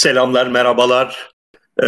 Selamlar, 0.00 0.46
merhabalar. 0.46 1.30
Ee, 1.82 1.86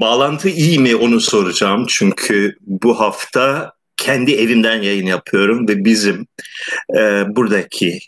bağlantı 0.00 0.48
iyi 0.48 0.78
mi 0.78 0.96
onu 0.96 1.20
soracağım. 1.20 1.86
Çünkü 1.88 2.56
bu 2.60 3.00
hafta 3.00 3.72
kendi 3.96 4.34
evimden 4.34 4.82
yayın 4.82 5.06
yapıyorum 5.06 5.68
ve 5.68 5.84
bizim 5.84 6.26
e, 6.96 7.24
buradaki 7.36 7.98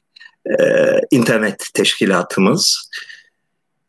e, 0.46 0.64
internet 1.10 1.70
teşkilatımız 1.74 2.90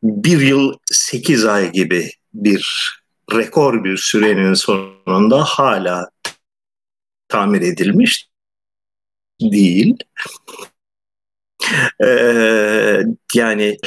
bir 0.04 0.40
yıl 0.40 0.74
sekiz 0.92 1.46
ay 1.46 1.72
gibi 1.72 2.12
bir 2.34 2.92
rekor 3.34 3.84
bir 3.84 3.98
sürenin 3.98 4.54
sonunda 4.54 5.44
hala 5.44 6.10
tamir 7.28 7.62
edilmiş 7.62 8.28
değil. 9.42 9.96
Ee, 12.04 13.00
yani 13.34 13.78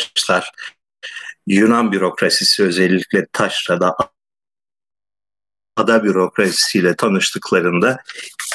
Yunan 1.49 1.93
bürokrasisi 1.93 2.63
özellikle 2.63 3.27
taşrada 3.33 3.97
ada 5.77 6.05
bürokrasisiyle 6.05 6.97
tanıştıklarında 6.97 7.99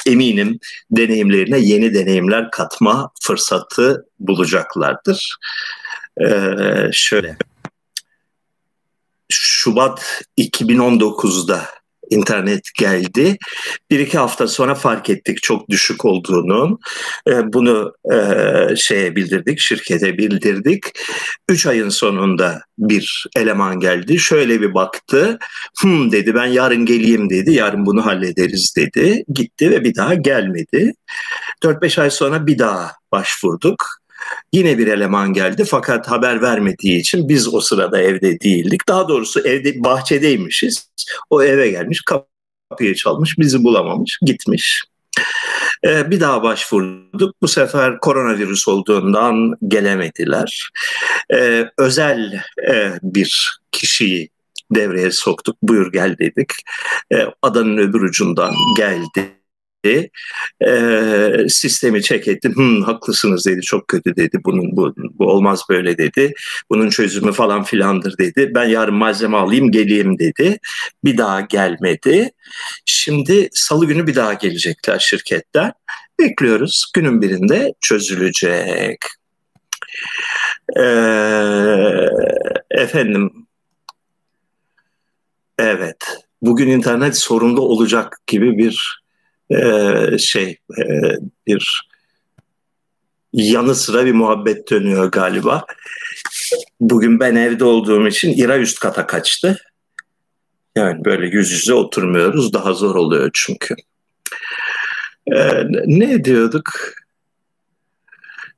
eminim 0.06 0.58
deneyimlerine 0.90 1.58
yeni 1.58 1.94
deneyimler 1.94 2.50
katma 2.50 3.10
fırsatı 3.22 4.06
bulacaklardır. 4.18 5.36
Ee, 6.20 6.56
şöyle 6.92 7.36
Şubat 9.28 10.22
2019'da 10.38 11.68
internet 12.14 12.68
geldi. 12.78 13.38
Bir 13.90 13.98
iki 13.98 14.18
hafta 14.18 14.48
sonra 14.48 14.74
fark 14.74 15.10
ettik 15.10 15.42
çok 15.42 15.68
düşük 15.68 16.04
olduğunu. 16.04 16.78
E, 17.28 17.52
bunu 17.52 17.92
e, 18.12 18.18
şeye 18.76 19.16
bildirdik, 19.16 19.58
şirkete 19.58 20.18
bildirdik. 20.18 20.84
Üç 21.48 21.66
ayın 21.66 21.88
sonunda 21.88 22.60
bir 22.78 23.26
eleman 23.36 23.80
geldi. 23.80 24.18
Şöyle 24.18 24.60
bir 24.60 24.74
baktı. 24.74 25.38
Hım 25.80 26.12
dedi 26.12 26.34
ben 26.34 26.46
yarın 26.46 26.86
geleyim 26.86 27.30
dedi. 27.30 27.52
Yarın 27.52 27.86
bunu 27.86 28.06
hallederiz 28.06 28.74
dedi. 28.76 29.24
Gitti 29.28 29.70
ve 29.70 29.84
bir 29.84 29.94
daha 29.94 30.14
gelmedi. 30.14 30.92
4-5 31.62 32.00
ay 32.00 32.10
sonra 32.10 32.46
bir 32.46 32.58
daha 32.58 32.92
başvurduk. 33.12 34.03
Yine 34.52 34.78
bir 34.78 34.86
eleman 34.86 35.32
geldi 35.32 35.64
fakat 35.64 36.10
haber 36.10 36.42
vermediği 36.42 37.00
için 37.00 37.28
biz 37.28 37.54
o 37.54 37.60
sırada 37.60 38.02
evde 38.02 38.40
değildik. 38.40 38.88
Daha 38.88 39.08
doğrusu 39.08 39.40
evde 39.40 39.84
bahçedeymişiz. 39.84 40.88
O 41.30 41.42
eve 41.42 41.70
gelmiş 41.70 42.02
kapıyı 42.70 42.94
çalmış 42.94 43.38
bizi 43.38 43.64
bulamamış 43.64 44.18
gitmiş. 44.22 44.82
Ee, 45.86 46.10
bir 46.10 46.20
daha 46.20 46.42
başvurduk. 46.42 47.34
Bu 47.42 47.48
sefer 47.48 48.00
koronavirüs 48.00 48.68
olduğundan 48.68 49.54
gelemediler. 49.68 50.70
Ee, 51.34 51.64
özel 51.78 52.40
e, 52.68 52.92
bir 53.02 53.58
kişiyi 53.72 54.28
devreye 54.70 55.10
soktuk. 55.10 55.56
Buyur 55.62 55.92
gel 55.92 56.18
dedik. 56.18 56.50
Ee, 57.12 57.26
adanın 57.42 57.76
öbür 57.78 58.00
ucundan 58.00 58.54
geldi 58.76 59.43
e, 60.66 61.48
sistemi 61.48 62.02
çek 62.02 62.28
etti. 62.28 62.48
Hı, 62.56 62.84
haklısınız 62.84 63.46
dedi. 63.46 63.60
Çok 63.60 63.88
kötü 63.88 64.16
dedi. 64.16 64.38
Bunun 64.44 64.76
bu, 64.76 64.94
bu 64.96 65.26
olmaz 65.26 65.62
böyle 65.70 65.98
dedi. 65.98 66.32
Bunun 66.70 66.90
çözümü 66.90 67.32
falan 67.32 67.62
filandır 67.62 68.18
dedi. 68.18 68.52
Ben 68.54 68.64
yarın 68.64 68.94
malzeme 68.94 69.36
alayım 69.36 69.70
geleyim 69.70 70.18
dedi. 70.18 70.58
Bir 71.04 71.18
daha 71.18 71.40
gelmedi. 71.40 72.30
Şimdi 72.84 73.48
salı 73.52 73.86
günü 73.86 74.06
bir 74.06 74.14
daha 74.14 74.34
gelecekler 74.34 74.98
şirketler. 74.98 75.72
Bekliyoruz. 76.20 76.90
Günün 76.94 77.22
birinde 77.22 77.72
çözülecek. 77.80 78.98
Ee, 80.76 80.82
efendim 82.70 83.44
Evet. 85.58 85.96
Bugün 86.42 86.68
internet 86.68 87.18
sorunlu 87.18 87.60
olacak 87.60 88.16
gibi 88.26 88.58
bir 88.58 89.03
e, 89.50 90.18
şey 90.18 90.58
e, 90.78 90.84
bir 91.46 91.88
yanı 93.32 93.74
sıra 93.74 94.06
bir 94.06 94.12
muhabbet 94.12 94.70
dönüyor 94.70 95.10
galiba. 95.12 95.64
Bugün 96.80 97.20
ben 97.20 97.36
evde 97.36 97.64
olduğum 97.64 98.08
için 98.08 98.32
İra 98.32 98.58
üst 98.58 98.78
kata 98.78 99.06
kaçtı. 99.06 99.56
Yani 100.76 101.04
böyle 101.04 101.26
yüz 101.26 101.50
yüze 101.50 101.74
oturmuyoruz. 101.74 102.52
Daha 102.52 102.72
zor 102.72 102.94
oluyor 102.94 103.30
çünkü. 103.34 103.74
Ee, 105.32 105.64
ne 105.86 106.24
diyorduk? 106.24 106.70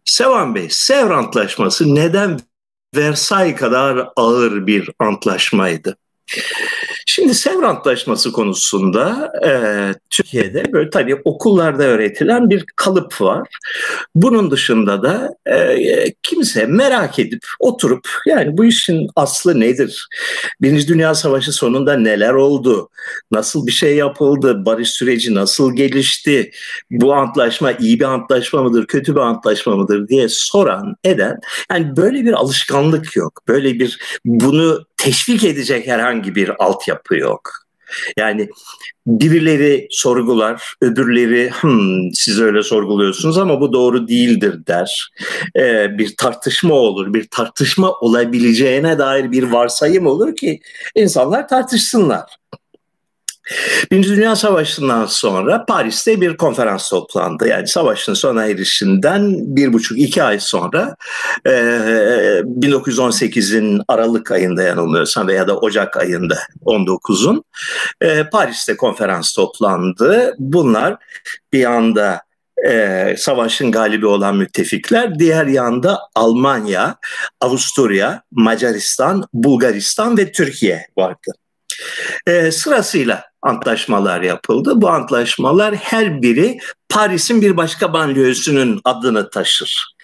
Sevan 0.04 0.54
Bey, 0.54 0.66
Sevr 0.70 1.10
Antlaşması 1.10 1.94
neden 1.94 2.40
Versay 2.96 3.56
kadar 3.56 4.08
ağır 4.16 4.66
bir 4.66 4.90
antlaşmaydı? 4.98 5.96
Şimdi 7.16 7.34
Sevr 7.34 7.62
Antlaşması 7.62 8.32
konusunda 8.32 9.32
e, 9.46 9.50
Türkiye'de 10.10 10.72
böyle 10.72 10.90
tabii 10.90 11.16
okullarda 11.24 11.82
öğretilen 11.82 12.50
bir 12.50 12.64
kalıp 12.76 13.20
var. 13.20 13.48
Bunun 14.14 14.50
dışında 14.50 15.02
da 15.02 15.30
e, 15.46 16.14
kimse 16.22 16.66
merak 16.66 17.18
edip 17.18 17.42
oturup 17.60 18.08
yani 18.26 18.56
bu 18.56 18.64
işin 18.64 19.08
aslı 19.16 19.60
nedir? 19.60 20.08
Birinci 20.60 20.88
Dünya 20.88 21.14
Savaşı 21.14 21.52
sonunda 21.52 21.96
neler 21.96 22.32
oldu? 22.32 22.88
Nasıl 23.30 23.66
bir 23.66 23.72
şey 23.72 23.96
yapıldı? 23.96 24.64
Barış 24.64 24.90
süreci 24.90 25.34
nasıl 25.34 25.76
gelişti? 25.76 26.50
Bu 26.90 27.14
antlaşma 27.14 27.72
iyi 27.72 28.00
bir 28.00 28.04
antlaşma 28.04 28.62
mıdır? 28.62 28.86
Kötü 28.86 29.14
bir 29.14 29.20
antlaşma 29.20 29.76
mıdır 29.76 30.08
diye 30.08 30.28
soran 30.28 30.96
eden 31.04 31.40
yani 31.70 31.96
böyle 31.96 32.24
bir 32.24 32.32
alışkanlık 32.32 33.16
yok. 33.16 33.42
Böyle 33.48 33.78
bir 33.78 33.98
bunu 34.24 34.86
teşvik 34.96 35.44
edecek 35.44 35.86
herhangi 35.86 36.34
bir 36.34 36.64
altyapı 36.64 37.16
yok. 37.16 37.52
Yani 38.18 38.48
birileri 39.06 39.86
sorgular, 39.90 40.74
öbürleri 40.80 41.50
hmm, 41.50 42.12
siz 42.14 42.40
öyle 42.40 42.62
sorguluyorsunuz 42.62 43.38
ama 43.38 43.60
bu 43.60 43.72
doğru 43.72 44.08
değildir 44.08 44.66
der. 44.66 45.10
Ee, 45.58 45.98
bir 45.98 46.16
tartışma 46.16 46.74
olur, 46.74 47.14
bir 47.14 47.28
tartışma 47.28 47.92
olabileceğine 47.92 48.98
dair 48.98 49.32
bir 49.32 49.42
varsayım 49.42 50.06
olur 50.06 50.36
ki 50.36 50.60
insanlar 50.94 51.48
tartışsınlar. 51.48 52.36
Birinci 53.90 54.08
Dünya 54.08 54.36
Savaşı'ndan 54.36 55.06
sonra 55.06 55.64
Paris'te 55.64 56.20
bir 56.20 56.36
konferans 56.36 56.90
toplandı. 56.90 57.48
Yani 57.48 57.68
savaşın 57.68 58.14
sona 58.14 58.46
erişinden 58.46 59.56
bir 59.56 59.72
buçuk 59.72 59.98
iki 59.98 60.22
ay 60.22 60.40
sonra 60.40 60.96
e, 61.46 61.50
1918'in 61.50 63.82
Aralık 63.88 64.30
ayında 64.30 64.62
yanılmıyorsam 64.62 65.28
veya 65.28 65.48
da 65.48 65.58
Ocak 65.58 65.96
ayında 65.96 66.38
19'un 66.64 67.44
e, 68.00 68.24
Paris'te 68.24 68.76
konferans 68.76 69.32
toplandı. 69.32 70.34
Bunlar 70.38 70.96
bir 71.52 71.64
anda 71.64 72.22
e, 72.68 73.14
savaşın 73.18 73.72
galibi 73.72 74.06
olan 74.06 74.36
müttefikler. 74.36 75.18
Diğer 75.18 75.46
yanda 75.46 75.98
Almanya, 76.14 76.96
Avusturya, 77.40 78.22
Macaristan, 78.30 79.24
Bulgaristan 79.32 80.18
ve 80.18 80.32
Türkiye 80.32 80.86
vardı. 80.98 81.32
E, 82.26 82.50
sırasıyla 82.50 83.24
antlaşmalar 83.46 84.22
yapıldı. 84.22 84.72
Bu 84.76 84.88
antlaşmalar 84.88 85.74
her 85.74 86.22
biri 86.22 86.58
Paris'in 86.88 87.42
bir 87.42 87.56
başka 87.56 87.92
banliyösünün 87.92 88.80
adını 88.84 89.30
taşır. 89.30 89.96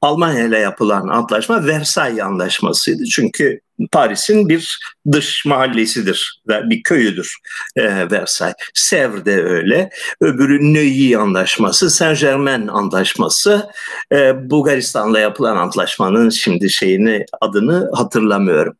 Almanya 0.00 0.44
ile 0.44 0.58
yapılan 0.58 1.08
antlaşma 1.08 1.66
Versailles 1.66 2.22
Anlaşması'ydı. 2.22 3.04
Çünkü 3.04 3.60
Paris'in 3.92 4.48
bir 4.48 4.78
dış 5.12 5.46
mahallesidir 5.46 6.42
ve 6.48 6.70
bir 6.70 6.82
köyüdür 6.82 7.36
e, 7.76 8.10
Versailles. 8.10 8.56
Sevr 8.74 9.24
de 9.24 9.42
öyle. 9.42 9.90
Öbürü 10.20 10.74
Neuilly 10.74 11.16
Anlaşması, 11.16 11.90
Saint 11.90 12.20
Germain 12.20 12.66
Anlaşması. 12.66 13.70
E, 14.12 14.50
Bulgaristan'la 14.50 15.18
yapılan 15.20 15.56
antlaşmanın 15.56 16.30
şimdi 16.30 16.70
şeyini 16.70 17.26
adını 17.40 17.90
hatırlamıyorum. 17.94 18.76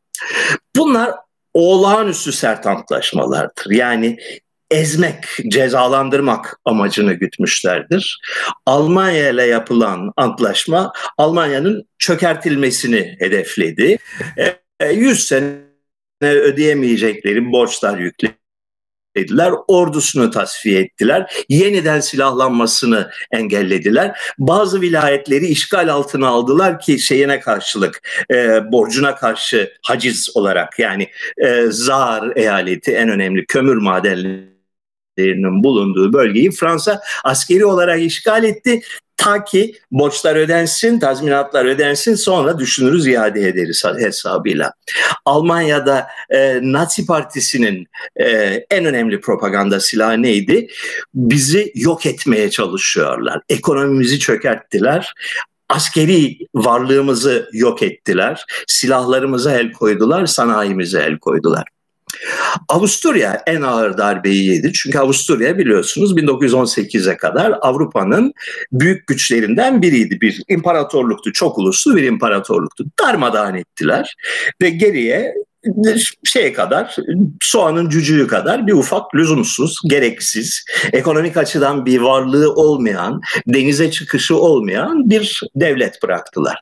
Bunlar 0.76 1.10
olağanüstü 1.54 2.32
sert 2.32 2.66
antlaşmalardır. 2.66 3.70
Yani 3.70 4.18
ezmek, 4.70 5.24
cezalandırmak 5.48 6.60
amacını 6.64 7.12
gütmüşlerdir. 7.12 8.20
Almanya 8.66 9.30
ile 9.30 9.42
yapılan 9.42 10.12
antlaşma 10.16 10.92
Almanya'nın 11.18 11.88
çökertilmesini 11.98 13.16
hedefledi. 13.18 13.98
100 14.92 15.18
e, 15.18 15.24
sene 15.24 15.62
ödeyemeyecekleri 16.22 17.52
borçlar 17.52 17.98
yükledi 17.98 18.41
dediler. 19.16 19.52
Ordusunu 19.68 20.30
tasfiye 20.30 20.80
ettiler. 20.80 21.44
Yeniden 21.48 22.00
silahlanmasını 22.00 23.10
engellediler. 23.30 24.18
Bazı 24.38 24.80
vilayetleri 24.80 25.46
işgal 25.46 25.88
altına 25.88 26.28
aldılar 26.28 26.80
ki 26.80 26.98
şeyine 26.98 27.40
karşılık 27.40 28.00
e, 28.32 28.72
borcuna 28.72 29.14
karşı 29.14 29.72
haciz 29.82 30.36
olarak 30.36 30.78
yani 30.78 31.08
e, 31.38 31.66
Zar 31.68 32.36
eyaleti 32.36 32.92
en 32.92 33.08
önemli 33.08 33.46
kömür 33.46 33.76
madenleri 33.76 34.51
askerlerinin 35.18 35.62
bulunduğu 35.62 36.12
bölgeyi 36.12 36.50
Fransa 36.50 37.00
askeri 37.24 37.64
olarak 37.64 38.00
işgal 38.02 38.44
etti. 38.44 38.80
Ta 39.16 39.44
ki 39.44 39.74
borçlar 39.90 40.36
ödensin, 40.36 40.98
tazminatlar 40.98 41.64
ödensin 41.64 42.14
sonra 42.14 42.58
düşünürüz 42.58 43.06
iade 43.06 43.48
ederiz 43.48 43.84
hesabıyla. 43.98 44.72
Almanya'da 45.24 46.06
e, 46.30 46.58
Nazi 46.62 47.06
Partisi'nin 47.06 47.86
e, 48.16 48.26
en 48.70 48.84
önemli 48.84 49.20
propaganda 49.20 49.80
silahı 49.80 50.22
neydi? 50.22 50.66
Bizi 51.14 51.72
yok 51.74 52.06
etmeye 52.06 52.50
çalışıyorlar. 52.50 53.40
Ekonomimizi 53.48 54.18
çökerttiler 54.18 55.14
askeri 55.68 56.38
varlığımızı 56.54 57.48
yok 57.52 57.82
ettiler. 57.82 58.44
Silahlarımıza 58.66 59.52
el 59.52 59.72
koydular, 59.72 60.26
sanayimize 60.26 61.02
el 61.02 61.18
koydular. 61.18 61.64
Avusturya 62.68 63.42
en 63.46 63.62
ağır 63.62 63.98
darbeyi 63.98 64.46
yedi. 64.46 64.72
Çünkü 64.72 64.98
Avusturya 64.98 65.58
biliyorsunuz 65.58 66.16
1918'e 66.16 67.16
kadar 67.16 67.58
Avrupa'nın 67.60 68.32
büyük 68.72 69.06
güçlerinden 69.06 69.82
biriydi. 69.82 70.20
Bir 70.20 70.42
imparatorluktu, 70.48 71.32
çok 71.32 71.58
uluslu 71.58 71.96
bir 71.96 72.02
imparatorluktu. 72.02 72.84
Darmadağın 73.00 73.54
ettiler 73.54 74.16
ve 74.62 74.70
geriye 74.70 75.34
şeye 76.24 76.52
kadar 76.52 76.96
soğanın 77.42 77.88
cücüğü 77.88 78.26
kadar 78.26 78.66
bir 78.66 78.72
ufak 78.72 79.14
lüzumsuz, 79.14 79.78
gereksiz, 79.88 80.64
ekonomik 80.92 81.36
açıdan 81.36 81.86
bir 81.86 82.00
varlığı 82.00 82.54
olmayan, 82.54 83.20
denize 83.46 83.90
çıkışı 83.90 84.36
olmayan 84.36 85.10
bir 85.10 85.40
devlet 85.56 86.02
bıraktılar. 86.02 86.60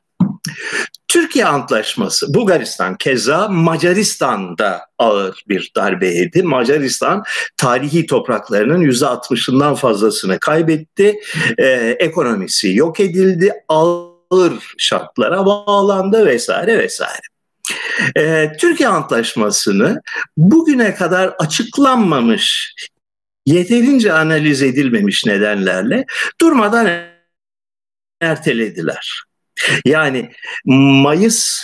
Türkiye 1.07 1.45
Antlaşması, 1.45 2.33
Bulgaristan 2.33 2.95
keza 2.95 3.47
Macaristan'da 3.47 4.81
ağır 4.97 5.43
bir 5.47 5.71
darbe 5.75 6.07
yedi. 6.07 6.43
Macaristan 6.43 7.23
tarihi 7.57 8.05
topraklarının 8.05 8.81
%60'ından 8.81 9.75
fazlasını 9.75 10.39
kaybetti. 10.39 11.19
Ee, 11.57 11.95
ekonomisi 11.99 12.73
yok 12.75 12.99
edildi. 12.99 13.53
Ağır 13.67 14.53
şartlara 14.77 15.45
bağlandı 15.45 16.25
vesaire 16.25 16.79
vesaire. 16.79 17.21
Ee, 18.17 18.51
Türkiye 18.59 18.89
Antlaşması'nı 18.89 20.01
bugüne 20.37 20.95
kadar 20.95 21.27
açıklanmamış, 21.39 22.75
yeterince 23.45 24.13
analiz 24.13 24.61
edilmemiş 24.61 25.25
nedenlerle 25.25 26.05
durmadan 26.41 26.87
ertelediler. 28.21 29.30
Yani 29.85 30.31
Mayıs 30.65 31.61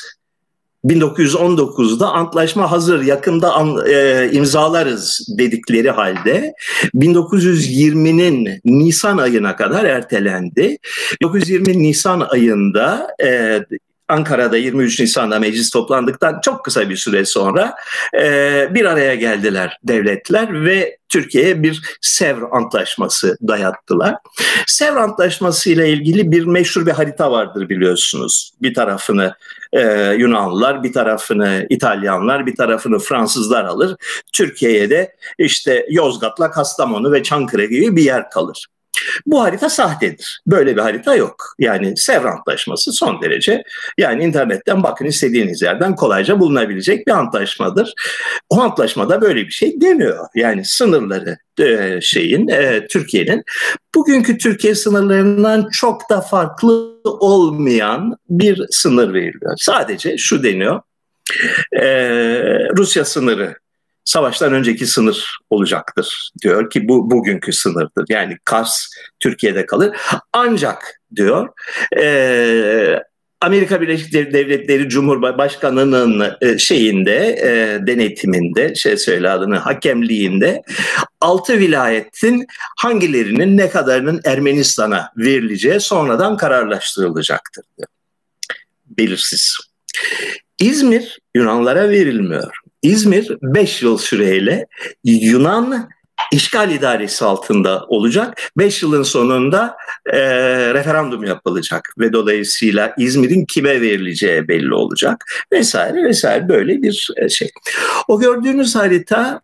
1919'da 0.86 2.08
antlaşma 2.12 2.72
hazır 2.72 3.02
yakında 3.02 3.54
an, 3.54 3.88
e, 3.88 4.30
imzalarız 4.32 5.28
dedikleri 5.38 5.92
halde 5.92 6.54
1920'nin 6.96 8.60
Nisan 8.66 9.18
ayına 9.18 9.56
kadar 9.56 9.86
ertelendi. 9.86 10.78
1920 11.22 11.84
Nisan 11.84 12.20
ayında 12.20 13.08
e, 13.24 13.60
Ankara'da 14.10 14.58
23 14.58 15.00
Nisan'da 15.00 15.40
meclis 15.40 15.70
toplandıktan 15.70 16.40
çok 16.42 16.66
kısa 16.66 16.90
bir 16.90 16.96
süre 16.96 17.26
sonra 17.26 17.76
e, 18.22 18.68
bir 18.72 18.86
araya 18.86 19.16
geldiler 19.16 19.80
devletler 19.84 20.66
ve 20.66 20.98
Türkiye'ye 21.10 21.64
bir 21.64 21.98
Sevr 22.02 22.42
Antlaşması 22.52 23.38
dayattılar. 23.48 24.16
Sevr 24.68 24.96
Antlaşması 24.96 25.70
ile 25.70 25.90
ilgili 25.90 26.32
bir 26.32 26.46
meşhur 26.46 26.86
bir 26.86 26.92
harita 26.92 27.32
vardır 27.32 27.70
biliyorsunuz. 27.70 28.52
Bir 28.62 28.74
tarafını 28.74 29.34
e, 29.74 30.14
Yunanlılar, 30.18 30.84
bir 30.84 30.94
tarafını 30.94 31.66
İtalyanlar, 31.70 32.46
bir 32.46 32.56
tarafını 32.56 33.00
Fransızlar 33.00 33.66
alır. 33.66 33.96
Türkiye'ye 34.34 34.90
de 34.90 35.16
işte 35.38 35.86
Yozgat'la 35.90 36.52
Kastamonu 36.52 37.12
ve 37.12 37.24
Çankırı 37.24 37.66
gibi 37.66 37.96
bir 37.96 38.04
yer 38.04 38.30
kalır. 38.30 38.68
Bu 39.26 39.42
harita 39.42 39.70
sahtedir. 39.70 40.42
Böyle 40.48 40.76
bir 40.76 40.82
harita 40.82 41.16
yok. 41.16 41.54
Yani 41.60 41.98
Sevr 41.98 42.26
Antlaşması 42.26 42.92
son 42.92 43.22
derece 43.22 43.64
yani 43.98 44.24
internetten 44.24 44.84
bakın 44.84 45.06
istediğiniz 45.06 45.62
yerden 45.62 45.96
kolayca 45.96 46.40
bulunabilecek 46.40 47.08
bir 47.08 47.12
antlaşmadır. 47.12 47.94
O 48.50 48.62
antlaşmada 48.62 49.22
böyle 49.22 49.46
bir 49.46 49.52
şey 49.52 49.82
demiyor. 49.82 50.28
Yani 50.36 50.66
sınırları 50.66 51.38
e, 51.60 52.00
şeyin 52.02 52.48
e, 52.48 52.88
Türkiye'nin 52.88 53.44
bugünkü 53.96 54.38
Türkiye 54.38 54.76
sınırlarından 54.76 55.70
çok 55.72 56.10
da 56.10 56.22
farklı 56.22 57.02
olmayan 57.04 58.18
bir 58.30 58.62
sınır 58.70 59.14
veriliyor. 59.14 59.54
Sadece 59.58 60.18
şu 60.18 60.44
deniyor. 60.44 60.82
E, 61.74 61.86
Rusya 62.78 63.06
sınırı 63.06 63.56
savaştan 64.08 64.54
önceki 64.54 64.88
sınır 64.88 65.38
olacaktır 65.50 66.32
diyor 66.44 66.70
ki 66.70 66.88
bu 66.88 67.12
bugünkü 67.12 67.54
sınırdır. 67.54 68.06
Yani 68.10 68.38
Kars 68.46 68.88
Türkiye'de 69.20 69.66
kalır. 69.66 69.98
Ancak 70.34 71.02
diyor 71.16 71.50
e, 72.02 73.04
Amerika 73.42 73.82
Birleşik 73.82 74.14
Devletleri 74.14 74.90
Cumhurbaşkanı'nın 74.90 76.34
e, 76.42 76.58
şeyinde 76.58 77.16
e, 77.42 77.88
denetiminde 77.88 78.76
şey 78.76 78.98
söyle 78.98 79.30
adını 79.30 79.58
hakemliğinde 79.58 80.62
altı 81.22 81.60
vilayetin 81.60 82.48
hangilerinin 82.78 83.58
ne 83.58 83.70
kadarının 83.70 84.22
Ermenistan'a 84.26 85.12
verileceği 85.18 85.80
sonradan 85.80 86.38
kararlaştırılacaktır. 86.38 87.66
Belirsiz. 88.86 89.58
İzmir 90.60 91.20
Yunanlara 91.36 91.90
verilmiyor. 91.90 92.67
İzmir 92.82 93.38
5 93.42 93.82
yıl 93.82 93.98
süreyle 93.98 94.68
Yunan 95.04 95.90
işgal 96.32 96.72
idaresi 96.72 97.26
altında 97.26 97.86
olacak. 97.88 98.52
5 98.58 98.84
yılın 98.84 99.04
sonunda 99.04 99.78
e, 100.06 100.20
referandum 100.74 101.24
yapılacak 101.24 101.94
ve 102.00 102.14
dolayısıyla 102.14 102.94
İzmir'in 102.98 103.46
kime 103.46 103.82
verileceği 103.82 104.48
belli 104.48 104.74
olacak 104.74 105.26
vesaire 105.52 106.04
vesaire 106.04 106.50
böyle 106.50 106.82
bir 106.82 107.10
e, 107.18 107.30
şey. 107.30 107.52
O 108.08 108.20
gördüğünüz 108.20 108.76
harita 108.76 109.42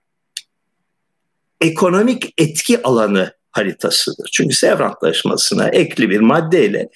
ekonomik 1.61 2.33
etki 2.37 2.83
alanı 2.83 3.33
haritasıdır. 3.51 4.29
Çünkü 4.33 4.55
Sevr 4.55 4.79
Antlaşması'na 4.79 5.67
ekli 5.67 6.09
bir 6.09 6.19
maddeyle 6.19 6.89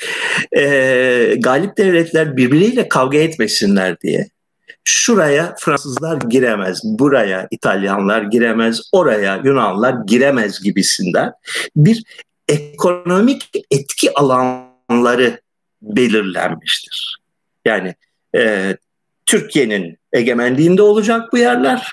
e, 0.57 1.35
galip 1.37 1.77
devletler 1.77 2.37
birbirleriyle 2.37 2.89
kavga 2.89 3.17
etmesinler 3.17 4.01
diye 4.01 4.29
şuraya 4.89 5.55
Fransızlar 5.59 6.17
giremez, 6.17 6.81
buraya 6.83 7.47
İtalyanlar 7.51 8.21
giremez, 8.21 8.81
oraya 8.91 9.41
Yunanlar 9.43 9.95
giremez 10.07 10.63
gibisinden 10.63 11.31
bir 11.75 12.03
ekonomik 12.47 13.49
etki 13.71 14.13
alanları 14.13 15.41
belirlenmiştir. 15.81 17.17
Yani 17.65 17.95
e, 18.35 18.75
Türkiye'nin 19.25 19.97
egemenliğinde 20.13 20.81
olacak 20.81 21.33
bu 21.33 21.37
yerler. 21.37 21.91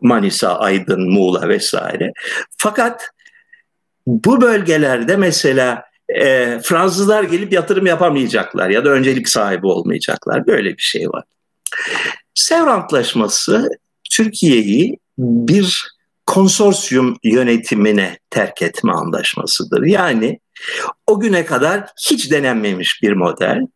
Manisa, 0.00 0.58
Aydın, 0.58 1.10
Muğla 1.10 1.48
vesaire. 1.48 2.12
Fakat 2.56 3.10
bu 4.06 4.40
bölgelerde 4.40 5.16
mesela 5.16 5.84
e, 6.08 6.58
Fransızlar 6.62 7.22
gelip 7.22 7.52
yatırım 7.52 7.86
yapamayacaklar 7.86 8.70
ya 8.70 8.84
da 8.84 8.88
öncelik 8.88 9.28
sahibi 9.28 9.66
olmayacaklar. 9.66 10.46
Böyle 10.46 10.76
bir 10.76 10.82
şey 10.82 11.08
var. 11.08 11.24
Sevr 12.34 12.66
Antlaşması 12.66 13.68
Türkiye'yi 14.10 14.98
bir 15.18 15.90
konsorsiyum 16.26 17.16
yönetimine 17.24 18.18
terk 18.30 18.62
etme 18.62 18.92
anlaşmasıdır. 18.92 19.82
Yani 19.82 20.40
o 21.06 21.20
güne 21.20 21.44
kadar 21.44 21.86
hiç 22.10 22.30
denenmemiş 22.30 23.02
bir 23.02 23.12
model. 23.12 23.66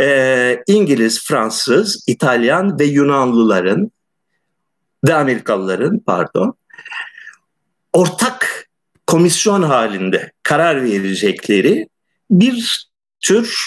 Ee, 0.00 0.62
İngiliz, 0.66 1.24
Fransız, 1.24 2.04
İtalyan 2.06 2.78
ve 2.78 2.84
Yunanlıların 2.84 3.90
ve 5.08 5.14
Amerikalıların 5.14 5.98
pardon 5.98 6.54
ortak 7.92 8.68
komisyon 9.06 9.62
halinde 9.62 10.32
karar 10.42 10.84
verecekleri 10.84 11.88
bir 12.30 12.88
tür 13.20 13.58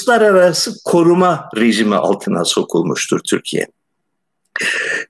uluslararası 0.00 0.72
koruma 0.84 1.48
rejimi 1.56 1.96
altına 1.96 2.44
sokulmuştur 2.44 3.20
Türkiye. 3.30 3.66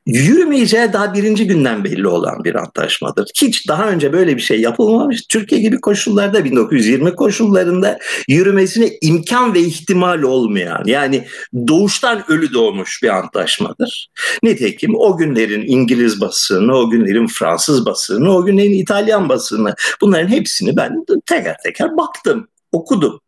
Yürümeyeceği 0.07 0.93
daha 0.93 1.15
birinci 1.15 1.47
günden 1.47 1.85
belli 1.85 2.09
olan 2.09 2.45
bir 2.45 2.55
antlaşmadır. 2.55 3.31
Hiç 3.43 3.69
daha 3.69 3.89
önce 3.89 4.13
böyle 4.13 4.37
bir 4.37 4.41
şey 4.41 4.61
yapılmamış. 4.61 5.27
Türkiye 5.27 5.61
gibi 5.61 5.81
koşullarda 5.81 6.45
1920 6.45 7.15
koşullarında 7.15 7.99
yürümesine 8.29 8.91
imkan 9.03 9.55
ve 9.55 9.61
ihtimal 9.61 10.23
olmayan 10.23 10.83
yani 10.87 11.27
doğuştan 11.69 12.25
ölü 12.29 12.53
doğmuş 12.53 13.03
bir 13.03 13.09
antlaşmadır. 13.09 14.11
Nitekim 14.43 14.95
o 14.95 15.17
günlerin 15.17 15.65
İngiliz 15.67 16.21
basını, 16.21 16.77
o 16.77 16.91
günlerin 16.91 17.27
Fransız 17.27 17.87
basını, 17.87 18.37
o 18.37 18.45
günlerin 18.45 18.73
İtalyan 18.73 19.29
basını 19.29 19.75
bunların 20.01 20.29
hepsini 20.29 20.77
ben 20.77 21.05
teker 21.27 21.57
teker 21.65 21.97
baktım, 21.97 22.49
okudum. 22.73 23.21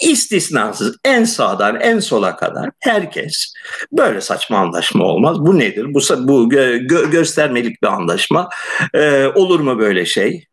İstisnasız 0.00 0.96
en 1.04 1.24
sağdan 1.24 1.80
en 1.80 1.98
sola 1.98 2.36
kadar 2.36 2.70
herkes 2.80 3.52
böyle 3.92 4.20
saçma 4.20 4.58
anlaşma 4.58 5.04
olmaz. 5.04 5.36
Bu 5.40 5.58
nedir? 5.58 5.94
Bu, 5.94 6.00
bu 6.18 6.50
gö, 6.50 6.78
göstermelik 7.10 7.82
bir 7.82 7.88
anlaşma. 7.88 8.48
Ee, 8.94 9.26
olur 9.26 9.60
mu 9.60 9.78
böyle 9.78 10.06
şey? 10.06 10.46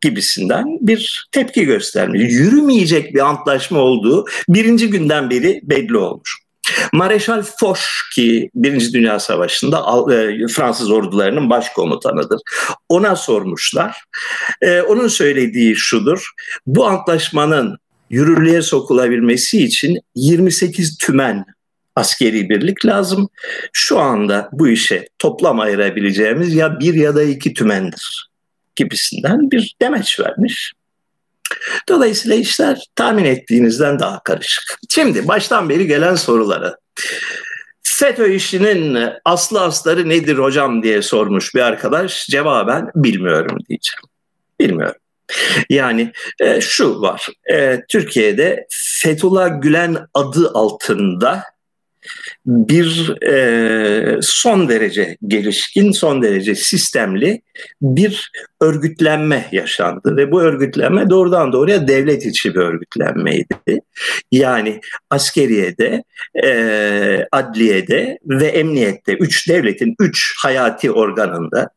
gibisinden 0.00 0.64
bir 0.80 1.28
tepki 1.32 1.64
göstermiş. 1.64 2.22
Yürümeyecek 2.32 3.14
bir 3.14 3.20
antlaşma 3.20 3.78
olduğu 3.78 4.24
birinci 4.48 4.90
günden 4.90 5.30
beri 5.30 5.60
belli 5.62 5.96
olmuş. 5.96 6.46
Mareşal 6.92 7.42
Foch 7.42 7.80
ki 8.14 8.50
Birinci 8.54 8.92
Dünya 8.92 9.20
Savaşı'nda 9.20 9.78
e, 10.14 10.48
Fransız 10.48 10.90
ordularının 10.90 11.50
başkomutanıdır. 11.50 12.40
Ona 12.88 13.16
sormuşlar. 13.16 14.04
E, 14.62 14.80
onun 14.80 15.08
söylediği 15.08 15.76
şudur. 15.76 16.30
Bu 16.66 16.86
antlaşmanın 16.86 17.78
yürürlüğe 18.10 18.62
sokulabilmesi 18.62 19.64
için 19.64 19.98
28 20.14 20.98
tümen 20.98 21.44
askeri 21.96 22.48
birlik 22.48 22.86
lazım. 22.86 23.28
Şu 23.72 23.98
anda 23.98 24.48
bu 24.52 24.68
işe 24.68 25.08
toplam 25.18 25.60
ayırabileceğimiz 25.60 26.54
ya 26.54 26.80
bir 26.80 26.94
ya 26.94 27.14
da 27.14 27.22
iki 27.22 27.54
tümendir 27.54 28.30
gibisinden 28.76 29.50
bir 29.50 29.76
demeç 29.82 30.20
vermiş. 30.20 30.72
Dolayısıyla 31.88 32.36
işler 32.36 32.84
tahmin 32.94 33.24
ettiğinizden 33.24 33.98
daha 33.98 34.22
karışık. 34.22 34.78
Şimdi 34.88 35.28
baştan 35.28 35.68
beri 35.68 35.86
gelen 35.86 36.14
sorulara. 36.14 36.76
FETÖ 37.82 38.32
işinin 38.32 38.98
aslı 39.24 39.60
asları 39.60 40.08
nedir 40.08 40.38
hocam 40.38 40.82
diye 40.82 41.02
sormuş 41.02 41.54
bir 41.54 41.60
arkadaş. 41.60 42.26
Cevaben 42.26 42.90
bilmiyorum 42.94 43.58
diyeceğim. 43.68 44.02
Bilmiyorum. 44.60 45.00
Yani 45.70 46.12
e, 46.40 46.60
şu 46.60 47.00
var. 47.00 47.28
E, 47.52 47.80
Türkiye'de 47.88 48.66
Fethullah 48.70 49.62
Gülen 49.62 49.96
adı 50.14 50.50
altında 50.54 51.42
bir 52.46 53.22
e, 53.22 54.18
son 54.22 54.68
derece 54.68 55.16
gelişkin, 55.26 55.92
son 55.92 56.22
derece 56.22 56.54
sistemli 56.54 57.42
bir 57.82 58.32
örgütlenme 58.60 59.48
yaşandı 59.52 60.16
ve 60.16 60.32
bu 60.32 60.42
örgütlenme 60.42 61.10
doğrudan 61.10 61.52
doğruya 61.52 61.88
devlet 61.88 62.26
içi 62.26 62.54
bir 62.54 62.60
örgütlenmeydi. 62.60 63.80
Yani 64.32 64.80
askeriyede, 65.10 66.04
e, 66.44 67.26
adliyede 67.32 68.18
ve 68.24 68.46
emniyette 68.46 69.12
üç 69.12 69.48
devletin 69.48 69.94
üç 70.00 70.34
hayati 70.42 70.92
organında 70.92 71.68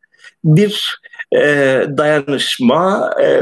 bir 0.43 0.99
e, 1.35 1.41
dayanışma 1.97 3.13
e, 3.23 3.41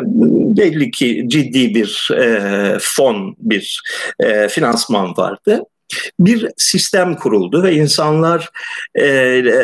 belli 0.58 0.92
ki 0.92 1.26
ciddi 1.28 1.76
bir 1.76 2.10
e, 2.18 2.78
fon, 2.80 3.36
bir 3.40 3.82
finansman 4.50 5.18
vardı 5.18 5.64
bir 6.20 6.48
sistem 6.58 7.16
kuruldu 7.16 7.64
ve 7.64 7.74
insanlar 7.74 8.50
e, 8.96 9.06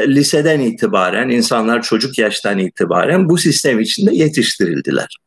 liseden 0.07 0.59
itibaren, 0.59 1.29
insanlar 1.29 1.81
çocuk 1.81 2.17
yaştan 2.17 2.59
itibaren 2.59 3.29
bu 3.29 3.37
sistem 3.37 3.79
içinde 3.79 4.15
yetiştirildiler. 4.15 5.17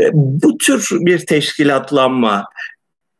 E, 0.00 0.10
bu 0.12 0.58
tür 0.58 0.88
bir 0.90 1.18
teşkilatlanma 1.18 2.44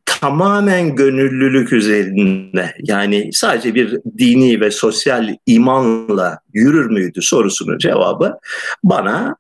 tamamen 0.07 0.95
gönüllülük 0.97 1.73
üzerinde 1.73 2.75
yani 2.83 3.31
sadece 3.33 3.75
bir 3.75 4.01
dini 4.19 4.61
ve 4.61 4.71
sosyal 4.71 5.35
imanla 5.47 6.39
yürür 6.55 6.91
müydü 6.91 7.23
sorusunun 7.23 7.79
cevabı 7.79 8.39
bana 8.85 9.37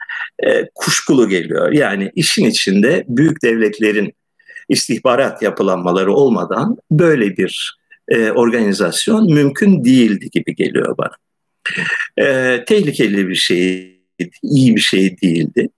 e, 0.47 0.69
kuşkulu 0.75 1.29
geliyor. 1.29 1.73
Yani 1.73 2.13
işin 2.15 2.45
içinde 2.45 3.05
büyük 3.09 3.43
devletlerin 3.43 4.13
istihbarat 4.69 5.43
yapılanmaları 5.43 6.13
olmadan 6.13 6.77
böyle 6.91 7.37
bir 7.37 7.79
e, 8.09 8.31
organizasyon 8.31 9.35
mümkün 9.35 9.85
değildi 9.85 10.31
gibi 10.31 10.55
geliyor 10.55 10.97
bana. 10.99 11.15
E, 12.27 12.65
tehlikeli 12.65 13.29
bir 13.29 13.35
şey, 13.35 13.97
iyi 14.43 14.77
bir 14.77 14.81
şey 14.81 15.21
değildi. 15.23 15.69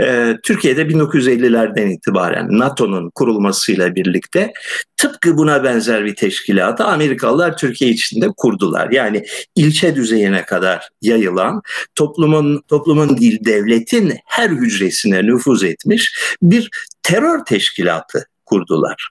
Ee, 0.00 0.34
Türkiye'de 0.42 0.82
1950'lerden 0.82 1.86
itibaren 1.86 2.58
NATO'nun 2.58 3.10
kurulmasıyla 3.10 3.94
birlikte 3.94 4.52
tıpkı 4.96 5.36
buna 5.36 5.64
benzer 5.64 6.04
bir 6.04 6.14
teşkilatı 6.14 6.84
Amerikalılar 6.84 7.56
Türkiye 7.56 7.90
içinde 7.90 8.28
kurdular. 8.36 8.90
Yani 8.90 9.24
ilçe 9.56 9.96
düzeyine 9.96 10.44
kadar 10.44 10.88
yayılan 11.02 11.62
toplumun 11.94 12.62
toplumun 12.68 13.18
değil 13.18 13.38
devletin 13.44 14.14
her 14.26 14.50
hücresine 14.50 15.22
nüfuz 15.22 15.64
etmiş 15.64 16.18
bir 16.42 16.70
terör 17.02 17.44
teşkilatı 17.44 18.26
kurdular. 18.44 19.08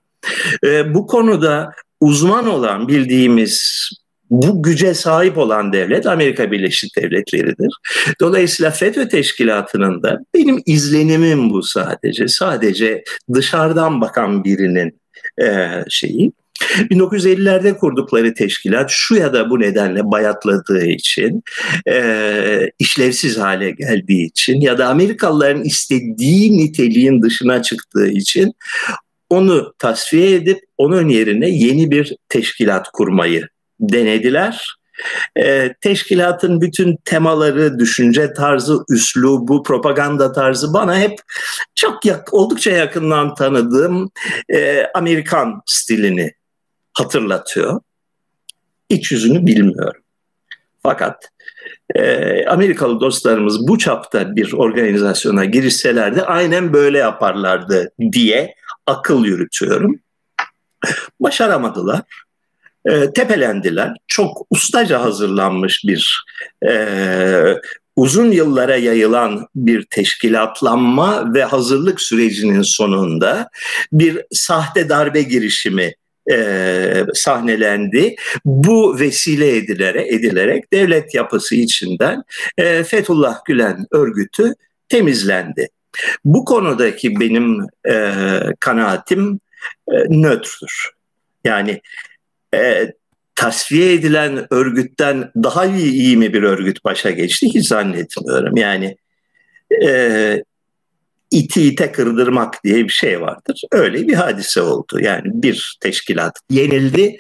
Ee, 0.65 0.93
bu 0.93 1.07
konuda 1.07 1.71
uzman 1.99 2.47
olan 2.47 2.87
bildiğimiz 2.87 3.89
bu 4.29 4.63
güce 4.63 4.93
sahip 4.93 5.37
olan 5.37 5.73
devlet 5.73 6.05
Amerika 6.05 6.51
Birleşik 6.51 6.95
Devletleri'dir. 6.97 7.73
Dolayısıyla 8.21 8.71
FETÖ 8.71 9.07
teşkilatının 9.07 10.03
da 10.03 10.19
benim 10.33 10.61
izlenimim 10.65 11.49
bu 11.49 11.63
sadece. 11.63 12.27
Sadece 12.27 13.03
dışarıdan 13.33 14.01
bakan 14.01 14.43
birinin 14.43 15.01
e, 15.41 15.69
şeyi. 15.89 16.31
1950'lerde 16.61 17.77
kurdukları 17.77 18.33
teşkilat 18.33 18.89
şu 18.89 19.15
ya 19.15 19.33
da 19.33 19.49
bu 19.49 19.59
nedenle 19.59 20.11
bayatladığı 20.11 20.85
için, 20.85 21.43
e, 21.89 22.69
işlevsiz 22.79 23.37
hale 23.37 23.71
geldiği 23.71 24.25
için 24.25 24.61
ya 24.61 24.77
da 24.77 24.87
Amerikalıların 24.87 25.63
istediği 25.63 26.57
niteliğin 26.57 27.21
dışına 27.21 27.61
çıktığı 27.61 28.07
için 28.07 28.53
onu 29.29 29.73
tasfiye 29.79 30.35
edip 30.35 30.59
onun 30.77 31.09
yerine 31.09 31.49
yeni 31.49 31.91
bir 31.91 32.15
teşkilat 32.29 32.89
kurmayı 32.93 33.47
denediler. 33.79 34.75
E, 35.39 35.73
teşkilatın 35.81 36.61
bütün 36.61 36.97
temaları, 37.05 37.79
düşünce 37.79 38.33
tarzı, 38.33 38.83
üslubu, 38.89 39.63
propaganda 39.63 40.31
tarzı 40.31 40.73
bana 40.73 40.99
hep 40.99 41.19
çok 41.75 42.05
yak, 42.05 42.33
oldukça 42.33 42.71
yakından 42.71 43.35
tanıdığım 43.35 44.11
e, 44.49 44.85
Amerikan 44.93 45.61
stilini 45.65 46.31
hatırlatıyor. 46.93 47.81
İç 48.89 49.11
yüzünü 49.11 49.45
bilmiyorum. 49.45 50.01
Fakat 50.83 51.29
e, 51.95 52.45
Amerikalı 52.45 52.99
dostlarımız 52.99 53.67
bu 53.67 53.77
çapta 53.77 54.35
bir 54.35 54.53
organizasyona 54.53 55.45
girişselerdi 55.45 56.21
aynen 56.21 56.73
böyle 56.73 56.97
yaparlardı 56.97 57.91
diye 58.11 58.55
akıl 58.87 59.25
yürütüyorum. 59.25 59.99
Başaramadılar 61.19 62.01
e, 62.85 63.13
tepelendiler. 63.13 63.93
Çok 64.07 64.47
ustaca 64.49 65.01
hazırlanmış 65.01 65.83
bir 65.87 66.25
e, 66.69 66.73
uzun 67.95 68.31
yıllara 68.31 68.75
yayılan 68.75 69.47
bir 69.55 69.85
teşkilatlanma 69.89 71.33
ve 71.33 71.43
hazırlık 71.43 72.01
sürecinin 72.01 72.61
sonunda 72.61 73.49
bir 73.91 74.21
sahte 74.31 74.89
darbe 74.89 75.21
girişimi 75.21 75.93
e, 76.31 77.05
sahnelendi. 77.13 78.15
Bu 78.45 78.99
vesile 78.99 79.57
edilerek, 79.57 80.13
edilerek 80.13 80.73
devlet 80.73 81.15
yapısı 81.15 81.55
içinden 81.55 82.23
e, 82.57 82.83
Fethullah 82.83 83.45
Gülen 83.45 83.85
örgütü 83.91 84.53
temizlendi. 84.89 85.67
Bu 86.25 86.45
konudaki 86.45 87.19
benim 87.19 87.59
e, 87.89 88.13
kanaatim 88.59 89.39
e, 89.91 89.95
nötrdür. 90.09 90.89
Yani 91.43 91.81
e, 92.55 92.93
tasfiye 93.35 93.93
edilen 93.93 94.47
örgütten 94.53 95.31
daha 95.35 95.65
iyi, 95.65 95.91
iyi 95.91 96.17
mi 96.17 96.33
bir 96.33 96.43
örgüt 96.43 96.83
başa 96.85 97.11
geçti 97.11 97.47
hiç 97.53 97.67
zannetmiyorum. 97.67 98.57
Yani 98.57 98.97
e, 99.83 100.43
iti 101.31 101.67
ite 101.67 101.91
kırdırmak 101.91 102.63
diye 102.63 102.83
bir 102.83 102.89
şey 102.89 103.21
vardır. 103.21 103.61
Öyle 103.71 104.07
bir 104.07 104.13
hadise 104.13 104.61
oldu. 104.61 104.99
Yani 104.99 105.23
bir 105.25 105.77
teşkilat 105.81 106.39
yenildi. 106.49 107.17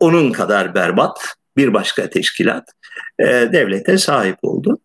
Onun 0.00 0.32
kadar 0.32 0.74
berbat 0.74 1.18
bir 1.56 1.74
başka 1.74 2.10
teşkilat 2.10 2.68
e, 3.18 3.24
devlete 3.26 3.98
sahip 3.98 4.36
oldu. 4.42 4.78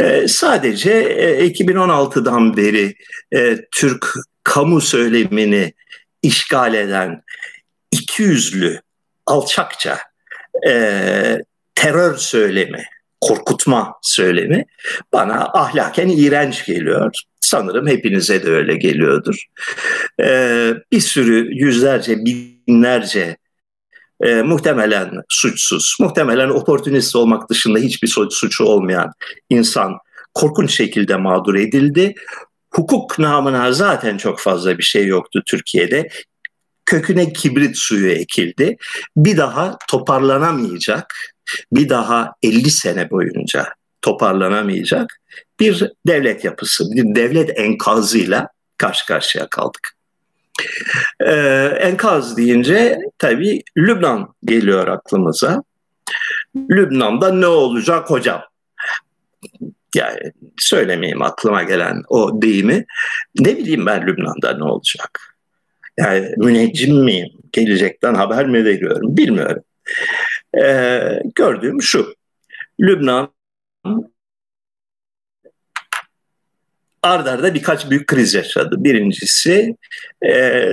E, 0.00 0.28
sadece 0.28 0.92
e, 0.92 1.48
2016'dan 1.48 2.56
beri 2.56 2.94
e, 3.34 3.56
Türk 3.74 4.14
kamu 4.44 4.80
söylemini 4.80 5.72
işgal 6.22 6.74
eden 6.74 7.22
iki 7.92 8.22
yüzlü 8.22 8.80
alçakça 9.30 9.98
e, 10.66 10.72
terör 11.74 12.16
söylemi, 12.16 12.84
korkutma 13.20 13.94
söylemi 14.02 14.64
bana 15.12 15.44
ahlaken 15.44 16.08
iğrenç 16.08 16.66
geliyor. 16.66 17.12
Sanırım 17.40 17.86
hepinize 17.86 18.42
de 18.42 18.50
öyle 18.50 18.76
geliyordur. 18.76 19.44
E, 20.20 20.70
bir 20.92 21.00
sürü 21.00 21.54
yüzlerce, 21.54 22.16
binlerce 22.24 23.36
e, 24.22 24.42
muhtemelen 24.42 25.10
suçsuz, 25.28 25.96
muhtemelen 26.00 26.48
oportunist 26.48 27.16
olmak 27.16 27.50
dışında 27.50 27.78
hiçbir 27.78 28.08
suçu 28.30 28.64
olmayan 28.64 29.12
insan 29.50 29.98
korkunç 30.34 30.76
şekilde 30.76 31.16
mağdur 31.16 31.54
edildi. 31.54 32.14
hukuk 32.74 33.18
namına 33.18 33.72
zaten 33.72 34.16
çok 34.16 34.40
fazla 34.40 34.78
bir 34.78 34.82
şey 34.82 35.06
yoktu 35.06 35.42
Türkiye'de. 35.46 36.08
Köküne 36.88 37.32
kibrit 37.32 37.76
suyu 37.76 38.10
ekildi. 38.10 38.76
Bir 39.16 39.36
daha 39.36 39.78
toparlanamayacak, 39.88 41.14
bir 41.72 41.88
daha 41.88 42.32
50 42.42 42.70
sene 42.70 43.10
boyunca 43.10 43.68
toparlanamayacak 44.02 45.20
bir 45.60 45.92
devlet 46.06 46.44
yapısı, 46.44 46.84
bir 46.90 47.14
devlet 47.14 47.58
enkazıyla 47.58 48.48
karşı 48.78 49.06
karşıya 49.06 49.48
kaldık. 49.48 49.94
Ee, 51.20 51.32
enkaz 51.80 52.36
deyince 52.36 52.98
tabii 53.18 53.62
Lübnan 53.76 54.34
geliyor 54.44 54.86
aklımıza. 54.88 55.62
Lübnan'da 56.56 57.32
ne 57.32 57.46
olacak 57.46 58.10
hocam? 58.10 58.42
Yani 59.94 60.32
söylemeyeyim 60.58 61.22
aklıma 61.22 61.62
gelen 61.62 62.02
o 62.08 62.42
deyimi. 62.42 62.84
Ne 63.40 63.56
bileyim 63.56 63.86
ben 63.86 64.06
Lübnan'da 64.06 64.56
ne 64.56 64.64
olacak? 64.64 65.37
Yani 65.98 66.28
müneccim 66.36 67.04
miyim? 67.04 67.28
Gelecekten 67.52 68.14
haber 68.14 68.46
mi 68.46 68.64
veriyorum? 68.64 69.16
Bilmiyorum. 69.16 69.62
Ee, 70.62 71.20
gördüğüm 71.34 71.82
şu. 71.82 72.14
Lübnan 72.80 73.32
ardarda 77.02 77.54
birkaç 77.54 77.90
büyük 77.90 78.06
kriz 78.06 78.34
yaşadı. 78.34 78.76
Birincisi 78.78 79.76
e, 80.26 80.64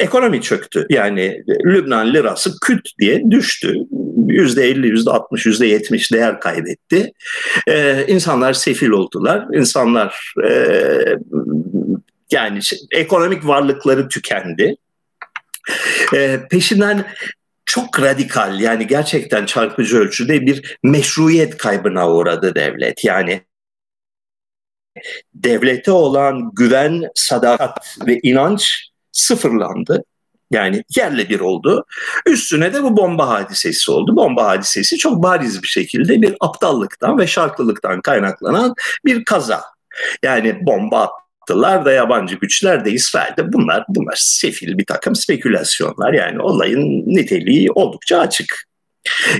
ekonomi 0.00 0.42
çöktü. 0.42 0.86
Yani 0.90 1.42
Lübnan 1.64 2.14
lirası 2.14 2.50
küt 2.60 2.88
diye 3.00 3.30
düştü. 3.30 3.74
Yüzde 4.26 4.64
elli, 4.64 4.86
yüzde 4.86 5.10
altmış, 5.10 5.46
yüzde 5.46 5.66
yetmiş 5.66 6.12
değer 6.12 6.40
kaybetti. 6.40 7.12
E, 7.68 8.06
insanlar 8.08 8.52
sefil 8.52 8.88
oldular. 8.88 9.46
İnsanlar 9.54 10.34
e, 10.48 10.50
yani 12.32 12.60
ekonomik 12.90 13.46
varlıkları 13.46 14.08
tükendi. 14.08 14.76
E, 16.14 16.40
peşinden 16.50 17.06
çok 17.64 18.00
radikal 18.00 18.60
yani 18.60 18.86
gerçekten 18.86 19.46
çarpıcı 19.46 19.98
ölçüde 19.98 20.46
bir 20.46 20.78
meşruiyet 20.82 21.56
kaybına 21.56 22.10
uğradı 22.10 22.54
devlet. 22.54 23.04
Yani 23.04 23.42
devlete 25.34 25.92
olan 25.92 26.50
güven, 26.54 27.02
sadakat 27.14 27.98
ve 28.06 28.20
inanç 28.22 28.90
sıfırlandı. 29.12 30.04
Yani 30.50 30.84
yerle 30.96 31.28
bir 31.28 31.40
oldu. 31.40 31.84
Üstüne 32.26 32.74
de 32.74 32.82
bu 32.82 32.96
bomba 32.96 33.28
hadisesi 33.28 33.90
oldu. 33.90 34.16
Bomba 34.16 34.46
hadisesi 34.46 34.96
çok 34.96 35.22
bariz 35.22 35.62
bir 35.62 35.68
şekilde 35.68 36.22
bir 36.22 36.36
aptallıktan 36.40 37.18
ve 37.18 37.26
şartlılıktan 37.26 38.00
kaynaklanan 38.00 38.74
bir 39.04 39.24
kaza. 39.24 39.62
Yani 40.22 40.66
bomba 40.66 41.10
attılar 41.42 41.84
da 41.84 41.92
yabancı 41.92 42.34
güçler 42.34 42.84
de 42.84 42.90
İsrail'de 42.90 43.52
bunlar 43.52 43.84
bunlar 43.88 44.16
sefil 44.16 44.78
bir 44.78 44.86
takım 44.86 45.16
spekülasyonlar. 45.16 46.12
Yani 46.12 46.42
olayın 46.42 47.02
niteliği 47.06 47.72
oldukça 47.72 48.18
açık. 48.18 48.70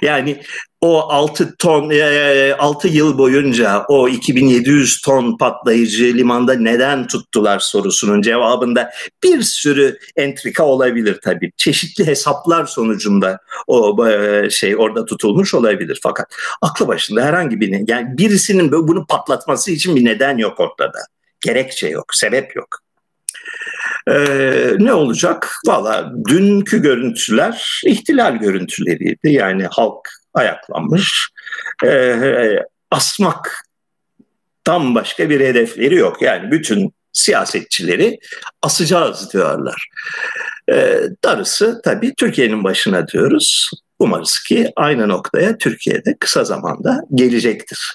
Yani 0.02 0.42
o 0.80 1.00
6 1.00 1.56
ton 1.56 1.92
6 2.58 2.88
e, 2.88 2.90
yıl 2.90 3.18
boyunca 3.18 3.84
o 3.88 4.08
2700 4.08 5.00
ton 5.00 5.38
patlayıcı 5.38 6.04
limanda 6.04 6.54
neden 6.54 7.06
tuttular 7.06 7.58
sorusunun 7.58 8.22
cevabında 8.22 8.90
bir 9.24 9.42
sürü 9.42 9.98
entrika 10.16 10.64
olabilir 10.64 11.18
tabii. 11.24 11.52
Çeşitli 11.56 12.06
hesaplar 12.06 12.66
sonucunda 12.66 13.38
o 13.66 14.08
e, 14.08 14.50
şey 14.50 14.76
orada 14.76 15.04
tutulmuş 15.04 15.54
olabilir 15.54 15.98
fakat 16.02 16.26
aklı 16.62 16.88
başında 16.88 17.24
herhangi 17.24 17.60
bir 17.60 17.88
yani 17.88 18.18
birisinin 18.18 18.72
bunu 18.72 19.06
patlatması 19.06 19.70
için 19.70 19.96
bir 19.96 20.04
neden 20.04 20.38
yok 20.38 20.60
ortada. 20.60 20.98
Gerekçe 21.40 21.88
yok, 21.88 22.14
sebep 22.14 22.56
yok. 22.56 22.78
Ee, 24.08 24.72
ne 24.78 24.92
olacak? 24.92 25.56
Valla 25.66 26.12
dünkü 26.28 26.82
görüntüler 26.82 27.80
ihtilal 27.86 28.36
görüntüleriydi. 28.36 29.32
Yani 29.32 29.66
halk 29.70 30.08
ayaklanmış. 30.34 31.28
Ee, 31.84 32.58
asmak 32.90 33.64
tam 34.64 34.94
başka 34.94 35.30
bir 35.30 35.40
hedefleri 35.40 35.94
yok. 35.94 36.22
Yani 36.22 36.50
bütün 36.50 36.94
siyasetçileri 37.12 38.18
asacağız 38.62 39.32
diyorlar. 39.32 39.88
Ee, 40.72 41.00
darısı 41.24 41.80
tabii 41.84 42.14
Türkiye'nin 42.14 42.64
başına 42.64 43.08
diyoruz. 43.08 43.70
Umarız 43.98 44.40
ki 44.40 44.72
aynı 44.76 45.08
noktaya 45.08 45.58
Türkiye'de 45.58 46.16
kısa 46.20 46.44
zamanda 46.44 47.00
gelecektir 47.14 47.94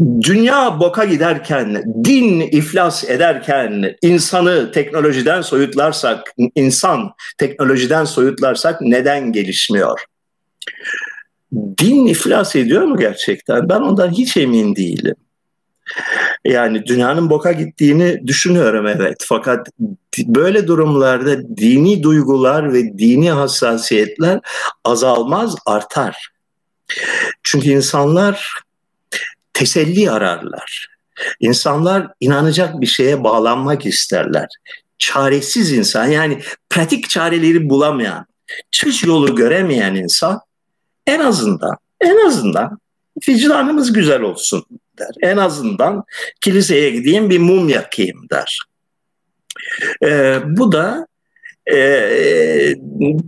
dünya 0.00 0.80
boka 0.80 1.04
giderken, 1.04 1.82
din 2.04 2.40
iflas 2.40 3.04
ederken, 3.04 3.96
insanı 4.02 4.72
teknolojiden 4.72 5.42
soyutlarsak, 5.42 6.34
insan 6.54 7.12
teknolojiden 7.38 8.04
soyutlarsak 8.04 8.80
neden 8.80 9.32
gelişmiyor? 9.32 10.00
Din 11.52 12.06
iflas 12.06 12.56
ediyor 12.56 12.82
mu 12.82 12.96
gerçekten? 12.96 13.68
Ben 13.68 13.80
ondan 13.80 14.10
hiç 14.10 14.36
emin 14.36 14.76
değilim. 14.76 15.14
Yani 16.44 16.86
dünyanın 16.86 17.30
boka 17.30 17.52
gittiğini 17.52 18.26
düşünüyorum 18.26 18.86
evet. 18.86 19.16
Fakat 19.20 19.68
böyle 20.18 20.66
durumlarda 20.66 21.56
dini 21.56 22.02
duygular 22.02 22.72
ve 22.72 22.98
dini 22.98 23.30
hassasiyetler 23.30 24.40
azalmaz, 24.84 25.54
artar. 25.66 26.28
Çünkü 27.42 27.68
insanlar 27.68 28.60
teselli 29.60 30.10
ararlar. 30.10 30.88
İnsanlar 31.40 32.08
inanacak 32.20 32.80
bir 32.80 32.86
şeye 32.86 33.24
bağlanmak 33.24 33.86
isterler. 33.86 34.48
Çaresiz 34.98 35.72
insan 35.72 36.06
yani 36.06 36.40
pratik 36.70 37.10
çareleri 37.10 37.70
bulamayan, 37.70 38.26
çıkış 38.70 39.04
yolu 39.04 39.36
göremeyen 39.36 39.94
insan 39.94 40.40
en 41.06 41.20
azından 41.20 41.76
en 42.00 42.26
azından 42.26 42.78
vicdanımız 43.28 43.92
güzel 43.92 44.22
olsun 44.22 44.64
der. 44.98 45.10
En 45.22 45.36
azından 45.36 46.04
kiliseye 46.40 46.90
gideyim 46.90 47.30
bir 47.30 47.38
mum 47.38 47.68
yakayım 47.68 48.26
der. 48.30 48.58
Ee, 50.04 50.38
bu 50.44 50.72
da 50.72 51.06
e, 51.72 51.78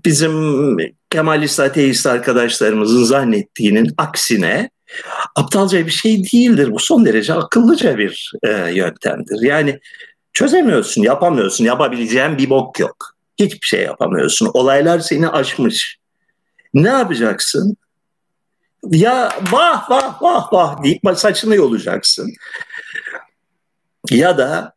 bizim 0.05 0.77
Kemalist 1.11 1.61
ateist 1.61 2.07
arkadaşlarımızın 2.07 3.05
zannettiğinin 3.05 3.95
aksine 3.99 4.71
aptalca 5.37 5.87
bir 5.87 5.91
şey 5.91 6.25
değildir. 6.33 6.73
Bu 6.73 6.79
son 6.79 7.05
derece 7.05 7.35
akıllıca 7.35 7.99
bir 7.99 8.33
e, 8.43 8.51
yöntemdir. 8.51 9.43
Yani 9.43 9.81
çözemiyorsun, 10.33 11.03
yapamıyorsun, 11.03 11.65
yapabileceğin 11.65 12.39
bir 12.39 12.51
bok 12.51 12.79
yok. 12.79 12.97
Hiçbir 13.39 13.67
şey 13.67 13.83
yapamıyorsun. 13.83 14.51
Olaylar 14.55 14.99
seni 14.99 15.29
aşmış. 15.29 15.99
Ne 16.75 16.89
yapacaksın? 16.89 17.77
Ya 18.91 19.33
vah 19.53 19.91
vah 19.91 20.23
vah 20.23 20.53
vah 20.53 20.83
deyip 20.83 21.03
saçını 21.17 21.57
yolacaksın. 21.57 22.33
Ya 24.11 24.39
da 24.39 24.75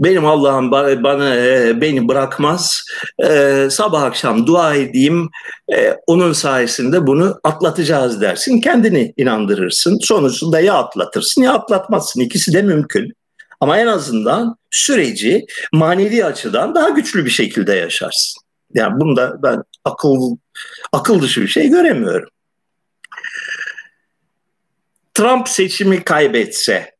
benim 0.00 0.26
Allah'ım 0.26 0.70
bana 0.70 1.36
e, 1.36 1.80
beni 1.80 2.08
bırakmaz. 2.08 2.82
E, 3.24 3.68
sabah 3.70 4.02
akşam 4.02 4.46
dua 4.46 4.74
edeyim. 4.74 5.30
E, 5.72 5.96
onun 6.06 6.32
sayesinde 6.32 7.06
bunu 7.06 7.40
atlatacağız 7.44 8.20
dersin. 8.20 8.60
Kendini 8.60 9.14
inandırırsın. 9.16 9.98
Sonuçta 10.02 10.60
ya 10.60 10.74
atlatırsın 10.74 11.42
ya 11.42 11.52
atlatmazsın. 11.52 12.20
İkisi 12.20 12.52
de 12.52 12.62
mümkün. 12.62 13.12
Ama 13.60 13.78
en 13.78 13.86
azından 13.86 14.56
süreci 14.70 15.46
manevi 15.72 16.24
açıdan 16.24 16.74
daha 16.74 16.88
güçlü 16.88 17.24
bir 17.24 17.30
şekilde 17.30 17.74
yaşarsın. 17.74 18.42
Yani 18.74 19.00
bunda 19.00 19.42
ben 19.42 19.62
akıl 19.84 20.36
akıl 20.92 21.22
dışı 21.22 21.42
bir 21.42 21.48
şey 21.48 21.68
göremiyorum. 21.68 22.28
Trump 25.14 25.48
seçimi 25.48 26.04
kaybetse 26.04 26.97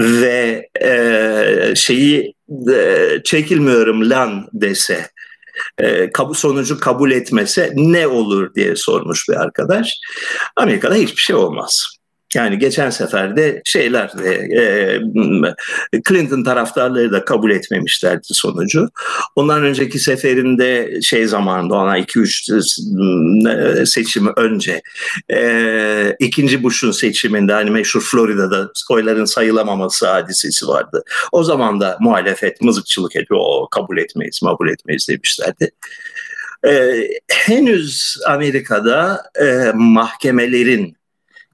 ve 0.00 0.68
e, 0.82 1.74
şeyi 1.76 2.34
e, 2.74 3.08
çekilmiyorum 3.24 4.10
lan 4.10 4.48
dese 4.52 5.06
e, 5.78 6.10
sonucu 6.34 6.80
kabul 6.80 7.10
etmese 7.10 7.72
ne 7.74 8.06
olur 8.06 8.54
diye 8.54 8.76
sormuş 8.76 9.28
bir 9.28 9.34
arkadaş. 9.34 9.94
Amerika'da 10.56 10.94
hiçbir 10.94 11.20
şey 11.20 11.36
olmaz. 11.36 12.01
Yani 12.34 12.58
geçen 12.58 12.90
sefer 12.90 13.36
de 13.36 13.62
şeyler 13.64 14.10
e, 14.24 15.00
Clinton 16.08 16.44
taraftarları 16.44 17.12
da 17.12 17.24
kabul 17.24 17.50
etmemişlerdi 17.50 18.26
sonucu. 18.30 18.88
Ondan 19.36 19.64
önceki 19.64 19.98
seferinde 19.98 21.00
şey 21.02 21.26
zamanında 21.26 21.74
ona 21.74 21.98
2-3 21.98 23.80
e, 23.80 23.86
seçimi 23.86 24.30
önce 24.36 24.82
e, 25.32 26.16
ikinci 26.18 26.62
Bush'un 26.62 26.90
seçiminde 26.90 27.52
hani 27.52 27.70
meşhur 27.70 28.00
Florida'da 28.00 28.70
oyların 28.90 29.24
sayılamaması 29.24 30.06
hadisesi 30.06 30.68
vardı. 30.68 31.04
O 31.32 31.44
zaman 31.44 31.80
da 31.80 31.96
muhalefet 32.00 32.60
mızıkçılık 32.60 33.16
ediyor. 33.16 33.40
O 33.40 33.68
kabul 33.70 33.98
etmeyiz, 33.98 34.40
kabul 34.40 34.68
etmeyiz 34.68 35.08
demişlerdi. 35.08 35.70
Ee, 36.66 37.08
henüz 37.30 38.16
Amerika'da 38.26 39.22
e, 39.40 39.72
mahkemelerin 39.74 40.96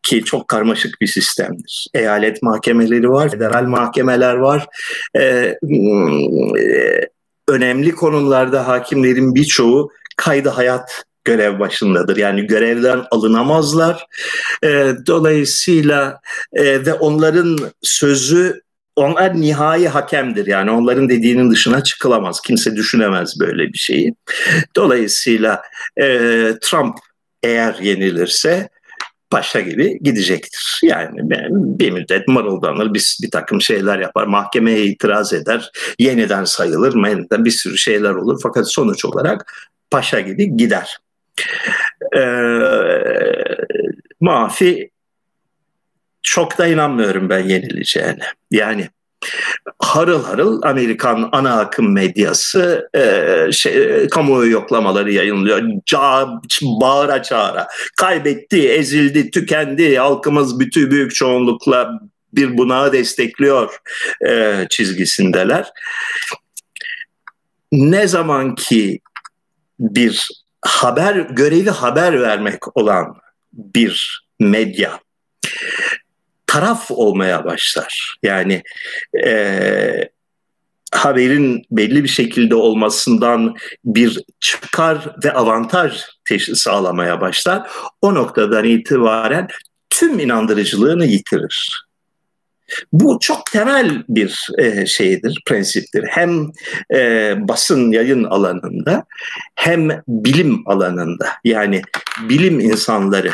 ki 0.09 0.25
çok 0.25 0.49
karmaşık 0.49 1.01
bir 1.01 1.07
sistemdir. 1.07 1.87
Eyalet 1.95 2.43
mahkemeleri 2.43 3.11
var, 3.11 3.31
federal 3.31 3.65
mahkemeler 3.65 4.35
var. 4.35 4.67
Ee, 5.17 5.59
önemli 7.49 7.93
konumlarda 7.95 8.69
hakimlerin 8.69 9.35
birçoğu 9.35 9.91
kaydı 10.17 10.49
hayat 10.49 11.05
görev 11.25 11.59
başındadır. 11.59 12.17
Yani 12.17 12.47
görevden 12.47 13.05
alınamazlar. 13.11 14.07
E, 14.65 14.93
dolayısıyla 15.07 16.21
e, 16.53 16.87
ve 16.87 16.95
onların 16.95 17.59
sözü 17.83 18.61
onlar 18.97 19.41
nihai 19.41 19.89
hakemdir. 19.89 20.47
Yani 20.47 20.71
onların 20.71 21.09
dediğinin 21.09 21.51
dışına 21.51 21.83
çıkılamaz. 21.83 22.41
Kimse 22.41 22.77
düşünemez 22.77 23.41
böyle 23.41 23.73
bir 23.73 23.79
şeyi. 23.79 24.15
Dolayısıyla 24.77 25.63
e, 26.01 26.07
Trump 26.61 26.99
eğer 27.43 27.79
yenilirse 27.83 28.69
paşa 29.31 29.61
gibi 29.61 29.99
gidecektir. 30.03 30.81
Yani 30.83 31.21
bir 31.53 31.91
müddet 31.91 32.29
mırıldanır, 32.29 32.95
bir, 32.95 33.19
bir 33.23 33.31
takım 33.31 33.61
şeyler 33.61 33.99
yapar, 33.99 34.27
mahkemeye 34.27 34.85
itiraz 34.85 35.33
eder, 35.33 35.71
yeniden 35.99 36.45
sayılır, 36.45 36.95
bir 37.45 37.51
sürü 37.51 37.79
şeyler 37.79 38.11
olur. 38.11 38.41
Fakat 38.43 38.73
sonuç 38.73 39.05
olarak 39.05 39.53
paşa 39.91 40.21
gibi 40.21 40.57
gider. 40.57 40.99
Ee, 42.17 42.21
Mafi 44.21 44.91
çok 46.23 46.59
da 46.59 46.67
inanmıyorum 46.67 47.29
ben 47.29 47.39
yenileceğine. 47.39 48.25
Yani 48.51 48.89
harıl 49.79 50.25
harıl 50.25 50.63
Amerikan 50.63 51.29
ana 51.33 51.61
akım 51.61 51.93
medyası 51.93 52.89
e, 52.95 53.53
şey, 53.53 54.09
kamuoyu 54.09 54.51
yoklamaları 54.51 55.13
yayınlıyor. 55.13 55.63
Ca, 55.87 56.29
bağıra 56.63 57.23
çağıra. 57.23 57.69
Kaybetti, 57.97 58.69
ezildi, 58.69 59.31
tükendi. 59.31 59.99
Halkımız 59.99 60.61
bütün 60.61 60.91
büyük 60.91 61.15
çoğunlukla 61.15 62.01
bir 62.33 62.59
bunağı 62.59 62.93
destekliyor 62.93 63.79
e, 64.29 64.67
çizgisindeler. 64.71 65.71
Ne 67.73 68.07
zaman 68.07 68.55
ki 68.55 69.01
bir 69.81 70.29
haber 70.63 71.17
görevi 71.17 71.71
haber 71.71 72.21
vermek 72.21 72.77
olan 72.77 73.15
bir 73.53 74.25
medya 74.41 75.01
taraf 76.49 76.91
olmaya 76.91 77.45
başlar. 77.45 78.17
Yani 78.23 78.63
e, 79.25 80.09
haberin 80.93 81.63
belli 81.71 82.05
bir 82.05 82.09
şekilde 82.09 82.55
olmasından 82.55 83.55
bir 83.85 84.23
çıkar 84.41 85.15
ve 85.25 85.33
avantaj 85.33 86.03
sağlamaya 86.55 87.21
başlar. 87.21 87.71
O 88.03 88.15
noktadan 88.15 88.65
itibaren 88.65 89.49
tüm 89.91 90.19
inandırıcılığını 90.19 91.07
yitirir. 91.07 91.85
Bu 92.93 93.19
çok 93.21 93.47
temel 93.47 94.05
bir 94.09 94.49
e, 94.59 94.87
şeydir, 94.87 95.43
prensiptir. 95.47 96.05
Hem 96.09 96.51
e, 96.95 97.35
basın 97.49 97.93
yayın 97.93 98.25
alanında 98.25 99.05
hem 99.55 99.89
bilim 100.09 100.63
alanında. 100.67 101.29
Yani 101.45 101.83
bilim 102.29 102.61
insanları 102.61 103.33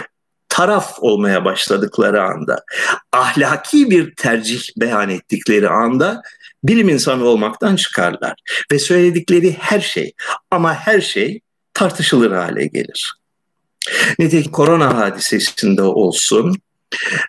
taraf 0.55 0.97
olmaya 0.99 1.45
başladıkları 1.45 2.23
anda, 2.23 2.65
ahlaki 3.13 3.91
bir 3.91 4.15
tercih 4.15 4.63
beyan 4.77 5.11
ettikleri 5.11 5.69
anda 5.69 6.23
bilim 6.65 6.89
insanı 6.89 7.25
olmaktan 7.25 7.77
çıkarlar. 7.77 8.35
Ve 8.73 8.79
söyledikleri 8.79 9.57
her 9.61 9.81
şey 9.81 10.13
ama 10.51 10.75
her 10.75 11.01
şey 11.01 11.41
tartışılır 11.75 12.31
hale 12.31 12.67
gelir. 12.67 13.15
Nitekim 14.19 14.53
korona 14.53 14.97
hadisesinde 14.97 15.83
olsun, 15.83 16.57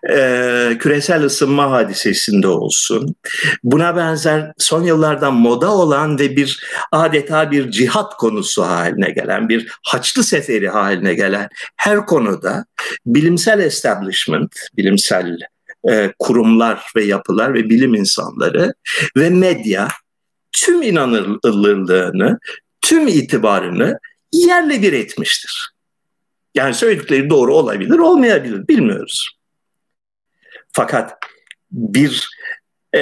e, 0.09 0.77
küresel 0.79 1.23
ısınma 1.23 1.71
hadisesinde 1.71 2.47
olsun. 2.47 3.15
Buna 3.63 3.95
benzer 3.95 4.53
son 4.57 4.83
yıllarda 4.83 5.31
moda 5.31 5.71
olan 5.71 6.19
ve 6.19 6.35
bir 6.35 6.63
adeta 6.91 7.51
bir 7.51 7.71
cihat 7.71 8.17
konusu 8.17 8.63
haline 8.63 9.09
gelen, 9.09 9.49
bir 9.49 9.67
haçlı 9.83 10.23
seferi 10.23 10.69
haline 10.69 11.13
gelen 11.13 11.49
her 11.75 12.05
konuda 12.05 12.65
bilimsel 13.05 13.59
establishment, 13.59 14.55
bilimsel 14.77 15.37
e, 15.89 16.13
kurumlar 16.19 16.91
ve 16.95 17.03
yapılar 17.03 17.53
ve 17.53 17.69
bilim 17.69 17.95
insanları 17.95 18.73
ve 19.17 19.29
medya 19.29 19.87
tüm 20.51 20.81
inanırlılığını, 20.81 22.39
tüm 22.81 23.07
itibarını 23.07 23.99
yerle 24.31 24.81
bir 24.81 24.93
etmiştir. 24.93 25.75
Yani 26.55 26.73
söyledikleri 26.73 27.29
doğru 27.29 27.55
olabilir, 27.55 27.99
olmayabilir, 27.99 28.67
bilmiyoruz. 28.67 29.34
Fakat 30.75 31.13
bir 31.71 32.29
e, 32.95 33.01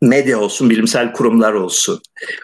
medya 0.00 0.38
olsun, 0.38 0.70
bilimsel 0.70 1.12
kurumlar 1.12 1.52
olsun 1.52 2.00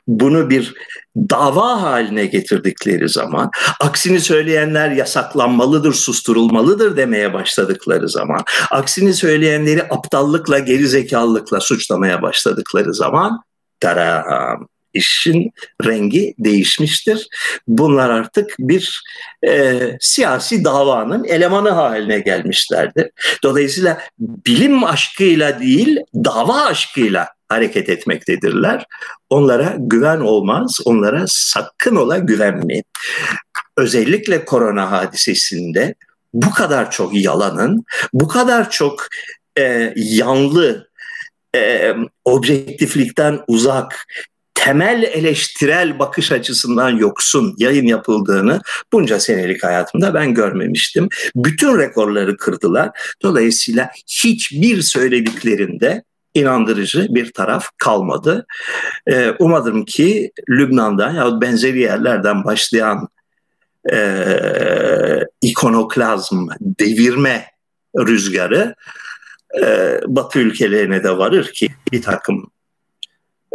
bunu 0.09 0.51
bir 0.51 0.75
dava 1.17 1.83
haline 1.83 2.27
getirdikleri 2.27 3.09
zaman, 3.09 3.51
aksini 3.81 4.21
söyleyenler 4.21 4.91
yasaklanmalıdır, 4.91 5.93
susturulmalıdır 5.93 6.97
demeye 6.97 7.35
başladıkları 7.35 8.09
zaman, 8.09 8.41
aksini 8.71 9.15
söyleyenleri 9.15 9.83
aptallıkla, 9.83 10.59
gerizekalılıkla 10.59 11.61
suçlamaya 11.61 12.23
başladıkları 12.23 12.95
zaman, 12.95 13.43
taram, 13.81 14.69
işin 14.95 15.53
rengi 15.85 16.35
değişmiştir. 16.39 17.29
Bunlar 17.69 18.11
artık 18.11 18.55
bir 18.59 19.03
e, 19.47 19.81
siyasi 20.01 20.65
davanın 20.65 21.25
elemanı 21.25 21.71
haline 21.71 22.19
gelmişlerdir. 22.19 23.11
Dolayısıyla 23.43 24.01
bilim 24.19 24.85
aşkıyla 24.85 25.61
değil, 25.61 25.99
dava 26.15 26.61
aşkıyla 26.61 27.29
hareket 27.49 27.89
etmektedirler. 27.89 28.85
Onlara 29.31 29.75
güven 29.79 30.21
olmaz, 30.21 30.79
onlara 30.85 31.25
sakın 31.27 31.97
ola 31.97 32.19
güvenmeyin. 32.19 32.85
Özellikle 33.77 34.45
korona 34.45 34.91
hadisesinde 34.91 35.95
bu 36.35 36.51
kadar 36.51 36.91
çok 36.91 37.15
yalanın, 37.15 37.85
bu 38.13 38.29
kadar 38.29 38.71
çok 38.71 39.07
e, 39.59 39.93
yanlı, 39.97 40.91
e, 41.57 41.95
objektiflikten 42.25 43.41
uzak, 43.49 44.07
temel 44.65 45.03
eleştirel 45.03 45.99
bakış 45.99 46.33
açısından 46.33 46.91
yoksun 46.91 47.55
yayın 47.59 47.87
yapıldığını 47.87 48.61
bunca 48.93 49.21
senelik 49.21 49.65
hayatımda 49.65 50.15
ben 50.15 50.35
görmemiştim. 50.35 51.09
Bütün 51.37 51.79
rekorları 51.79 52.37
kırdılar. 52.37 52.91
Dolayısıyla 53.23 53.91
hiçbir 54.09 54.83
söylediklerinde 54.83 56.05
inandırıcı 56.35 57.07
bir 57.11 57.33
taraf 57.33 57.67
kalmadı. 57.79 58.47
Ee, 59.07 59.31
umadım 59.39 59.85
ki 59.85 60.33
Lübnan'dan 60.49 61.15
ya 61.15 61.41
benzeri 61.41 61.81
yerlerden 61.81 62.45
başlayan 62.45 63.09
e, 63.93 63.99
ikonoklazm, 65.43 66.49
devirme 66.61 67.47
rüzgarı 67.99 68.75
e, 69.63 70.01
Batı 70.07 70.39
ülkelerine 70.39 71.05
de 71.05 71.19
varır 71.19 71.53
ki 71.53 71.69
bir 71.93 72.03
takım 72.03 72.51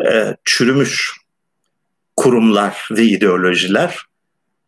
e, 0.06 0.36
çürümüş 0.46 1.14
kurumlar 2.16 2.88
ve 2.92 3.04
ideolojiler 3.04 3.98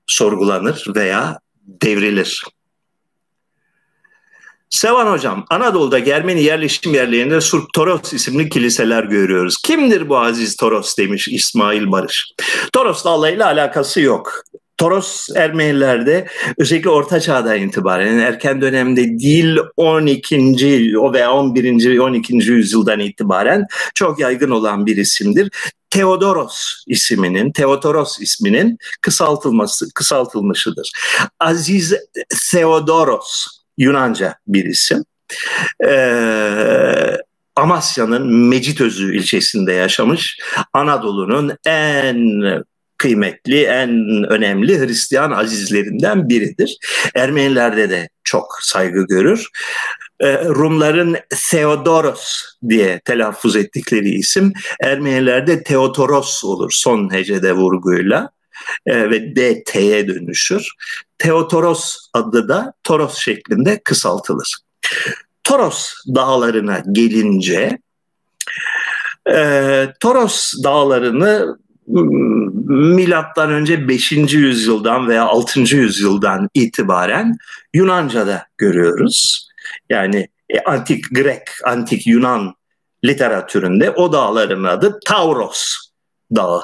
sorgulanır 0.08 0.86
veya 0.96 1.40
devrilir. 1.68 2.44
Sevan 4.70 5.12
Hocam, 5.12 5.46
Anadolu'da 5.50 6.00
Germeni 6.00 6.44
yerleşim 6.44 6.94
yerlerinde 6.94 7.42
Surp 7.42 7.74
Toros 7.74 8.14
isimli 8.14 8.50
kiliseler 8.50 9.04
görüyoruz. 9.04 9.58
Kimdir 9.66 10.10
bu 10.10 10.18
Aziz 10.18 10.56
Toros 10.56 10.98
demiş 10.98 11.28
İsmail 11.28 11.92
Barış. 11.92 12.32
Toros'la 12.74 13.10
Allah 13.10 13.30
ile 13.30 13.46
alakası 13.46 14.02
yok. 14.02 14.44
Toros 14.78 15.30
Ermenilerde 15.36 16.28
özellikle 16.58 16.90
Orta 16.90 17.20
Çağ'dan 17.20 17.62
itibaren 17.62 18.08
yani 18.08 18.22
erken 18.22 18.62
dönemde 18.62 19.20
değil 19.20 19.58
12. 19.78 21.00
o 21.00 21.14
veya 21.14 21.34
11. 21.34 22.00
12. 22.00 22.34
yüzyıldan 22.34 23.00
itibaren 23.00 23.66
çok 23.96 24.20
yaygın 24.20 24.52
olan 24.52 24.86
bir 24.86 24.98
isimdir. 24.98 25.52
Theodoros 25.90 26.84
isminin, 26.88 27.52
Theodoros 27.52 28.20
isminin 28.20 28.78
kısaltılması, 29.02 29.94
kısaltılmışıdır. 29.94 30.92
Aziz 31.40 31.94
Theodoros 32.52 33.48
Yunanca 33.78 34.36
bir 34.48 34.66
isim. 34.66 35.04
Ee, 35.88 37.18
Amasya'nın 37.56 38.48
Mecitözü 38.48 39.18
ilçesinde 39.18 39.74
yaşamış 39.74 40.40
Anadolu'nun 40.74 41.52
en 41.66 42.42
kıymetli, 42.98 43.64
en 43.64 44.24
önemli 44.30 44.80
Hristiyan 44.80 45.32
azizlerinden 45.32 46.30
biridir. 46.30 46.78
Ermenilerde 47.16 47.90
de 47.90 48.10
çok 48.24 48.60
saygı 48.62 49.06
görür. 49.08 49.48
Ee, 50.20 50.46
Rumların 50.46 51.18
Theodoros 51.50 52.44
diye 52.70 53.00
telaffuz 53.06 53.56
ettikleri 53.56 54.10
isim 54.10 54.54
Ermenilerde 54.82 55.64
Teotoros 55.64 56.44
olur 56.44 56.72
son 56.72 57.14
hecede 57.14 57.54
vurguyla. 57.54 58.30
e, 58.86 59.10
ve 59.10 59.36
DT'ye 59.36 60.08
dönüşür. 60.08 60.68
Teotoros 61.18 61.98
adı 62.14 62.48
da 62.48 62.74
Toros 62.84 63.18
şeklinde 63.18 63.82
kısaltılır. 63.84 64.58
Toros 65.44 65.94
dağlarına 66.16 66.84
gelince 66.92 67.78
e, 69.32 69.88
Toros 70.00 70.54
dağlarını 70.64 71.58
milattan 71.88 73.52
önce 73.52 73.88
5. 73.88 74.12
yüzyıldan 74.12 75.08
veya 75.08 75.26
6. 75.26 75.60
yüzyıldan 75.60 76.50
itibaren 76.54 77.38
Yunanca'da 77.74 78.48
görüyoruz. 78.58 79.50
Yani 79.90 80.28
e, 80.50 80.60
antik 80.60 81.16
Grek, 81.16 81.48
antik 81.66 82.08
Yunan 82.08 82.56
literatüründe 83.06 83.92
o 83.92 84.14
dağların 84.14 84.64
adı 84.64 85.00
Tauros 85.06 85.76
Dağı. 86.36 86.62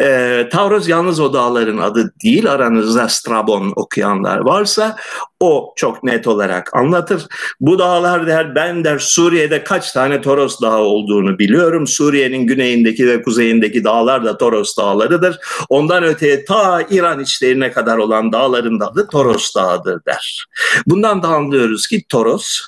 E, 0.00 0.48
Tauros 0.52 0.88
yalnız 0.88 1.20
o 1.20 1.32
dağların 1.32 1.78
adı 1.78 2.12
değil. 2.24 2.52
Aranızda 2.52 3.08
Strabon 3.08 3.72
okuyanlar 3.76 4.38
varsa 4.38 4.96
o 5.40 5.72
çok 5.76 6.04
net 6.04 6.26
olarak 6.26 6.76
anlatır. 6.76 7.26
Bu 7.60 7.78
dağlar 7.78 8.26
der 8.26 8.54
ben 8.54 8.84
der 8.84 8.98
Suriye'de 8.98 9.64
kaç 9.64 9.92
tane 9.92 10.20
Toros 10.20 10.60
dağı 10.60 10.78
olduğunu 10.78 11.38
biliyorum. 11.38 11.86
Suriye'nin 11.86 12.46
güneyindeki 12.46 13.08
ve 13.08 13.22
kuzeyindeki 13.22 13.84
dağlar 13.84 14.24
da 14.24 14.38
Toros 14.38 14.76
dağlarıdır. 14.76 15.38
Ondan 15.68 16.04
öteye 16.04 16.44
ta 16.44 16.82
İran 16.90 17.20
içlerine 17.20 17.72
kadar 17.72 17.98
olan 17.98 18.32
dağların 18.32 18.80
adı 18.80 19.08
Toros 19.08 19.54
dağıdır 19.54 20.00
der. 20.06 20.46
Bundan 20.86 21.22
da 21.22 21.28
anlıyoruz 21.28 21.86
ki 21.86 22.04
Toros 22.08 22.60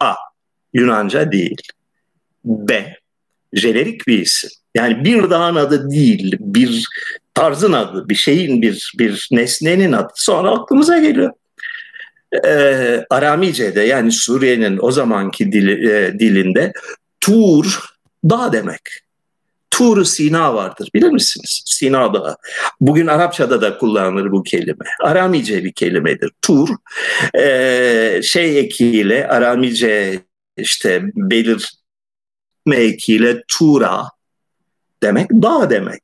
A. 0.00 0.14
Yunanca 0.74 1.32
değil. 1.32 1.56
B. 2.44 2.96
Jenerik 3.52 4.06
bir 4.06 4.18
isim. 4.18 4.50
Yani 4.74 5.04
bir 5.04 5.30
dağın 5.30 5.54
adı 5.54 5.90
değil, 5.90 6.36
bir 6.40 6.84
tarzın 7.34 7.72
adı, 7.72 8.08
bir 8.08 8.14
şeyin, 8.14 8.62
bir 8.62 8.92
bir 8.98 9.28
nesnenin 9.32 9.92
adı. 9.92 10.12
Sonra 10.14 10.50
aklımıza 10.50 10.98
geliyor. 10.98 11.32
Ee, 12.46 13.04
Aramice'de 13.10 13.80
yani 13.80 14.12
Suriye'nin 14.12 14.78
o 14.82 14.90
zamanki 14.90 15.52
dili, 15.52 15.90
e, 15.90 16.18
dilinde 16.18 16.72
Tur 17.20 17.84
dağ 18.30 18.52
demek. 18.52 18.80
tur 19.70 20.04
Sina 20.04 20.54
vardır 20.54 20.88
bilir 20.94 21.08
misiniz? 21.08 21.62
Sina 21.66 22.14
Dağı. 22.14 22.36
Bugün 22.80 23.06
Arapçada 23.06 23.62
da 23.62 23.78
kullanılır 23.78 24.32
bu 24.32 24.42
kelime. 24.42 24.84
Aramice 25.00 25.64
bir 25.64 25.72
kelimedir. 25.72 26.30
Tur 26.42 26.68
e, 27.38 28.20
şey 28.24 28.60
ekiyle 28.60 29.28
Aramice 29.28 30.20
işte 30.56 31.02
belirtme 31.14 32.76
ekiyle 32.76 33.42
Tura 33.48 34.13
demek 35.04 35.30
dağ 35.30 35.70
demek. 35.70 36.02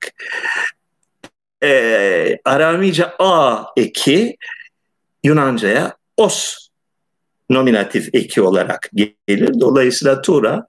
E, 1.62 2.38
Aramice 2.44 3.06
A 3.18 3.64
eki 3.76 4.36
Yunanca'ya 5.24 5.96
os 6.16 6.68
nominatif 7.50 8.14
eki 8.14 8.42
olarak 8.42 8.90
gelir. 8.94 9.60
Dolayısıyla 9.60 10.22
Tura 10.22 10.66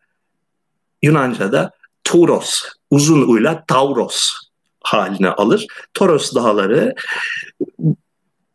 Yunanca'da 1.02 1.72
Turos, 2.04 2.64
uzun 2.92 3.28
uyla 3.28 3.66
Tauros 3.68 4.32
haline 4.84 5.30
alır. 5.30 5.66
Toros 5.94 6.36
dağları 6.36 6.96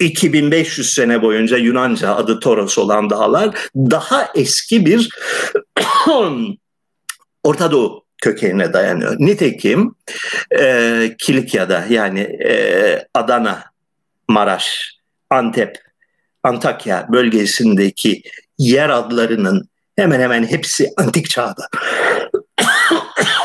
2500 0.00 0.92
sene 0.92 1.22
boyunca 1.22 1.56
Yunanca 1.56 2.16
adı 2.16 2.40
Toros 2.40 2.78
olan 2.78 3.10
dağlar 3.10 3.68
daha 3.76 4.28
eski 4.34 4.86
bir 4.86 5.08
Orta 7.42 7.70
Doğu 7.70 8.05
kökenine 8.22 8.72
dayanıyor. 8.72 9.16
Nitekim 9.18 9.94
e, 10.58 11.16
Kilikya'da 11.18 11.84
yani 11.90 12.20
e, 12.20 13.06
Adana, 13.14 13.64
Maraş, 14.28 14.96
Antep, 15.30 15.78
Antakya 16.42 17.06
bölgesindeki 17.12 18.22
yer 18.58 18.90
adlarının 18.90 19.68
hemen 19.96 20.20
hemen 20.20 20.44
hepsi 20.46 20.92
antik 20.96 21.30
çağda. 21.30 21.68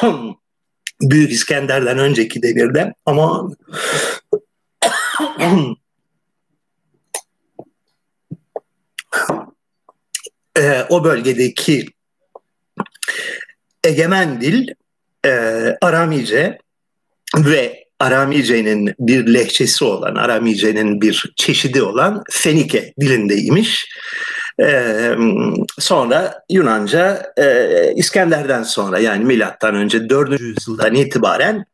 Büyük 1.01 1.31
İskender'den 1.31 1.97
önceki 1.97 2.41
devirde 2.41 2.93
ama 3.05 3.49
e, 10.57 10.85
o 10.89 11.03
bölgedeki 11.03 11.85
egemen 13.83 14.41
dil 14.41 14.67
e, 15.25 15.31
Aramice 15.81 16.57
ve 17.37 17.85
Aramice'nin 17.99 18.95
bir 18.99 19.33
lehçesi 19.33 19.85
olan, 19.85 20.15
Aramice'nin 20.15 21.01
bir 21.01 21.33
çeşidi 21.35 21.81
olan 21.81 22.23
Fenike 22.31 22.93
dilindeymiş. 22.99 23.87
Ee, 24.61 25.15
sonra 25.79 26.43
Yunanca 26.49 27.33
e, 27.37 27.67
İskender'den 27.95 28.63
sonra 28.63 28.99
yani 28.99 29.25
milattan 29.25 29.75
önce 29.75 30.09
4. 30.09 30.39
yüzyıldan 30.41 30.95
itibaren 30.95 31.65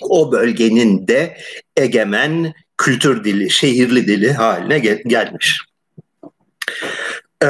o 0.00 0.32
bölgenin 0.32 1.08
de 1.08 1.36
egemen 1.76 2.52
kültür 2.78 3.24
dili, 3.24 3.50
şehirli 3.50 4.06
dili 4.06 4.32
haline 4.32 4.78
gel- 4.78 5.02
gelmiş. 5.06 5.58
Ee, 7.42 7.46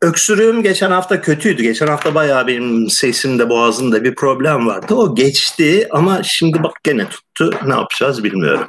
öksürüğüm 0.00 0.62
geçen 0.62 0.90
hafta 0.90 1.20
kötüydü. 1.20 1.62
Geçen 1.62 1.86
hafta 1.86 2.14
bayağı 2.14 2.46
benim 2.46 2.90
sesimde 2.90 3.48
boğazımda 3.48 4.04
bir 4.04 4.14
problem 4.14 4.66
vardı. 4.66 4.94
O 4.94 5.14
geçti 5.14 5.88
ama 5.90 6.22
şimdi 6.22 6.62
bak 6.62 6.72
gene 6.84 7.08
tuttu. 7.08 7.50
Ne 7.66 7.74
yapacağız 7.74 8.24
bilmiyorum. 8.24 8.68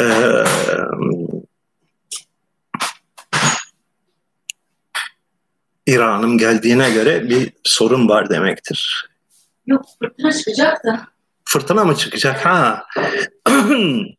Ee, 0.00 0.44
İran'ım 5.86 6.38
geldiğine 6.38 6.90
göre 6.90 7.28
bir 7.28 7.52
sorun 7.64 8.08
var 8.08 8.30
demektir. 8.30 9.08
Yok 9.66 9.84
fırtına 9.98 10.32
çıkacak 10.32 10.84
da. 10.84 11.08
Fırtına 11.44 11.84
mı 11.84 11.96
çıkacak? 11.96 12.46
Ha. 12.46 12.86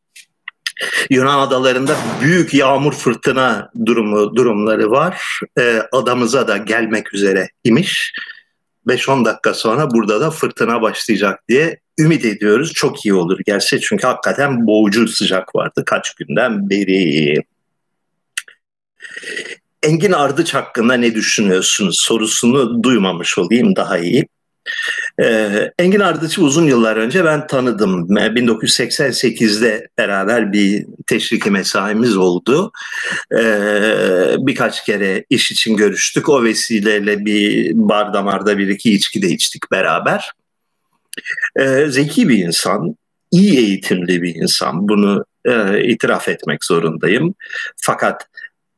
Yunan 1.10 1.40
adalarında 1.40 1.96
büyük 2.22 2.54
yağmur 2.54 2.94
fırtına 2.94 3.72
durumu 3.86 4.36
durumları 4.36 4.92
var. 4.92 5.40
E, 5.60 5.82
adamıza 5.92 6.48
da 6.48 6.58
gelmek 6.58 7.14
üzere 7.14 7.50
imiş. 7.64 8.14
5-10 8.88 9.26
dakika 9.26 9.54
sonra 9.54 9.92
burada 9.92 10.22
da 10.22 10.32
fırtına 10.32 10.82
başlayacak 10.82 11.40
diye 11.50 11.80
ümit 12.00 12.26
ediyoruz. 12.26 12.74
Çok 12.74 13.06
iyi 13.06 13.14
olur 13.14 13.40
gelse 13.46 13.80
çünkü 13.82 14.08
hakikaten 14.08 14.68
boğucu 14.68 15.08
sıcak 15.08 15.56
vardı 15.56 15.84
kaç 15.86 16.14
günden 16.16 16.70
beri. 16.70 17.36
Engin 19.84 20.12
Ardıç 20.12 20.54
hakkında 20.54 20.94
ne 20.94 21.16
düşünüyorsunuz 21.16 22.00
sorusunu 22.00 22.84
duymamış 22.84 23.38
olayım 23.38 23.76
daha 23.76 23.98
iyi. 23.98 24.28
Ee, 25.22 25.72
Engin 25.80 26.00
Ardıç'ı 26.00 26.42
uzun 26.42 26.66
yıllar 26.66 26.98
önce 26.98 27.26
ben 27.26 27.48
tanıdım. 27.48 28.10
1988'de 28.10 29.88
beraber 29.98 30.54
bir 30.54 30.86
teşriki 31.08 31.52
mesaimiz 31.52 32.18
oldu. 32.18 32.72
Ee, 33.34 34.36
birkaç 34.38 34.86
kere 34.86 35.26
iş 35.30 35.52
için 35.52 35.76
görüştük. 35.76 36.30
O 36.30 36.44
vesileyle 36.44 37.26
bir 37.26 37.72
bar 37.74 38.14
damarda 38.14 38.58
bir 38.58 38.68
iki 38.68 38.94
içki 38.94 39.22
de 39.22 39.28
içtik 39.28 39.72
beraber. 39.72 40.32
Ee, 41.60 41.86
zeki 41.90 42.30
bir 42.30 42.38
insan, 42.38 42.96
iyi 43.32 43.58
eğitimli 43.58 44.22
bir 44.22 44.36
insan. 44.36 44.88
Bunu 44.88 45.26
e, 45.46 45.84
itiraf 45.84 46.30
etmek 46.30 46.66
zorundayım. 46.66 47.36
Fakat 47.78 48.28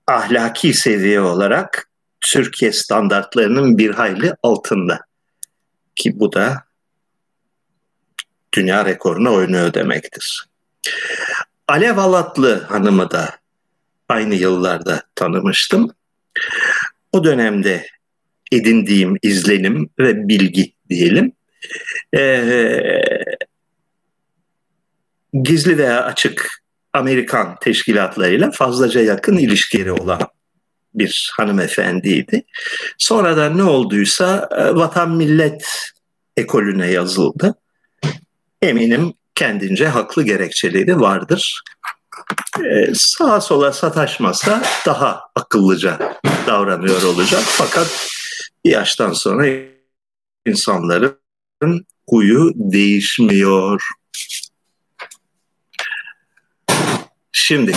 ahlaki 0.08 0.74
seviye 0.74 1.22
olarak 1.22 1.90
Türkiye 2.22 2.72
standartlarının 2.72 3.78
bir 3.78 3.90
hayli 3.90 4.34
altında 4.44 5.00
ki 6.02 6.20
bu 6.20 6.34
da 6.34 6.64
dünya 8.54 8.86
rekoruna 8.86 9.32
oynuyor 9.32 9.74
demektir. 9.74 10.46
Alev 11.68 11.98
Alatlı 11.98 12.64
hanımı 12.64 13.12
da 13.12 13.30
aynı 14.10 14.36
yıllarda 14.36 15.04
tanımıştım. 15.16 15.92
O 17.12 17.24
dönemde 17.24 17.88
edindiğim 18.52 19.18
izlenim 19.22 19.90
ve 20.00 20.28
bilgi 20.28 20.74
diyelim. 20.90 21.32
Ee, 22.16 23.02
gizli 25.44 25.78
veya 25.78 26.04
açık 26.04 26.64
Amerikan 26.94 27.56
teşkilatlarıyla 27.62 28.52
fazlaca 28.52 29.02
yakın 29.02 29.38
ilişkileri 29.38 29.92
olan 29.92 30.22
bir 30.94 31.32
hanımefendiydi. 31.38 32.44
Sonradan 32.98 33.58
ne 33.58 33.64
olduysa 33.64 34.50
e, 34.58 34.76
vatan 34.76 35.12
millet 35.12 35.92
ekolüne 36.38 36.92
yazıldı. 36.92 37.56
Eminim 38.62 39.14
kendince 39.36 39.88
haklı 39.88 40.24
gerekçeleri 40.24 41.00
vardır. 41.00 41.62
Ee, 42.60 42.92
sağa 42.96 43.42
sola 43.42 43.74
sataşmasa 43.74 44.64
daha 44.86 45.22
akıllıca 45.36 46.20
davranıyor 46.48 47.04
olacak. 47.04 47.44
Fakat 47.46 48.10
bir 48.66 48.72
yaştan 48.72 49.14
sonra 49.14 49.48
insanların 50.46 51.86
huyu 52.10 52.52
değişmiyor. 52.56 53.82
Şimdi 57.32 57.74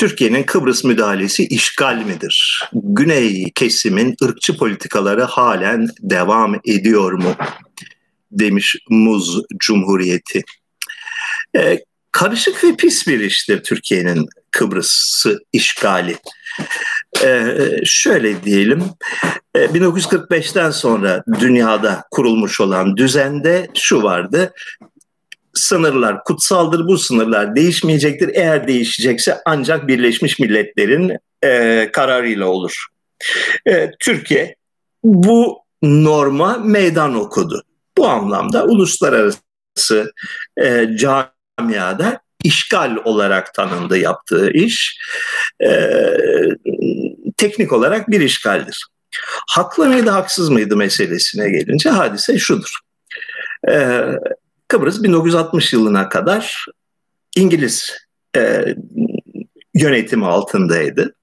Türkiye'nin 0.00 0.42
Kıbrıs 0.42 0.84
müdahalesi 0.84 1.46
işgal 1.46 2.04
midir? 2.04 2.64
Güney 2.72 3.50
kesimin 3.54 4.16
ırkçı 4.24 4.56
politikaları 4.56 5.22
halen 5.22 5.88
devam 6.00 6.54
ediyor 6.54 7.12
mu? 7.12 7.34
Demiş 8.30 8.76
Muz 8.90 9.42
Cumhuriyeti. 9.58 10.42
Ee, 11.56 11.78
karışık 12.12 12.64
ve 12.64 12.76
pis 12.76 13.06
bir 13.06 13.20
iştir 13.20 13.62
Türkiye'nin 13.62 14.26
Kıbrıs'ı 14.50 15.38
işgali. 15.52 16.16
Ee, 17.24 17.56
şöyle 17.84 18.42
diyelim, 18.44 18.84
1945'ten 19.54 20.68
e, 20.68 20.72
sonra 20.72 21.24
dünyada 21.40 22.04
kurulmuş 22.10 22.60
olan 22.60 22.96
düzende 22.96 23.68
şu 23.74 24.02
vardı, 24.02 24.52
sınırlar 25.54 26.24
kutsaldır, 26.24 26.86
bu 26.86 26.98
sınırlar 26.98 27.56
değişmeyecektir. 27.56 28.30
Eğer 28.34 28.68
değişecekse 28.68 29.38
ancak 29.46 29.88
Birleşmiş 29.88 30.38
Milletler'in 30.38 31.16
e, 31.44 31.88
kararıyla 31.92 32.46
olur. 32.46 32.86
E, 33.66 33.90
Türkiye 34.00 34.56
bu 35.04 35.58
norma 35.82 36.58
meydan 36.58 37.14
okudu. 37.14 37.62
Bu 37.98 38.08
anlamda 38.08 38.64
uluslararası 38.64 40.12
e, 40.62 40.86
camiada 40.96 42.20
işgal 42.44 42.96
olarak 43.04 43.54
tanındı 43.54 43.98
yaptığı 43.98 44.50
iş. 44.50 44.98
E, 45.64 45.70
teknik 47.36 47.72
olarak 47.72 48.10
bir 48.10 48.20
işgaldir. 48.20 48.86
Haklı 49.48 49.88
mıydı, 49.88 50.10
haksız 50.10 50.48
mıydı 50.50 50.76
meselesine 50.76 51.50
gelince 51.50 51.90
hadise 51.90 52.38
şudur. 52.38 52.78
E, 53.70 54.04
Kıbrıs 54.70 55.02
1960 55.02 55.72
yılına 55.72 56.08
kadar 56.08 56.66
İngiliz 57.36 57.98
e, 58.36 58.64
yönetimi 59.74 60.26
altındaydı. 60.26 61.14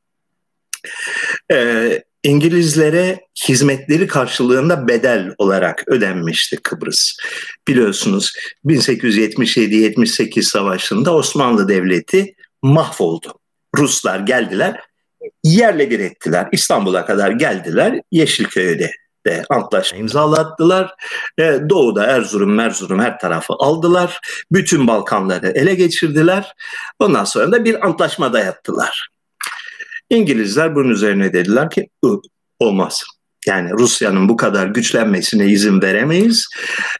E, 1.51 2.03
İngilizlere 2.23 3.19
hizmetleri 3.47 4.07
karşılığında 4.07 4.87
bedel 4.87 5.33
olarak 5.37 5.83
ödenmişti 5.87 6.57
Kıbrıs. 6.63 7.17
Biliyorsunuz 7.67 8.33
1877-78 8.65 10.41
savaşında 10.41 11.15
Osmanlı 11.15 11.67
Devleti 11.67 12.35
mahvoldu. 12.61 13.39
Ruslar 13.77 14.19
geldiler, 14.19 14.79
yerle 15.43 15.89
bir 15.89 15.99
ettiler. 15.99 16.47
İstanbul'a 16.51 17.05
kadar 17.05 17.31
geldiler, 17.31 18.01
Yeşilköy'de 18.11 18.91
de 19.27 19.43
antlaşma 19.49 19.99
imzalattılar. 19.99 20.95
E, 21.39 21.59
doğu'da 21.69 22.05
Erzurum, 22.05 22.53
Merzurum 22.53 22.99
her 22.99 23.19
tarafı 23.19 23.53
aldılar. 23.53 24.19
Bütün 24.51 24.87
Balkanları 24.87 25.47
ele 25.47 25.75
geçirdiler. 25.75 26.53
Ondan 26.99 27.23
sonra 27.23 27.51
da 27.51 27.65
bir 27.65 27.85
antlaşma 27.85 28.33
dayattılar. 28.33 29.09
İngilizler 30.09 30.75
bunun 30.75 30.89
üzerine 30.89 31.33
dediler 31.33 31.69
ki 31.69 31.89
olmaz. 32.59 33.03
Yani 33.47 33.71
Rusya'nın 33.71 34.29
bu 34.29 34.37
kadar 34.37 34.67
güçlenmesine 34.67 35.45
izin 35.45 35.81
veremeyiz. 35.81 36.47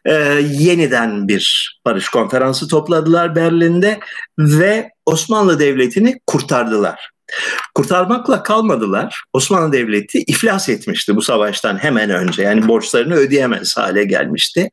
Ee, 0.04 0.12
yeniden 0.42 1.28
bir 1.28 1.74
barış 1.86 2.08
konferansı 2.08 2.68
topladılar 2.68 3.36
Berlin'de 3.36 4.00
ve 4.38 4.90
Osmanlı 5.06 5.58
Devleti'ni 5.58 6.20
kurtardılar. 6.26 7.10
Kurtarmakla 7.74 8.42
kalmadılar. 8.42 9.22
Osmanlı 9.32 9.72
Devleti 9.72 10.18
iflas 10.18 10.68
etmişti 10.68 11.16
bu 11.16 11.22
savaştan 11.22 11.76
hemen 11.76 12.10
önce. 12.10 12.42
Yani 12.42 12.68
borçlarını 12.68 13.14
ödeyemez 13.14 13.76
hale 13.76 14.04
gelmişti. 14.04 14.70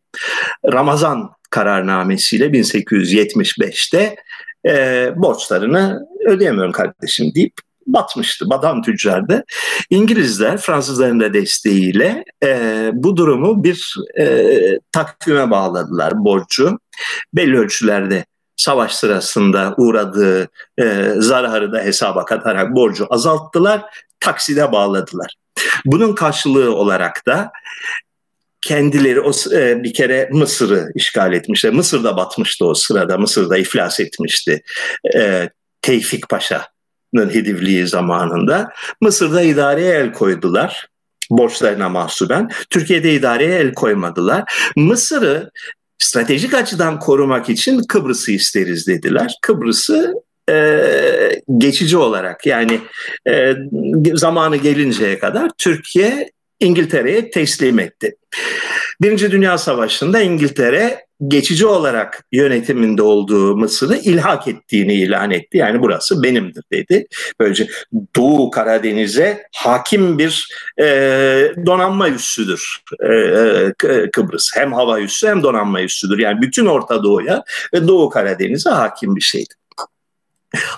Ramazan 0.74 1.30
kararnamesiyle 1.50 2.46
1875'te 2.46 4.16
e, 4.68 5.10
borçlarını 5.16 6.08
ödeyemiyorum 6.26 6.72
kardeşim 6.72 7.36
deyip 7.36 7.54
batmıştı. 7.88 8.50
Badan 8.50 8.82
tüccardı. 8.82 9.44
İngilizler 9.90 10.58
Fransızların 10.58 11.20
da 11.20 11.34
desteğiyle 11.34 12.24
e, 12.44 12.90
bu 12.94 13.18
durumu 13.18 13.64
bir 13.64 13.96
e, 14.20 14.48
takvime 14.92 15.52
bağladılar 15.52 16.26
borcu. 16.26 16.80
Belli 17.34 17.58
ölçülerde 17.58 18.26
savaş 18.58 18.96
sırasında 18.96 19.74
uğradığı 19.78 20.50
e, 20.78 21.14
zararı 21.18 21.72
da 21.72 21.80
hesaba 21.80 22.26
katarak 22.26 22.76
borcu 22.76 23.08
azalttılar, 23.10 23.82
takside 24.20 24.72
bağladılar. 24.72 25.36
Bunun 25.86 26.16
karşılığı 26.16 26.76
olarak 26.76 27.26
da 27.28 27.52
kendileri 28.62 29.22
o 29.22 29.32
e, 29.54 29.84
bir 29.84 29.94
kere 29.94 30.30
Mısır'ı 30.32 30.92
işgal 30.96 31.34
etmişler. 31.34 31.74
Mısır'da 31.74 32.18
batmıştı 32.18 32.66
o 32.66 32.74
sırada. 32.74 33.18
Mısır'da 33.18 33.58
iflas 33.58 34.00
etmişti. 34.00 34.62
E, 35.16 35.50
Tevfik 35.82 36.30
Paşa'nın 36.30 37.34
hedivliği 37.34 37.88
zamanında. 37.88 38.70
Mısır'da 39.02 39.42
idareye 39.42 39.94
el 39.96 40.14
koydular 40.14 40.88
borçlarına 41.30 41.90
mahsuben. 41.90 42.50
Türkiye'de 42.70 43.14
idareye 43.14 43.60
el 43.60 43.74
koymadılar. 43.74 44.72
Mısır'ı 44.76 45.52
stratejik 46.00 46.54
açıdan 46.54 47.00
korumak 47.00 47.50
için 47.50 47.84
Kıbrıs'ı 47.84 48.32
isteriz 48.32 48.88
dediler. 48.88 49.36
Kıbrıs'ı 49.42 50.14
e, 50.50 51.42
geçici 51.58 51.98
olarak 51.98 52.46
yani 52.46 52.80
e, 53.28 53.54
zamanı 54.14 54.58
gelinceye 54.58 55.20
kadar 55.20 55.52
Türkiye 55.58 56.32
İngiltere'ye 56.60 57.30
teslim 57.30 57.80
etti. 57.80 58.16
Birinci 59.02 59.32
Dünya 59.32 59.58
Savaşı'nda 59.58 60.20
İngiltere 60.22 61.06
geçici 61.28 61.66
olarak 61.66 62.26
yönetiminde 62.32 63.02
olduğu 63.02 63.58
Mısır'ı 63.58 63.98
ilhak 63.98 64.48
ettiğini 64.48 64.94
ilan 64.94 65.32
etti. 65.32 65.58
Yani 65.58 65.82
burası 65.82 66.24
benimdir 66.24 66.64
dedi. 66.72 67.08
Böylece 67.40 67.68
Doğu 68.16 68.52
Karadeniz'e 68.52 69.44
hakim 69.56 70.18
bir 70.18 70.48
e, 70.80 70.86
donanma 71.66 72.10
üssüdür 72.10 72.84
e, 73.00 73.14
e 73.14 74.10
Kıbrıs. 74.12 74.52
Hem 74.56 74.74
hava 74.74 75.00
üssü 75.00 75.28
hem 75.28 75.44
donanma 75.44 75.82
üssüdür. 75.82 76.20
Yani 76.20 76.42
bütün 76.42 76.66
Orta 76.66 77.04
Doğu'ya 77.04 77.44
ve 77.74 77.88
Doğu 77.88 78.10
Karadeniz'e 78.10 78.70
hakim 78.70 79.16
bir 79.16 79.22
şeydi. 79.22 79.54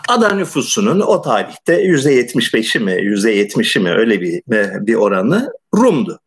Ada 0.08 0.34
nüfusunun 0.34 1.00
o 1.00 1.22
tarihte 1.22 1.84
%75'i 1.84 2.80
mi, 2.82 2.92
%70'i 2.92 3.82
mi 3.82 3.92
öyle 3.92 4.22
bir, 4.22 4.42
bir 4.88 4.96
oranı 4.96 5.52
Rum'du. 5.76 6.20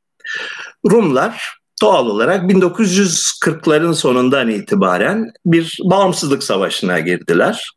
Rumlar 0.91 1.60
doğal 1.81 2.07
olarak 2.07 2.51
1940'ların 2.51 3.95
sonundan 3.95 4.49
itibaren 4.49 5.33
bir 5.47 5.79
bağımsızlık 5.85 6.43
savaşına 6.43 7.01
girdiler. 7.01 7.71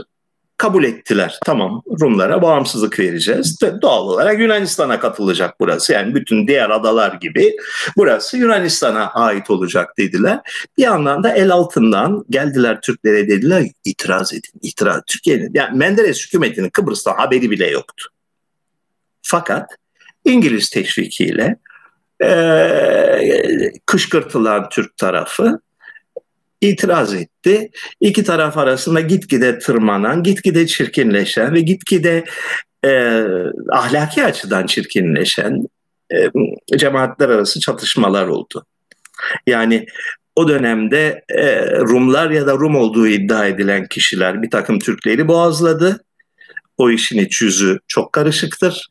kabul 0.57 0.85
ettiler. 0.85 1.39
Tamam 1.45 1.83
Rumlara 2.01 2.43
bağımsızlık 2.43 2.99
vereceğiz. 2.99 3.59
Doğal 3.83 4.09
olarak 4.09 4.41
Yunanistan'a 4.41 5.01
katılacak 5.01 5.61
burası. 5.61 5.93
Yani 5.93 6.15
bütün 6.15 6.49
diğer 6.49 6.71
adalar 6.71 7.15
gibi 7.15 7.57
burası 7.97 8.37
Yunanistan'a 8.37 9.11
ait 9.11 9.51
olacak 9.51 9.99
dediler. 9.99 10.41
Bir 10.79 10.83
yandan 10.83 11.23
da 11.23 11.35
el 11.35 11.51
altından 11.51 12.25
geldiler 12.31 12.81
Türklere 12.81 13.29
dediler 13.29 13.67
itiraz 13.85 14.33
edin. 14.33 14.61
itiraz. 14.63 15.01
Türkiye'nin 15.07 15.51
yani 15.55 15.79
Menderes 15.79 16.27
hükümetinin 16.27 16.71
Kıbrıs'ta 16.71 17.19
haberi 17.19 17.51
bile 17.51 17.71
yoktu. 17.71 18.09
Fakat 19.23 19.71
İngiliz 20.25 20.71
teşvikiyle 20.71 21.57
e, 22.25 23.73
kışkırtılan 23.87 24.69
Türk 24.69 24.97
tarafı 24.97 25.61
itiraz 26.61 27.15
etti. 27.15 27.71
İki 28.01 28.25
taraf 28.25 28.59
arasında 28.59 29.01
gitgide 29.01 29.59
tırmanan, 29.59 30.23
gitgide 30.23 30.67
çirkinleşen 30.67 31.55
ve 31.55 31.61
gitgide 31.61 32.25
e, 32.85 33.23
ahlaki 33.73 34.25
açıdan 34.25 34.67
çirkinleşen 34.67 35.67
e, 36.13 36.31
cemaatler 36.77 37.29
arası 37.29 37.61
çatışmalar 37.61 38.27
oldu. 38.27 38.67
Yani 39.47 39.87
o 40.37 40.49
dönemde 40.49 41.25
e, 41.29 41.71
Rumlar 41.81 42.31
ya 42.31 42.47
da 42.47 42.53
Rum 42.53 42.77
olduğu 42.77 43.07
iddia 43.07 43.47
edilen 43.47 43.87
kişiler 43.87 44.43
bir 44.43 44.51
takım 44.51 44.79
Türkleri 44.79 45.29
boğazladı. 45.29 46.01
O 46.79 46.91
işin 46.91 47.19
iç 47.19 47.43
yüzü 47.43 47.79
çok 47.89 48.13
karışıktır. 48.13 48.87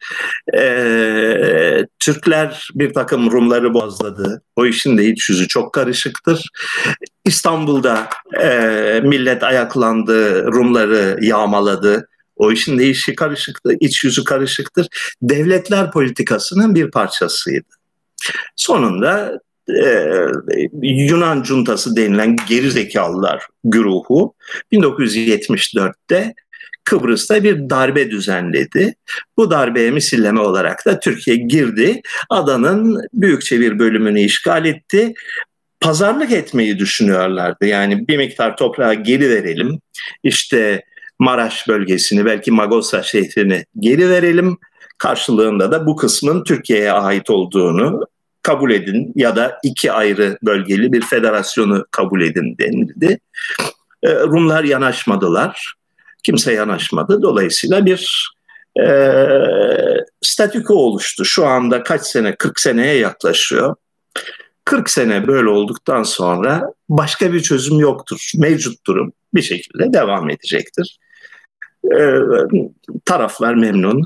Ee, 0.58 1.86
Türkler 2.00 2.70
bir 2.76 2.94
takım 2.94 3.32
Rumları 3.32 3.74
boğazladı. 3.74 4.42
O 4.56 4.66
işin 4.66 4.98
de 4.98 5.06
iç 5.06 5.30
yüzü 5.30 5.48
çok 5.48 5.74
karışıktır. 5.74 6.50
İstanbul'da 7.26 8.10
e, 8.42 9.02
millet 9.04 9.44
ayaklandı, 9.44 10.46
Rumları 10.46 11.18
yağmaladı. 11.22 12.08
O 12.36 12.52
işin 12.52 12.80
de 12.80 12.90
işi 12.90 13.16
karışıktı, 13.16 13.74
iç 13.80 14.04
yüzü 14.04 14.24
karışıktır. 14.24 14.88
Devletler 15.22 15.92
politikasının 15.92 16.76
bir 16.76 16.92
parçasıydı. 16.92 17.68
Sonunda 18.56 19.40
e, 19.70 20.12
Yunan 20.82 21.44
cuntası 21.44 21.96
denilen 21.96 22.36
gerizekalılar 22.50 23.48
güruhu 23.64 24.34
1974'te 24.72 26.34
Kıbrıs'ta 26.84 27.43
bir 27.43 27.70
darbe 27.70 28.11
düzenledi. 28.11 28.95
Bu 29.38 29.51
darbeye 29.51 29.91
misilleme 29.91 30.39
olarak 30.39 30.86
da 30.86 30.99
Türkiye 30.99 31.38
girdi. 31.38 32.01
Adanın 32.30 33.01
büyükçe 33.13 33.59
bir 33.59 33.80
bölümünü 33.80 34.22
işgal 34.22 34.66
etti. 34.66 35.13
Pazarlık 35.80 36.32
etmeyi 36.32 36.80
düşünüyorlardı. 36.80 37.66
Yani 37.66 38.07
bir 38.07 38.18
miktar 38.18 38.57
toprağı 38.57 38.93
geri 38.93 39.30
verelim. 39.30 39.80
İşte 40.24 40.84
Maraş 41.20 41.68
bölgesini 41.68 42.26
belki 42.26 42.51
Magosa 42.51 43.03
şehrini 43.03 43.66
geri 43.80 44.09
verelim. 44.09 44.57
Karşılığında 44.97 45.72
da 45.72 45.86
bu 45.86 45.95
kısmın 45.95 46.43
Türkiye'ye 46.43 46.91
ait 46.91 47.30
olduğunu 47.30 48.01
kabul 48.41 48.72
edin 48.72 49.11
ya 49.16 49.36
da 49.36 49.59
iki 49.63 49.91
ayrı 49.91 50.38
bölgeli 50.43 50.93
bir 50.93 51.01
federasyonu 51.01 51.86
kabul 51.91 52.22
edin 52.22 52.57
denildi. 52.59 53.20
Ee, 54.03 54.16
Rumlar 54.16 54.63
yanaşmadılar. 54.63 55.74
Kimse 56.26 56.53
yanaşmadı. 56.53 57.21
Dolayısıyla 57.21 57.86
bir 57.86 58.32
e, 58.84 58.88
statüko 60.21 60.73
oluştu. 60.73 61.26
Şu 61.26 61.45
anda 61.45 61.84
kaç 61.84 62.01
sene, 62.01 62.36
40 62.36 62.59
seneye 62.59 62.97
yaklaşıyor. 62.97 63.76
40 64.65 64.89
sene 64.89 65.28
böyle 65.28 65.49
olduktan 65.49 66.03
sonra 66.03 66.63
başka 66.89 67.34
bir 67.34 67.39
çözüm 67.39 67.80
yoktur. 67.80 68.32
Mevcut 68.38 68.86
durum 68.88 69.13
bir 69.34 69.41
şekilde 69.41 69.93
devam 69.93 70.30
edecektir. 70.30 70.99
E, 71.86 71.99
taraflar 73.05 73.55
memnun. 73.55 74.03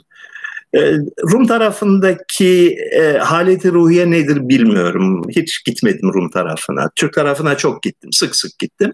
E, 0.76 0.93
Rum 1.32 1.47
tarafındaki 1.47 2.78
e, 2.91 3.17
haleti 3.17 3.72
ruhiye 3.72 4.11
nedir 4.11 4.49
bilmiyorum. 4.49 5.22
Hiç 5.30 5.63
gitmedim 5.65 6.13
Rum 6.13 6.30
tarafına. 6.30 6.89
Türk 6.95 7.13
tarafına 7.13 7.57
çok 7.57 7.84
gittim, 7.84 8.13
sık 8.13 8.36
sık 8.36 8.59
gittim. 8.59 8.93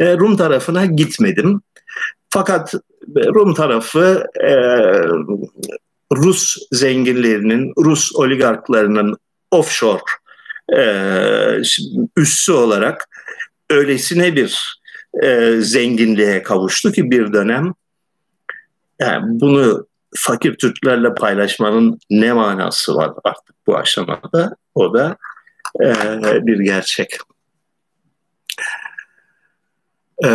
E, 0.00 0.16
Rum 0.16 0.36
tarafına 0.36 0.86
gitmedim. 0.86 1.60
Fakat 2.30 2.74
Rum 3.16 3.54
tarafı 3.54 4.24
e, 4.40 4.52
Rus 6.16 6.56
zenginlerinin, 6.72 7.72
Rus 7.78 8.14
oligarklarının 8.14 9.16
offshore 9.50 10.02
e, 10.76 10.80
üssü 12.16 12.52
olarak 12.52 13.08
öylesine 13.70 14.36
bir 14.36 14.80
e, 15.22 15.56
zenginliğe 15.60 16.42
kavuştu 16.42 16.92
ki 16.92 17.10
bir 17.10 17.32
dönem 17.32 17.74
yani 18.98 19.22
bunu 19.40 19.86
fakir 20.16 20.56
Türklerle 20.56 21.14
paylaşmanın 21.14 21.98
ne 22.10 22.32
manası 22.32 22.94
var 22.94 23.12
artık 23.24 23.54
bu 23.66 23.76
aşamada? 23.76 24.56
O 24.74 24.94
da 24.94 25.16
e, 25.82 25.86
bir 26.46 26.58
gerçek. 26.58 27.16
E, 30.24 30.28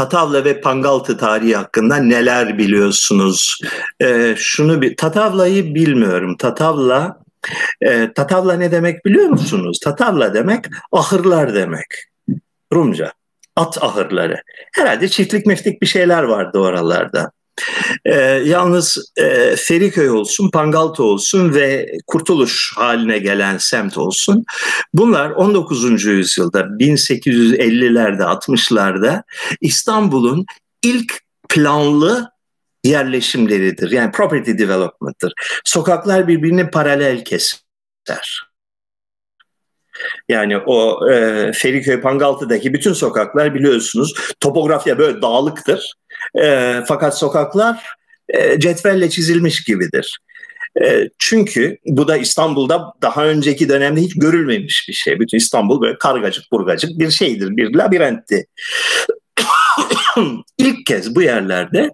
Tatavla 0.00 0.44
ve 0.44 0.60
Pangaltı 0.60 1.18
tarihi 1.18 1.56
hakkında 1.56 1.96
neler 1.96 2.58
biliyorsunuz? 2.58 3.58
E, 4.00 4.34
şunu 4.36 4.80
bir 4.80 4.96
Tatavla'yı 4.96 5.74
bilmiyorum. 5.74 6.36
Tatavla 6.36 7.18
e, 7.80 8.12
Tatavla 8.12 8.54
ne 8.54 8.72
demek 8.72 9.04
biliyor 9.04 9.28
musunuz? 9.28 9.78
Tatavla 9.84 10.34
demek 10.34 10.64
ahırlar 10.92 11.54
demek. 11.54 11.86
Rumca. 12.72 13.12
At 13.56 13.82
ahırları. 13.82 14.42
Herhalde 14.74 15.08
çiftlik 15.08 15.46
meftik 15.46 15.82
bir 15.82 15.86
şeyler 15.86 16.22
vardı 16.22 16.58
oralarda. 16.58 17.30
E, 18.04 18.14
yalnız 18.44 19.12
e, 19.16 19.56
Feriköy 19.56 20.10
olsun, 20.10 20.50
Pangaltı 20.50 21.02
olsun 21.02 21.54
ve 21.54 21.92
Kurtuluş 22.06 22.72
haline 22.76 23.18
gelen 23.18 23.58
semt 23.58 23.98
olsun. 23.98 24.44
Bunlar 24.94 25.30
19. 25.30 26.04
yüzyılda 26.04 26.60
1850'lerde 26.60 28.22
60'larda 28.22 29.22
İstanbul'un 29.60 30.46
ilk 30.82 31.20
planlı 31.48 32.30
yerleşimleridir. 32.84 33.90
Yani 33.90 34.12
property 34.12 34.52
development'tır. 34.58 35.32
Sokaklar 35.64 36.28
birbirine 36.28 36.70
paralel 36.70 37.24
keser. 37.24 38.50
Yani 40.28 40.58
o 40.58 41.08
e, 41.10 41.52
Feriköy 41.52 42.00
Pangaltı'daki 42.00 42.72
bütün 42.74 42.92
sokaklar 42.92 43.54
biliyorsunuz 43.54 44.14
topografya 44.40 44.98
böyle 44.98 45.22
dağlıktır. 45.22 45.94
E, 46.42 46.76
fakat 46.88 47.18
sokaklar 47.18 47.86
e, 48.28 48.60
cetvelle 48.60 49.10
çizilmiş 49.10 49.64
gibidir. 49.64 50.20
E, 50.82 51.08
çünkü 51.18 51.78
bu 51.86 52.08
da 52.08 52.16
İstanbul'da 52.16 52.92
daha 53.02 53.26
önceki 53.26 53.68
dönemde 53.68 54.00
hiç 54.00 54.14
görülmemiş 54.14 54.88
bir 54.88 54.92
şey. 54.92 55.20
Bütün 55.20 55.38
İstanbul 55.38 55.80
böyle 55.80 55.98
kargacık 55.98 56.52
burgacık 56.52 56.98
bir 56.98 57.10
şeydir, 57.10 57.56
bir 57.56 57.74
labirentti. 57.74 58.46
İlk 60.58 60.86
kez 60.86 61.14
bu 61.14 61.22
yerlerde 61.22 61.90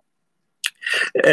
e, 1.25 1.33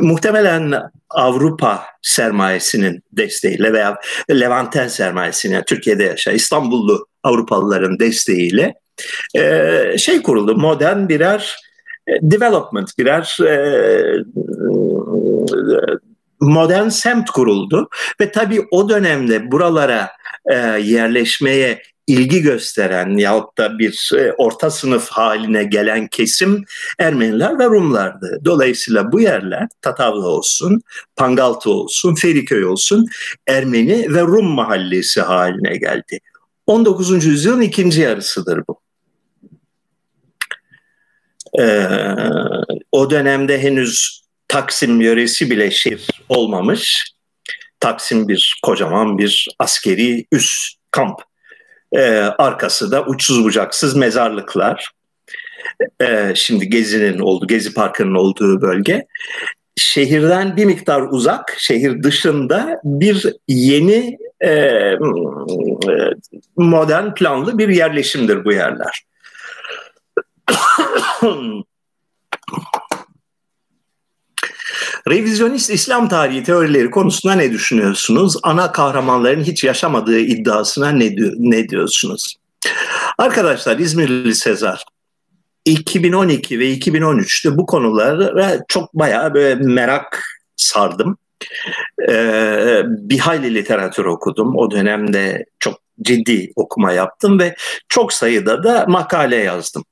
muhtemelen 0.00 0.90
Avrupa 1.10 1.84
sermayesinin 2.02 3.02
desteğiyle 3.12 3.72
veya 3.72 3.98
Levanten 4.30 4.88
sermayesinin 4.88 5.54
yani 5.54 5.64
Türkiye'de 5.64 6.04
yaşayan 6.04 6.34
İstanbullu 6.34 7.06
Avrupalıların 7.22 7.98
desteğiyle 7.98 8.74
e, 9.36 9.98
şey 9.98 10.22
kuruldu 10.22 10.56
modern 10.56 11.08
birer 11.08 11.56
e, 12.08 12.12
development 12.22 12.98
birer 12.98 13.38
e, 13.46 13.54
modern 16.40 16.88
semt 16.88 17.30
kuruldu 17.30 17.88
ve 18.20 18.32
tabii 18.32 18.66
o 18.70 18.88
dönemde 18.88 19.50
buralara 19.52 20.10
e, 20.46 20.56
yerleşmeye 20.78 21.82
ilgi 22.06 22.42
gösteren 22.42 23.16
yahut 23.16 23.58
da 23.58 23.78
bir 23.78 24.10
e, 24.16 24.32
orta 24.32 24.70
sınıf 24.70 25.08
haline 25.08 25.64
gelen 25.64 26.08
kesim 26.08 26.64
Ermeniler 26.98 27.58
ve 27.58 27.64
Rumlardı. 27.64 28.40
Dolayısıyla 28.44 29.12
bu 29.12 29.20
yerler 29.20 29.68
Tatavla 29.82 30.26
olsun, 30.26 30.82
Pangaltı 31.16 31.70
olsun, 31.70 32.14
Feriköy 32.14 32.64
olsun 32.64 33.06
Ermeni 33.46 34.14
ve 34.14 34.20
Rum 34.20 34.46
mahallesi 34.46 35.20
haline 35.20 35.76
geldi. 35.76 36.20
19. 36.66 37.24
yüzyılın 37.24 37.60
ikinci 37.60 38.00
yarısıdır 38.00 38.62
bu. 38.68 38.79
Ee, 41.58 41.86
o 42.92 43.10
dönemde 43.10 43.62
henüz 43.62 44.20
Taksim 44.48 45.00
yöresi 45.00 45.50
bile 45.50 45.70
şehir 45.70 46.22
olmamış. 46.28 47.12
Taksim 47.80 48.28
bir 48.28 48.60
kocaman 48.62 49.18
bir 49.18 49.48
askeri 49.58 50.26
üs 50.32 50.74
kamp 50.90 51.20
e, 51.92 52.02
arkası 52.38 52.92
da 52.92 53.04
uçsuz 53.04 53.44
bucaksız 53.44 53.96
mezarlıklar. 53.96 54.90
E, 56.02 56.32
şimdi 56.34 56.68
Gezi'nin 56.68 57.18
olduğu, 57.18 57.46
Gezi 57.46 57.74
Parkı'nın 57.74 58.14
olduğu 58.14 58.60
bölge. 58.60 59.06
Şehirden 59.76 60.56
bir 60.56 60.64
miktar 60.64 61.02
uzak, 61.10 61.56
şehir 61.58 62.02
dışında 62.02 62.80
bir 62.84 63.26
yeni 63.48 64.18
e, 64.44 64.92
modern 66.56 67.14
planlı 67.14 67.58
bir 67.58 67.68
yerleşimdir 67.68 68.44
bu 68.44 68.52
yerler. 68.52 69.02
Revizyonist 75.08 75.70
İslam 75.70 76.08
tarihi 76.08 76.42
teorileri 76.42 76.90
konusunda 76.90 77.34
ne 77.34 77.52
düşünüyorsunuz? 77.52 78.36
Ana 78.42 78.72
kahramanların 78.72 79.44
hiç 79.44 79.64
yaşamadığı 79.64 80.18
iddiasına 80.18 80.88
ne, 80.90 81.16
ne 81.38 81.68
diyorsunuz? 81.68 82.36
Arkadaşlar 83.18 83.78
İzmirli 83.78 84.34
Sezar 84.34 84.84
2012 85.64 86.58
ve 86.58 86.74
2013'te 86.74 87.56
bu 87.56 87.66
konulara 87.66 88.58
çok 88.68 88.94
bayağı 88.94 89.34
böyle 89.34 89.54
merak 89.54 90.24
sardım. 90.56 91.18
Ee, 92.08 92.82
bir 92.86 93.18
hayli 93.18 93.54
literatür 93.54 94.04
okudum. 94.04 94.56
O 94.56 94.70
dönemde 94.70 95.44
çok 95.58 95.80
ciddi 96.02 96.52
okuma 96.56 96.92
yaptım 96.92 97.38
ve 97.38 97.54
çok 97.88 98.12
sayıda 98.12 98.62
da 98.62 98.84
makale 98.88 99.36
yazdım. 99.36 99.84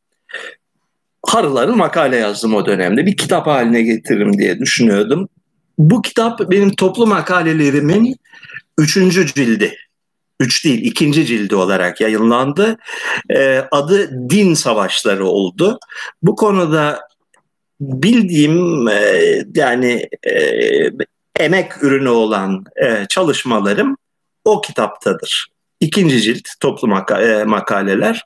Harıların 1.26 1.76
makale 1.76 2.16
yazdım 2.16 2.54
o 2.54 2.66
dönemde. 2.66 3.06
Bir 3.06 3.16
kitap 3.16 3.46
haline 3.46 3.82
getiririm 3.82 4.38
diye 4.38 4.58
düşünüyordum. 4.58 5.28
Bu 5.78 6.02
kitap 6.02 6.50
benim 6.50 6.70
toplu 6.74 7.06
makalelerimin 7.06 8.16
üçüncü 8.78 9.26
cildi. 9.26 9.76
Üç 10.40 10.64
değil, 10.64 10.84
ikinci 10.84 11.26
cildi 11.26 11.56
olarak 11.56 12.00
yayınlandı. 12.00 12.78
Ee, 13.30 13.64
adı 13.70 14.10
Din 14.30 14.54
Savaşları 14.54 15.26
oldu. 15.26 15.78
Bu 16.22 16.36
konuda 16.36 17.00
bildiğim 17.80 18.88
e, 18.88 19.22
yani 19.54 20.08
e, 20.30 20.34
emek 21.40 21.82
ürünü 21.82 22.08
olan 22.08 22.64
e, 22.76 23.06
çalışmalarım 23.08 23.96
o 24.44 24.60
kitaptadır. 24.60 25.46
İkinci 25.80 26.22
cilt 26.22 26.48
toplu 26.60 26.88
e, 27.20 27.44
makaleler 27.44 28.24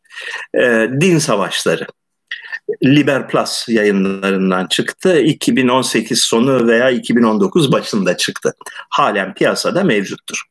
e, 0.54 0.88
Din 1.00 1.18
Savaşları. 1.18 1.86
Liber 2.84 3.28
Plus 3.28 3.68
yayınlarından 3.68 4.66
çıktı. 4.66 5.20
2018 5.20 6.20
sonu 6.20 6.68
veya 6.68 6.90
2019 6.90 7.72
başında 7.72 8.16
çıktı. 8.16 8.54
Halen 8.90 9.34
piyasada 9.34 9.84
mevcuttur. 9.84 10.42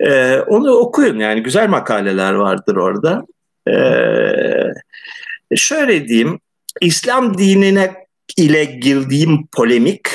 Ee, 0.00 0.38
onu 0.38 0.72
okuyun 0.72 1.18
yani 1.18 1.42
güzel 1.42 1.68
makaleler 1.68 2.32
vardır 2.32 2.76
orada. 2.76 3.22
Ee, 3.68 5.56
şöyle 5.56 6.08
diyeyim, 6.08 6.40
İslam 6.80 7.38
dinine 7.38 7.94
ile 8.36 8.64
girdiğim 8.64 9.46
polemik 9.46 10.08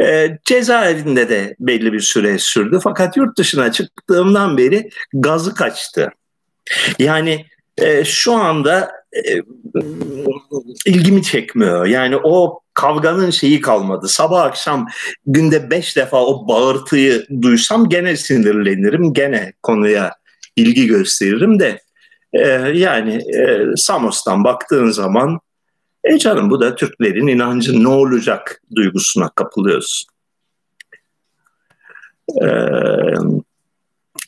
e, 0.00 0.38
cezaevinde 0.44 1.28
de 1.28 1.56
belli 1.60 1.92
bir 1.92 2.00
süre 2.00 2.38
sürdü. 2.38 2.78
Fakat 2.82 3.16
yurt 3.16 3.38
dışına 3.38 3.72
çıktığımdan 3.72 4.58
beri 4.58 4.90
gazı 5.12 5.54
kaçtı. 5.54 6.10
Yani 6.98 7.46
e, 7.78 8.04
şu 8.04 8.32
anda 8.32 8.92
ilgimi 10.86 11.22
çekmiyor. 11.22 11.86
Yani 11.86 12.16
o 12.16 12.60
kavganın 12.74 13.30
şeyi 13.30 13.60
kalmadı. 13.60 14.08
Sabah 14.08 14.42
akşam 14.42 14.86
günde 15.26 15.70
beş 15.70 15.96
defa 15.96 16.24
o 16.24 16.48
bağırtıyı 16.48 17.26
duysam 17.42 17.88
gene 17.88 18.16
sinirlenirim. 18.16 19.12
Gene 19.12 19.52
konuya 19.62 20.12
ilgi 20.56 20.86
gösteririm 20.86 21.60
de 21.60 21.80
e, 22.32 22.48
yani 22.74 23.14
e, 23.14 23.76
Samos'tan 23.76 24.44
baktığın 24.44 24.90
zaman 24.90 25.40
e 26.04 26.18
canım 26.18 26.50
bu 26.50 26.60
da 26.60 26.74
Türklerin 26.74 27.26
inancı 27.26 27.82
ne 27.82 27.88
olacak 27.88 28.62
duygusuna 28.74 29.28
kapılıyorsun. 29.28 30.08
Eee 32.42 33.14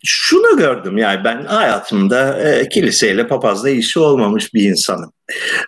şunu 0.06 0.56
gördüm 0.56 0.98
yani 0.98 1.24
ben 1.24 1.44
hayatımda 1.44 2.48
e, 2.48 2.68
kiliseyle 2.68 3.28
papazla 3.28 3.70
işi 3.70 3.98
olmamış 3.98 4.54
bir 4.54 4.62
insanım. 4.62 5.12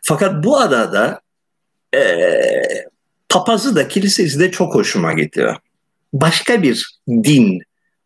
Fakat 0.02 0.44
bu 0.44 0.60
adada 0.60 1.20
e, 1.94 2.02
papazı 3.28 3.76
da 3.76 3.88
kilisesi 3.88 4.40
de 4.40 4.50
çok 4.50 4.74
hoşuma 4.74 5.12
gidiyor. 5.12 5.56
Başka 6.12 6.62
bir 6.62 6.98
din 7.10 7.62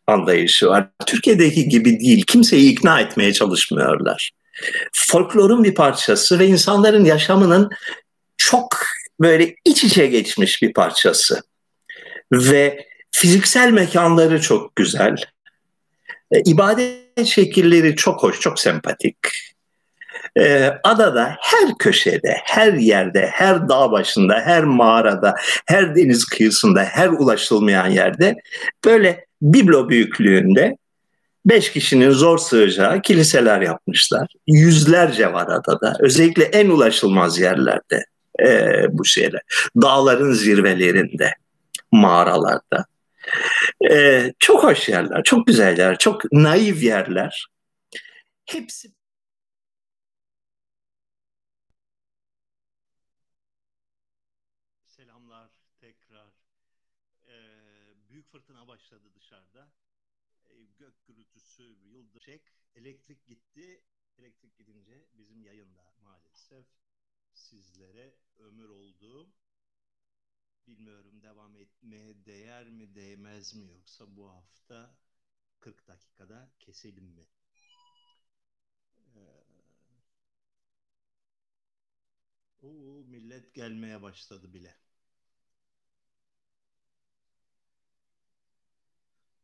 anlayışı 0.07 0.67
var. 0.67 0.89
Türkiye'deki 1.07 1.69
gibi 1.69 2.01
değil. 2.01 2.25
Kimseyi 2.27 2.73
ikna 2.73 3.01
etmeye 3.01 3.33
çalışmıyorlar. 3.33 4.31
Folklorun 4.93 5.65
bir 5.65 5.75
parçası 5.75 6.39
ve 6.39 6.47
insanların 6.47 7.05
yaşamının 7.05 7.71
çok 8.37 8.77
böyle 9.21 9.55
iç 9.65 9.85
içe 9.85 10.07
geçmiş 10.07 10.63
bir 10.63 10.73
parçası. 10.73 11.43
Ve 12.33 12.87
fiziksel 13.11 13.71
mekanları 13.71 14.41
çok 14.41 14.77
güzel. 14.77 15.17
E, 16.33 16.41
ibadet 16.41 17.27
şekilleri 17.27 17.97
çok 17.97 18.23
hoş, 18.23 18.41
çok 18.41 18.59
sempatik. 18.59 19.17
E, 20.39 20.71
adada 20.85 21.37
her 21.41 21.79
köşede, 21.79 22.37
her 22.45 22.73
yerde, 22.73 23.29
her 23.33 23.69
dağ 23.69 23.93
başında, 23.93 24.41
her 24.41 24.65
mağarada, 24.65 25.35
her 25.67 25.97
deniz 25.97 26.25
kıyısında, 26.25 26.85
her 26.85 27.09
ulaşılmayan 27.09 27.89
yerde 27.89 28.35
böyle 28.85 29.27
biblo 29.43 29.89
büyüklüğünde 29.89 30.77
beş 31.47 31.73
kişinin 31.73 32.11
zor 32.11 32.39
sığacağı 32.39 33.03
kiliseler 33.03 33.61
yapmışlar. 33.61 34.29
Yüzlerce 34.47 35.33
var 35.33 35.47
adada. 35.49 35.97
Özellikle 36.01 36.45
en 36.45 36.71
ulaşılmaz 36.71 37.39
yerlerde 37.39 38.05
e, 38.45 38.69
bu 38.91 39.05
şeyler. 39.05 39.41
Dağların 39.83 40.33
zirvelerinde, 40.33 41.35
mağaralarda. 41.93 42.85
Ee, 43.91 44.33
çok 44.39 44.65
hoş 44.65 44.89
yerler, 44.89 45.23
çok 45.25 45.47
güzel 45.47 45.79
yerler, 45.79 45.99
çok 45.99 46.33
naif 46.33 46.83
yerler. 46.83 47.47
Hepsi 48.47 48.93
Selamlar 54.87 55.51
tekrar. 55.81 56.33
Ee, 57.27 57.33
büyük 58.11 58.29
fırtına 58.29 58.69
başladı 58.69 59.15
dışarıda. 59.15 59.73
Ee, 60.45 60.65
gök 60.79 61.07
gürültüsü, 61.07 61.63
yıldırım, 61.63 62.41
elektrik 62.75 63.27
gitti. 63.27 63.83
Elektrik 64.19 64.57
gidince 64.57 65.07
bizim 65.19 65.43
yayında 65.45 65.95
maalesef 66.03 66.67
sizlere 67.33 68.15
ömür 68.39 68.69
oldu. 68.69 69.33
Bilmiyorum 70.67 71.23
devam 71.23 71.57
etmeye 71.57 72.25
değer 72.27 72.67
değmez 73.43 73.55
mi 73.55 73.67
yoksa 73.67 74.05
bu 74.17 74.31
hafta 74.31 74.91
40 75.61 75.89
dakikada 75.89 76.51
keselim 76.59 77.05
mi? 77.05 77.27
Ee, 79.17 79.21
oo, 82.63 83.05
millet 83.07 83.55
gelmeye 83.55 84.03
başladı 84.03 84.55
bile. 84.55 84.77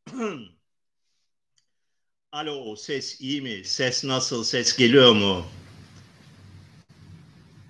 Alo 2.32 2.76
ses 2.76 3.20
iyi 3.20 3.42
mi? 3.42 3.64
Ses 3.64 4.04
nasıl? 4.04 4.44
Ses 4.44 4.76
geliyor 4.76 5.12
mu? 5.12 5.46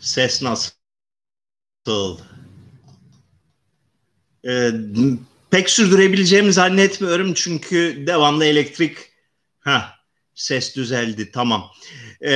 Ses 0.00 0.42
nasıl? 0.42 0.72
Ee, 4.44 4.72
pek 5.50 5.70
sürdürebileceğimi 5.70 6.52
zannetmiyorum 6.52 7.34
çünkü 7.34 8.04
devamlı 8.06 8.44
elektrik 8.44 8.96
ha 9.60 9.98
ses 10.34 10.76
düzeldi 10.76 11.30
tamam. 11.32 11.64
Ee, 12.20 12.32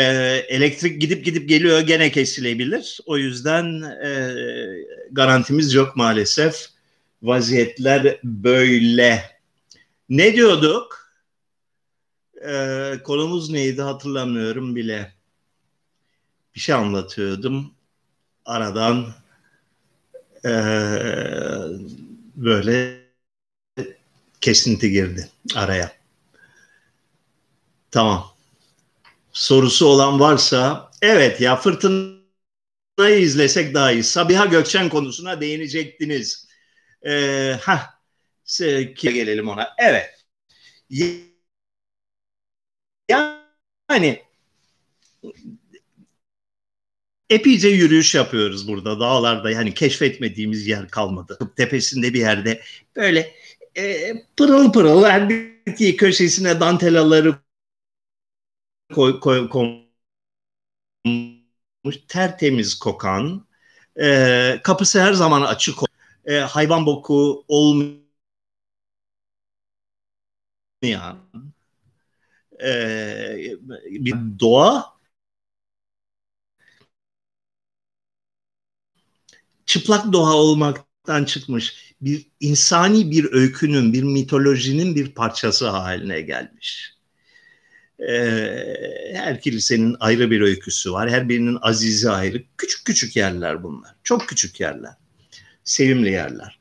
elektrik 0.49 1.01
gidip 1.01 1.25
gidip 1.25 1.49
geliyor 1.49 1.81
gene 1.81 2.11
kesilebilir. 2.11 3.01
O 3.07 3.19
yüzden 3.19 3.83
e, 3.83 4.35
garantimiz 5.11 5.75
yok 5.75 5.97
maalesef. 5.97 6.69
Vaziyetler 7.23 8.21
böyle. 8.25 9.23
Ne 10.09 10.35
diyorduk? 10.35 11.13
Ee, 12.49 12.93
konumuz 13.05 13.51
neydi 13.51 13.83
hatırlamıyorum 13.83 14.77
bile. 14.77 15.13
Bir 16.55 16.61
şey 16.61 16.75
anlatıyordum. 16.75 17.75
Aradan 18.45 19.07
e, 20.45 20.53
böyle 22.37 23.02
kesinti 24.43 24.91
girdi 24.91 25.29
araya. 25.55 25.93
Tamam. 27.91 28.33
Sorusu 29.33 29.87
olan 29.87 30.21
varsa 30.21 30.91
evet 31.03 31.41
ya 31.41 31.57
fırtınayı 31.57 33.19
izlesek 33.21 33.75
daha 33.75 33.93
iyi. 33.93 34.05
Sabiha 34.05 34.47
Gökçen 34.47 34.89
konusuna 34.89 35.41
değinecektiniz. 35.41 36.49
Ee, 37.07 37.57
ha 37.61 38.01
gelelim 38.95 39.49
ona. 39.49 39.69
Evet. 39.79 40.25
Yani 43.09 44.23
epeyce 47.31 47.69
yürüyüş 47.69 48.15
yapıyoruz 48.15 48.69
burada 48.69 49.01
dağlarda 49.01 49.51
yani 49.51 49.75
keşfetmediğimiz 49.75 50.67
yer 50.67 50.89
kalmadı. 50.89 51.39
Tepesinde 51.57 52.15
bir 52.15 52.21
yerde 52.21 52.63
böyle 52.97 53.35
e, 53.77 54.13
pırıl 54.37 54.73
pırıl 54.73 55.05
her 55.05 55.29
bir 55.29 55.97
köşesine 55.97 56.61
dantelaları 56.61 57.35
koy, 58.95 59.21
koy, 59.21 59.49
konmuş 59.49 59.93
tertemiz 62.09 62.75
kokan 62.79 63.47
e, 64.03 64.61
kapısı 64.65 65.01
her 65.03 65.13
zaman 65.13 65.43
açık 65.43 65.79
e, 66.25 66.35
hayvan 66.39 66.87
boku 66.87 67.45
olmayan 67.49 68.03
e, 72.63 73.57
bir 73.91 74.15
doğa. 74.41 74.93
Çıplak 79.67 80.13
doğa 80.13 80.33
olmaktan 80.35 81.25
çıkmış 81.25 81.92
bir 82.03 82.27
insani 82.41 83.11
bir 83.11 83.33
öykünün, 83.33 83.93
bir 83.93 84.03
mitolojinin 84.03 84.97
bir 84.97 85.09
parçası 85.15 85.69
haline 85.69 86.21
gelmiş. 86.21 86.93
her 89.15 89.41
kilisenin 89.41 89.97
ayrı 90.01 90.31
bir 90.31 90.41
öyküsü 90.41 90.93
var. 90.93 91.11
Her 91.11 91.29
birinin 91.29 91.59
azizi 91.63 92.11
ayrı. 92.11 92.43
Küçük 92.59 92.85
küçük 92.85 93.17
yerler 93.17 93.63
bunlar. 93.63 93.95
Çok 94.05 94.29
küçük 94.29 94.61
yerler. 94.61 94.93
Sevimli 95.65 96.11
yerler. 96.11 96.59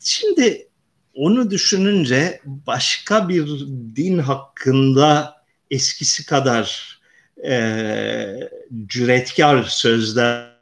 Şimdi 0.00 0.68
onu 1.14 1.50
düşününce 1.50 2.40
başka 2.44 3.28
bir 3.28 3.46
din 3.96 4.18
hakkında 4.18 5.36
eskisi 5.70 6.26
kadar 6.26 7.00
e, 7.44 8.50
cüretkar 8.86 9.62
sözler 9.64 10.52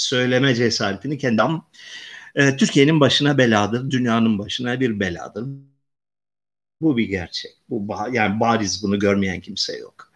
söyleme 0.00 0.54
cesaretini 0.54 1.18
kendim 1.18 1.62
e, 2.34 2.56
Türkiye'nin 2.56 3.00
başına 3.00 3.38
beladır, 3.38 3.90
dünyanın 3.90 4.38
başına 4.38 4.80
bir 4.80 5.00
beladır. 5.00 5.46
Bu 6.80 6.96
bir 6.96 7.04
gerçek. 7.08 7.52
Bu 7.70 7.94
yani 8.12 8.40
bariz 8.40 8.82
bunu 8.82 8.98
görmeyen 8.98 9.40
kimse 9.40 9.76
yok. 9.78 10.12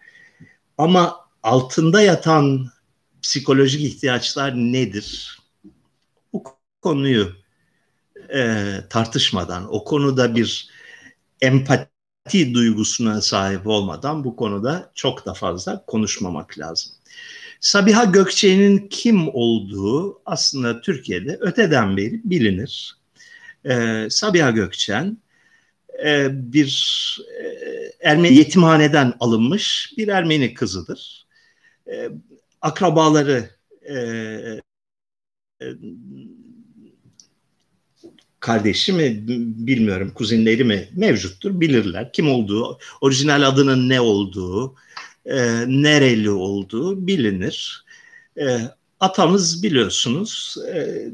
Ama 0.79 1.15
altında 1.43 2.01
yatan 2.01 2.67
psikolojik 3.23 3.81
ihtiyaçlar 3.81 4.55
nedir? 4.55 5.39
Bu 6.33 6.43
konuyu 6.81 7.33
e, 8.35 8.67
tartışmadan, 8.89 9.73
o 9.75 9.83
konuda 9.83 10.35
bir 10.35 10.69
empati 11.41 12.55
duygusuna 12.55 13.21
sahip 13.21 13.67
olmadan 13.67 14.23
bu 14.23 14.35
konuda 14.35 14.91
çok 14.95 15.25
da 15.25 15.33
fazla 15.33 15.85
konuşmamak 15.85 16.59
lazım. 16.59 16.93
Sabiha 17.59 18.03
Gökçe'nin 18.03 18.87
kim 18.87 19.27
olduğu 19.33 20.21
aslında 20.25 20.81
Türkiye'de 20.81 21.37
öteden 21.39 21.97
beri 21.97 22.21
bilinir. 22.23 22.97
Ee, 23.65 24.07
Sabiha 24.09 24.51
Gökçen 24.51 25.17
e, 26.05 26.27
bir 26.53 27.19
e, 27.43 27.45
Ermeni 28.09 28.35
yetimhaneden 28.35 29.13
alınmış 29.19 29.93
bir 29.97 30.07
Ermeni 30.07 30.53
kızıdır. 30.53 31.25
E, 31.91 32.09
akrabaları 32.61 33.49
e, 33.81 33.95
e, 35.61 35.65
kardeşi 38.39 38.93
mi 38.93 39.27
bilmiyorum 39.67 40.11
kuzinleri 40.15 40.63
mi 40.63 40.89
mevcuttur 40.95 41.59
bilirler 41.59 42.13
kim 42.13 42.31
olduğu 42.31 42.79
orijinal 43.01 43.47
adının 43.47 43.89
ne 43.89 44.01
olduğu 44.01 44.75
e, 45.25 45.35
nereli 45.67 46.29
olduğu 46.29 47.07
bilinir. 47.07 47.85
E, 48.39 48.59
atamız 48.99 49.63
biliyorsunuz 49.63 50.57
e, 50.73 51.05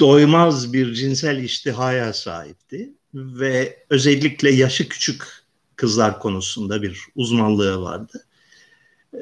doymaz 0.00 0.72
bir 0.72 0.94
cinsel 0.94 1.38
iştihaya 1.38 2.12
sahipti 2.12 2.92
ve 3.14 3.84
özellikle 3.90 4.50
yaşı 4.50 4.88
küçük 4.88 5.42
kızlar 5.76 6.18
konusunda 6.18 6.82
bir 6.82 7.00
uzmanlığı 7.14 7.82
vardı. 7.82 8.26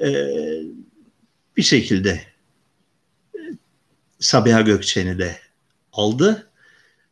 Ee, 0.02 0.62
bir 1.56 1.62
şekilde 1.62 2.22
Sabiha 4.18 4.60
Gökçen'i 4.60 5.18
de 5.18 5.38
aldı 5.92 6.49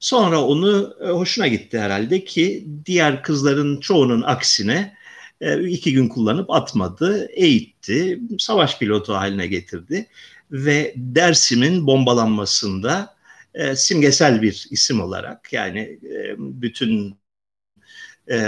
Sonra 0.01 0.45
onu 0.45 0.97
e, 1.01 1.09
hoşuna 1.09 1.49
gitti 1.49 1.79
herhalde 1.79 2.25
ki 2.25 2.67
diğer 2.87 3.23
kızların 3.23 3.81
çoğunun 3.81 4.23
aksine 4.23 4.97
e, 5.41 5.69
iki 5.69 5.93
gün 5.93 6.09
kullanıp 6.09 6.51
atmadı, 6.51 7.27
eğitti, 7.27 8.21
savaş 8.39 8.79
pilotu 8.79 9.15
haline 9.15 9.47
getirdi 9.47 10.07
ve 10.53 10.95
Dersim'in 10.97 11.87
bombalanmasında 11.87 13.17
e, 13.55 13.77
simgesel 13.77 14.43
bir 14.43 14.67
isim 14.71 15.01
olarak 15.01 15.53
yani 15.53 15.99
bütün 16.39 17.19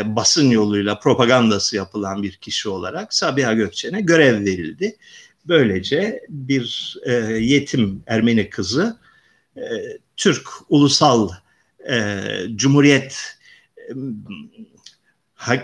basın 0.05 0.51
yoluyla 0.51 0.98
propagandası 0.98 1.76
yapılan 1.76 2.22
bir 2.22 2.36
kişi 2.36 2.68
olarak 2.68 3.14
Sabiha 3.14 3.53
Gökçen'e 3.53 4.01
görev 4.01 4.44
verildi. 4.44 4.96
Böylece 5.44 6.20
bir 6.28 6.96
yetim 7.40 8.03
Ermeni 8.07 8.51
kızı 8.51 8.96
Türk 10.20 10.48
ulusal 10.68 11.30
e, 11.90 12.20
Cumhuriyet 12.54 13.38
e, 13.76 15.54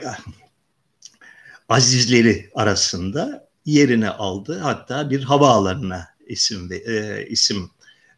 azizleri 1.69 2.51
arasında 2.55 3.49
yerini 3.67 4.09
aldı. 4.09 4.59
Hatta 4.59 5.11
bir 5.11 5.23
havaalanına 5.23 6.09
isim 6.27 6.71
e, 6.73 7.27
isim 7.27 7.71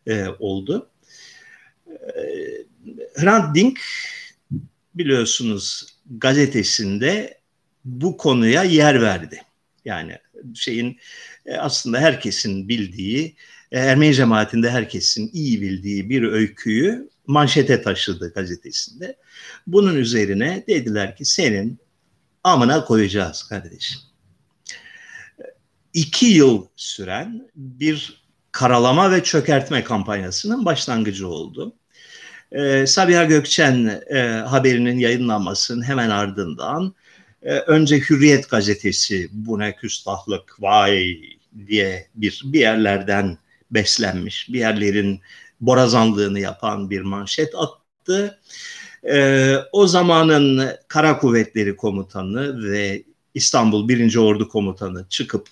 e, 0.07 0.27
oldu. 0.39 0.91
E, 1.87 2.21
Hrant 3.15 3.57
Dink 3.57 3.81
biliyorsunuz 4.95 5.87
gazetesinde 6.11 7.41
bu 7.85 8.17
konuya 8.17 8.63
yer 8.63 9.03
verdi. 9.03 9.43
Yani 9.85 10.19
şeyin 10.55 10.99
e, 11.47 11.57
aslında 11.57 12.01
herkesin 12.01 12.69
bildiği, 12.69 13.37
Ermeni 13.73 14.15
cemaatinde 14.15 14.71
herkesin 14.71 15.31
iyi 15.33 15.61
bildiği 15.61 16.11
bir 16.11 16.23
öyküyü 16.23 17.09
manşete 17.27 17.83
taşıdı 17.83 18.33
gazetesinde. 18.35 19.17
Bunun 19.67 19.95
üzerine 19.95 20.65
dediler 20.69 21.17
ki 21.17 21.25
senin 21.25 21.79
amına 22.45 22.85
koyacağız 22.85 23.43
kardeşim. 23.43 24.01
İki 25.95 26.27
yıl 26.27 26.67
süren 26.77 27.49
bir 27.57 28.23
karalama 28.53 29.11
ve 29.11 29.23
çökertme 29.23 29.85
kampanyasının 29.85 30.65
başlangıcı 30.65 31.29
oldu. 31.29 31.75
Ee, 32.53 32.87
Sabiha 32.87 33.25
Gökçen 33.25 34.03
e, 34.11 34.19
haberinin 34.47 34.99
yayınlanmasının 34.99 35.83
hemen 35.83 36.11
ardından 36.11 36.95
e, 37.43 37.55
önce 37.55 37.99
Hürriyet 37.99 38.51
gazetesi 38.51 39.29
bu 39.33 39.59
ne 39.59 39.77
küstahlık 39.77 40.63
vay 40.63 41.21
diye 41.67 42.09
bir 42.15 42.43
bir 42.45 42.61
yerlerden 42.61 43.39
beslenmiş, 43.71 44.49
bir 44.53 44.59
yerlerin 44.59 45.21
borazanlığını 45.61 46.41
yapan 46.41 46.91
bir 46.91 47.01
manşet 47.01 47.55
attı. 47.55 48.39
E, 49.11 49.55
o 49.73 49.87
zamanın 49.87 50.71
Kara 50.89 51.19
Kuvvetleri 51.19 51.77
Komutanı 51.77 52.71
ve 52.71 53.03
İstanbul 53.35 53.89
1. 53.89 54.17
Ordu 54.17 54.49
Komutanı 54.49 55.07
çıkıp 55.09 55.49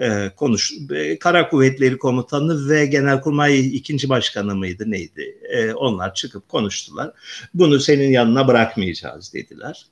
e, 0.00 0.30
konuş 0.36 0.72
e, 0.94 1.18
Kara 1.18 1.48
Kuvvetleri 1.48 1.98
Komutanı 1.98 2.68
ve 2.68 2.86
Genelkurmay 2.86 3.76
ikinci 3.76 4.08
başkanı 4.08 4.54
mıydı 4.56 4.90
neydi? 4.90 5.38
E, 5.52 5.72
onlar 5.72 6.14
çıkıp 6.14 6.48
konuştular. 6.48 7.12
Bunu 7.54 7.80
senin 7.80 8.10
yanına 8.10 8.48
bırakmayacağız 8.48 9.34
dediler. 9.34 9.86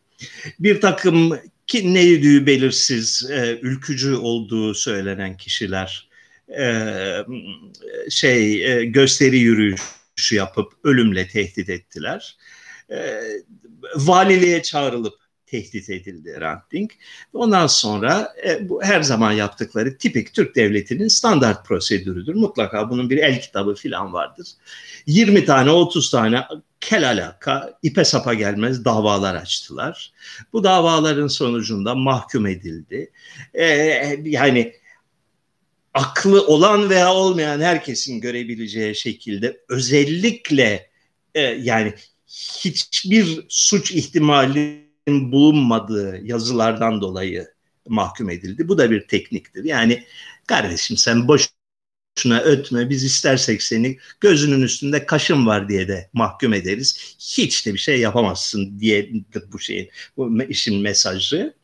Bir 0.58 0.80
takım 0.80 1.38
ki 1.66 1.94
neydi 1.94 2.46
belirsiz, 2.46 3.30
e, 3.30 3.58
ülkücü 3.62 4.14
olduğu 4.14 4.74
söylenen 4.74 5.36
kişiler 5.36 6.09
e, 6.58 7.24
şey 8.10 8.72
e, 8.72 8.84
gösteri 8.84 9.38
yürüyüşü 9.38 10.36
yapıp 10.36 10.72
ölümle 10.84 11.28
tehdit 11.28 11.68
ettiler. 11.68 12.36
E, 12.90 13.20
valiliğe 13.96 14.62
çağrılıp 14.62 15.14
tehdit 15.46 15.90
edildi 15.90 16.40
Ranting. 16.40 16.90
Ondan 17.32 17.66
sonra 17.66 18.34
bu 18.60 18.82
her 18.82 19.02
zaman 19.02 19.32
yaptıkları 19.32 19.98
tipik 19.98 20.34
Türk 20.34 20.56
devletinin 20.56 21.08
standart 21.08 21.66
prosedürüdür. 21.66 22.34
Mutlaka 22.34 22.90
bunun 22.90 23.10
bir 23.10 23.18
el 23.18 23.40
kitabı 23.40 23.74
falan 23.74 24.12
vardır. 24.12 24.48
20 25.06 25.44
tane 25.44 25.70
30 25.70 26.10
tane 26.10 26.44
kel 26.80 27.08
alaka 27.08 27.78
ipe 27.82 28.04
sapa 28.04 28.34
gelmez 28.34 28.84
davalar 28.84 29.34
açtılar. 29.34 30.12
Bu 30.52 30.64
davaların 30.64 31.28
sonucunda 31.28 31.94
mahkum 31.94 32.46
edildi. 32.46 33.10
E, 33.54 33.66
yani 34.24 34.79
aklı 35.94 36.46
olan 36.46 36.90
veya 36.90 37.14
olmayan 37.14 37.60
herkesin 37.60 38.20
görebileceği 38.20 38.96
şekilde 38.96 39.60
özellikle 39.68 40.90
e, 41.34 41.40
yani 41.40 41.94
hiçbir 42.26 43.46
suç 43.48 43.92
ihtimalinin 43.92 45.32
bulunmadığı 45.32 46.20
yazılardan 46.24 47.00
dolayı 47.00 47.48
mahkum 47.88 48.30
edildi. 48.30 48.68
Bu 48.68 48.78
da 48.78 48.90
bir 48.90 49.08
tekniktir. 49.08 49.64
Yani 49.64 50.04
kardeşim 50.46 50.96
sen 50.96 51.28
boşuna 51.28 52.40
ötme 52.44 52.90
biz 52.90 53.04
istersek 53.04 53.62
seni 53.62 53.98
gözünün 54.20 54.62
üstünde 54.62 55.06
kaşın 55.06 55.46
var 55.46 55.68
diye 55.68 55.88
de 55.88 56.10
mahkum 56.12 56.54
ederiz. 56.54 57.16
Hiç 57.18 57.66
de 57.66 57.74
bir 57.74 57.78
şey 57.78 58.00
yapamazsın 58.00 58.80
diye 58.80 59.10
bu 59.52 59.58
şeyin 59.58 59.90
bu 60.16 60.42
işin 60.42 60.82
mesajı. 60.82 61.54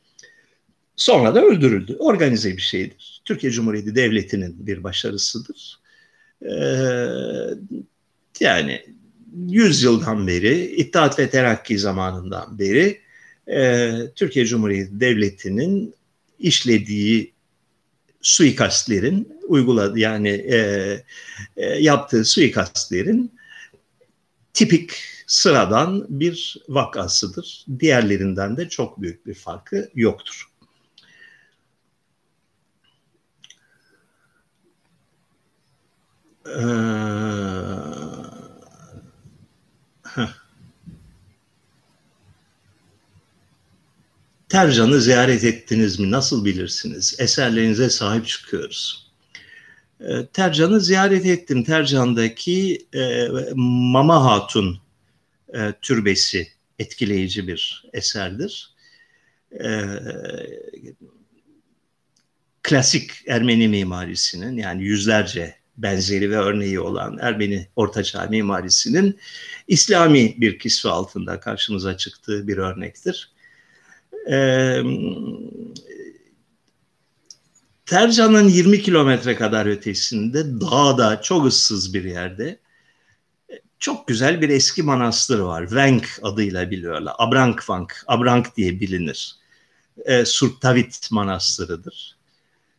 Sonra 0.96 1.34
da 1.34 1.42
öldürüldü. 1.42 1.96
Organize 1.98 2.56
bir 2.56 2.62
şeydir. 2.62 3.15
Türkiye 3.26 3.52
Cumhuriyeti 3.52 3.94
Devleti'nin 3.94 4.66
bir 4.66 4.84
başarısıdır. 4.84 5.80
Ee, 6.42 6.56
yani 8.40 8.82
100 9.36 9.82
yıldan 9.82 10.26
beri, 10.26 10.64
İttihat 10.76 11.18
ve 11.18 11.30
Terakki 11.30 11.78
zamanından 11.78 12.58
beri 12.58 13.00
e, 13.48 13.92
Türkiye 14.14 14.46
Cumhuriyeti 14.46 15.00
Devleti'nin 15.00 15.94
işlediği 16.38 17.32
suikastlerin 18.20 19.28
uyguladığı 19.48 19.98
yani 19.98 20.28
e, 20.28 20.58
e, 21.56 21.66
yaptığı 21.66 22.24
suikastlerin 22.24 23.32
tipik 24.54 24.90
sıradan 25.26 26.06
bir 26.08 26.56
vakasıdır. 26.68 27.66
Diğerlerinden 27.80 28.56
de 28.56 28.68
çok 28.68 29.02
büyük 29.02 29.26
bir 29.26 29.34
farkı 29.34 29.90
yoktur. 29.94 30.45
Ee, 36.46 36.86
Tercan'ı 44.48 45.00
ziyaret 45.00 45.44
ettiniz 45.44 45.98
mi? 45.98 46.10
Nasıl 46.10 46.44
bilirsiniz? 46.44 47.16
Eserlerinize 47.18 47.90
sahip 47.90 48.26
çıkıyoruz. 48.26 49.10
Ee, 50.00 50.26
Tercan'ı 50.32 50.80
ziyaret 50.80 51.26
ettim. 51.26 51.64
Tercan'daki 51.64 52.86
e, 52.94 53.28
Mama 53.54 54.24
Hatun 54.24 54.80
e, 55.54 55.72
türbesi 55.82 56.48
etkileyici 56.78 57.48
bir 57.48 57.84
eserdir. 57.92 58.74
E, 59.52 59.84
klasik 62.62 63.10
Ermeni 63.26 63.68
mimarisinin 63.68 64.56
yani 64.56 64.82
yüzlerce 64.82 65.54
benzeri 65.78 66.30
ve 66.30 66.36
örneği 66.36 66.80
olan 66.80 67.18
Ermeni 67.20 67.68
Ortaçağ 67.76 68.26
mimarisinin 68.26 69.18
İslami 69.68 70.34
bir 70.40 70.58
kisve 70.58 70.90
altında 70.90 71.40
karşımıza 71.40 71.96
çıktığı 71.96 72.48
bir 72.48 72.56
örnektir. 72.56 73.32
Ee, 74.30 74.82
Tercan'ın 77.86 78.48
20 78.48 78.82
kilometre 78.82 79.36
kadar 79.36 79.66
ötesinde 79.66 80.60
dağda 80.60 81.22
çok 81.22 81.46
ıssız 81.46 81.94
bir 81.94 82.04
yerde 82.04 82.58
çok 83.78 84.08
güzel 84.08 84.40
bir 84.40 84.48
eski 84.48 84.82
manastır 84.82 85.38
var. 85.38 85.74
Venk 85.74 86.20
adıyla 86.22 86.70
biliyorlar. 86.70 87.14
Abrankvank, 87.18 88.04
Abrank 88.06 88.56
diye 88.56 88.80
bilinir. 88.80 89.36
E, 90.04 90.24
Surtavit 90.24 91.08
Manastırı'dır. 91.10 92.16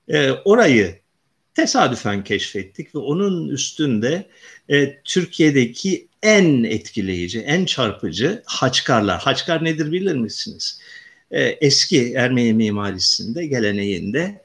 E, 0.08 0.32
orayı 0.32 1.00
tesadüfen 1.58 2.24
keşfettik 2.24 2.96
ve 2.96 3.00
onun 3.00 3.50
üstünde 3.50 4.28
e, 4.70 5.02
Türkiye'deki 5.04 6.08
en 6.24 6.64
etkileyici, 6.64 7.40
en 7.40 7.66
çarpıcı 7.66 8.44
haçkarlar. 8.46 9.22
Haçkar 9.22 9.64
nedir 9.64 9.92
bilir 9.92 10.16
misiniz? 10.16 10.80
E, 11.32 11.42
eski 11.42 12.14
Ermeni 12.14 12.54
mimarisinde, 12.54 13.46
geleneğinde 13.46 14.42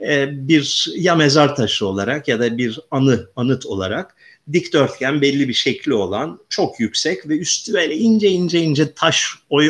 e, 0.00 0.28
bir 0.48 0.92
ya 0.96 1.14
mezar 1.14 1.56
taşı 1.56 1.86
olarak 1.86 2.28
ya 2.28 2.40
da 2.40 2.58
bir 2.58 2.80
anı, 2.90 3.28
anıt 3.36 3.66
olarak 3.66 4.16
dikdörtgen 4.52 5.20
belli 5.20 5.48
bir 5.48 5.54
şekli 5.54 5.94
olan 5.94 6.40
çok 6.48 6.80
yüksek 6.80 7.28
ve 7.28 7.38
üstü 7.38 7.72
böyle 7.72 7.96
ince 7.96 8.28
ince 8.28 8.60
ince 8.60 8.92
taş 8.92 9.26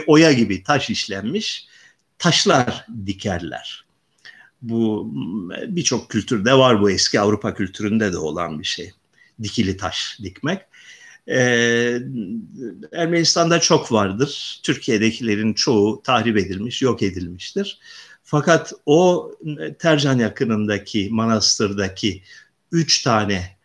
oya 0.07 0.33
gibi 0.33 0.63
taş 0.63 0.91
işlenmiş 0.91 1.67
taşlar 2.19 2.87
dikerler. 3.07 3.84
Bu 4.65 5.11
birçok 5.69 6.11
kültürde 6.11 6.55
var 6.55 6.81
bu 6.81 6.91
eski 6.91 7.21
Avrupa 7.21 7.55
kültüründe 7.55 8.13
de 8.13 8.19
olan 8.19 8.59
bir 8.59 8.65
şey. 8.65 8.93
Dikili 9.43 9.77
taş 9.77 10.19
dikmek. 10.23 10.61
Ee, 11.29 11.99
Ermenistan'da 12.93 13.61
çok 13.61 13.93
vardır. 13.93 14.61
Türkiye'dekilerin 14.63 15.55
çoğu 15.55 16.03
tahrip 16.03 16.37
edilmiş, 16.37 16.83
yok 16.83 17.03
edilmiştir. 17.03 17.79
Fakat 18.23 18.73
o 18.87 19.31
Tercan 19.79 20.19
yakınındaki 20.19 21.09
manastırdaki 21.13 22.23
üç 22.73 23.03
tane 23.03 23.57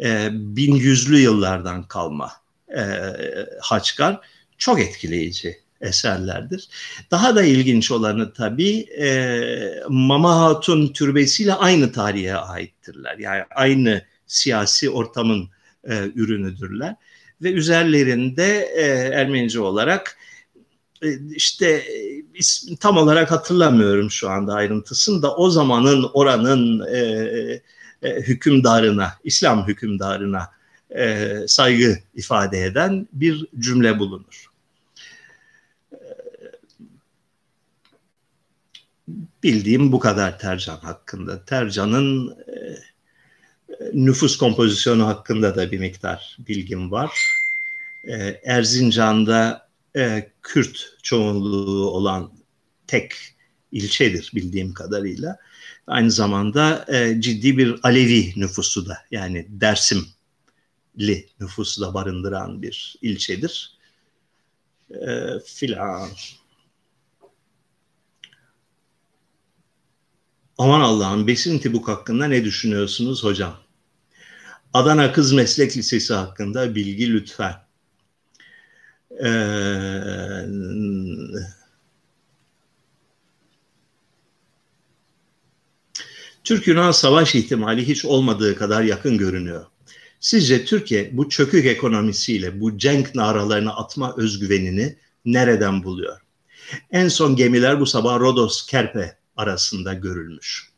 e, 0.00 0.28
bin 0.32 0.74
yüzlü 0.74 1.18
yıllardan 1.18 1.88
kalma 1.88 2.32
e, 2.76 2.82
Haçkar 3.60 4.20
çok 4.58 4.80
etkileyici 4.80 5.65
eserlerdir. 5.80 6.68
Daha 7.10 7.36
da 7.36 7.42
ilginç 7.42 7.90
olanı 7.90 8.32
tabii 8.32 8.80
e, 8.80 9.40
Mama 9.88 10.40
Hatun 10.40 10.88
türbesiyle 10.88 11.54
aynı 11.54 11.92
tarihe 11.92 12.34
aittirler. 12.34 13.18
Yani 13.18 13.44
aynı 13.54 14.02
siyasi 14.26 14.90
ortamın 14.90 15.48
e, 15.84 16.10
ürünüdürler. 16.14 16.94
Ve 17.42 17.52
üzerlerinde 17.52 18.68
e, 18.76 18.82
Ermenice 19.14 19.60
olarak 19.60 20.16
e, 21.02 21.08
işte 21.34 21.84
ismi 22.34 22.76
tam 22.76 22.96
olarak 22.96 23.30
hatırlamıyorum 23.30 24.10
şu 24.10 24.30
anda 24.30 24.54
ayrıntısını 24.54 25.22
da 25.22 25.36
o 25.36 25.50
zamanın 25.50 26.10
oranın 26.14 26.86
e, 26.94 27.00
e, 28.02 28.20
hükümdarına, 28.20 29.12
İslam 29.24 29.68
hükümdarına 29.68 30.50
e, 30.96 31.34
saygı 31.48 31.98
ifade 32.14 32.64
eden 32.64 33.08
bir 33.12 33.46
cümle 33.58 33.98
bulunur. 33.98 34.55
Bildiğim 39.42 39.92
bu 39.92 39.98
kadar 39.98 40.38
Tercan 40.38 40.76
hakkında. 40.76 41.44
Tercan'ın 41.44 42.30
e, 42.30 42.76
nüfus 43.92 44.36
kompozisyonu 44.36 45.06
hakkında 45.06 45.56
da 45.56 45.70
bir 45.70 45.78
miktar 45.78 46.36
bilgim 46.48 46.90
var. 46.90 47.10
E, 48.04 48.40
Erzincan'da 48.44 49.68
e, 49.96 50.30
Kürt 50.42 50.96
çoğunluğu 51.02 51.90
olan 51.90 52.32
tek 52.86 53.12
ilçedir 53.72 54.30
bildiğim 54.34 54.74
kadarıyla. 54.74 55.38
Aynı 55.86 56.10
zamanda 56.10 56.84
e, 56.88 57.20
ciddi 57.20 57.58
bir 57.58 57.76
Alevi 57.82 58.32
nüfusu 58.36 58.86
da 58.86 58.98
yani 59.10 59.46
Dersimli 59.48 60.06
nüfusu 61.40 61.82
da 61.82 61.94
barındıran 61.94 62.62
bir 62.62 62.96
ilçedir. 63.02 63.76
E, 64.90 65.16
filan. 65.44 66.08
Aman 70.58 70.80
Allah'ım 70.80 71.26
Besin 71.26 71.58
Tibuk 71.58 71.88
hakkında 71.88 72.26
ne 72.26 72.44
düşünüyorsunuz 72.44 73.24
hocam? 73.24 73.56
Adana 74.72 75.12
Kız 75.12 75.32
Meslek 75.32 75.76
Lisesi 75.76 76.14
hakkında 76.14 76.74
bilgi 76.74 77.12
lütfen. 77.12 77.54
Ee, 79.24 79.26
Türk-Yunan 86.44 86.90
savaş 86.90 87.34
ihtimali 87.34 87.88
hiç 87.88 88.04
olmadığı 88.04 88.56
kadar 88.56 88.82
yakın 88.82 89.18
görünüyor. 89.18 89.66
Sizce 90.20 90.64
Türkiye 90.64 91.16
bu 91.16 91.28
çökük 91.28 91.66
ekonomisiyle 91.66 92.60
bu 92.60 92.78
cenk 92.78 93.14
naralarını 93.14 93.76
atma 93.76 94.14
özgüvenini 94.16 94.96
nereden 95.24 95.84
buluyor? 95.84 96.20
En 96.90 97.08
son 97.08 97.36
gemiler 97.36 97.80
bu 97.80 97.86
sabah 97.86 98.20
Rodos-Kerpe 98.20 99.16
arasında 99.36 99.94
görülmüş. 99.94 100.70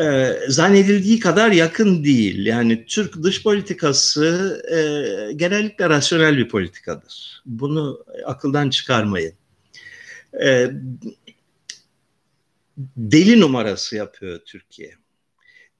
Ee, 0.00 0.38
zannedildiği 0.48 1.20
kadar 1.20 1.50
yakın 1.52 2.04
değil. 2.04 2.46
Yani 2.46 2.84
Türk 2.86 3.22
dış 3.22 3.42
politikası 3.42 4.62
e, 4.72 5.32
genellikle 5.32 5.88
rasyonel 5.88 6.36
bir 6.36 6.48
politikadır. 6.48 7.42
Bunu 7.46 8.04
akıldan 8.26 8.70
çıkarmayın. 8.70 9.32
E, 10.42 10.70
deli 12.96 13.40
numarası 13.40 13.96
yapıyor 13.96 14.40
Türkiye. 14.46 14.94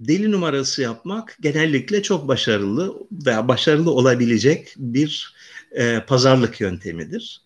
Deli 0.00 0.30
numarası 0.30 0.82
yapmak 0.82 1.36
genellikle 1.40 2.02
çok 2.02 2.28
başarılı 2.28 2.96
veya 3.12 3.48
başarılı 3.48 3.90
olabilecek 3.90 4.74
bir 4.76 5.34
e, 5.72 6.00
pazarlık 6.00 6.60
yöntemidir. 6.60 7.42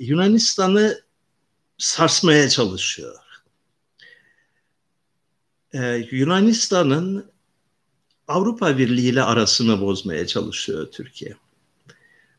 Yunanistan'ı 0.00 1.04
sarsmaya 1.78 2.48
çalışıyor. 2.48 3.16
Ee, 5.72 6.08
Yunanistan'ın 6.10 7.30
Avrupa 8.28 8.78
Birliği 8.78 9.08
ile 9.08 9.22
arasını 9.22 9.80
bozmaya 9.80 10.26
çalışıyor 10.26 10.90
Türkiye. 10.92 11.36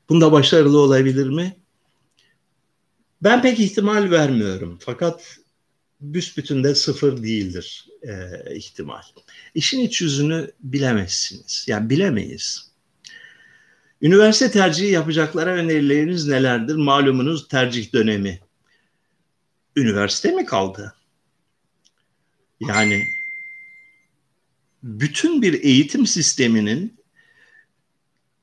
Bunda 0.09 0.31
başarılı 0.31 0.79
olabilir 0.79 1.29
mi? 1.29 1.57
Ben 3.21 3.41
pek 3.41 3.59
ihtimal 3.59 4.11
vermiyorum. 4.11 4.77
Fakat 4.81 5.37
büsbütün 6.01 6.63
de 6.63 6.75
sıfır 6.75 7.23
değildir 7.23 7.87
e, 8.03 8.55
ihtimal. 8.55 9.01
İşin 9.55 9.79
iç 9.79 10.01
yüzünü 10.01 10.51
bilemezsiniz. 10.59 11.65
Yani 11.67 11.89
bilemeyiz. 11.89 12.71
Üniversite 14.01 14.51
tercihi 14.51 14.91
yapacaklara 14.91 15.49
önerileriniz 15.49 16.27
nelerdir? 16.27 16.75
Malumunuz 16.75 17.47
tercih 17.47 17.93
dönemi. 17.93 18.39
Üniversite 19.75 20.31
mi 20.31 20.45
kaldı? 20.45 20.95
Yani 22.59 23.03
bütün 24.83 25.41
bir 25.41 25.63
eğitim 25.63 26.07
sisteminin 26.07 26.99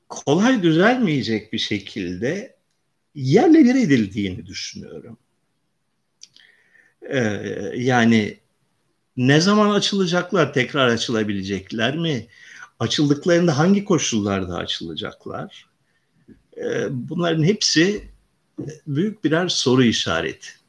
kolay 0.09 0.63
düzelmeyecek 0.63 1.53
bir 1.53 1.57
şekilde 1.57 2.55
yerle 3.15 3.63
bir 3.63 3.75
edildiğini 3.75 4.45
düşünüyorum. 4.45 5.17
Ee, 7.01 7.19
yani 7.75 8.37
ne 9.17 9.41
zaman 9.41 9.69
açılacaklar, 9.69 10.53
tekrar 10.53 10.87
açılabilecekler 10.87 11.97
mi? 11.97 12.27
Açıldıklarında 12.79 13.57
hangi 13.57 13.85
koşullarda 13.85 14.57
açılacaklar? 14.57 15.69
E, 16.57 16.87
bunların 16.89 17.43
hepsi 17.43 18.07
büyük 18.87 19.23
birer 19.23 19.47
soru 19.47 19.83
işareti. 19.83 20.62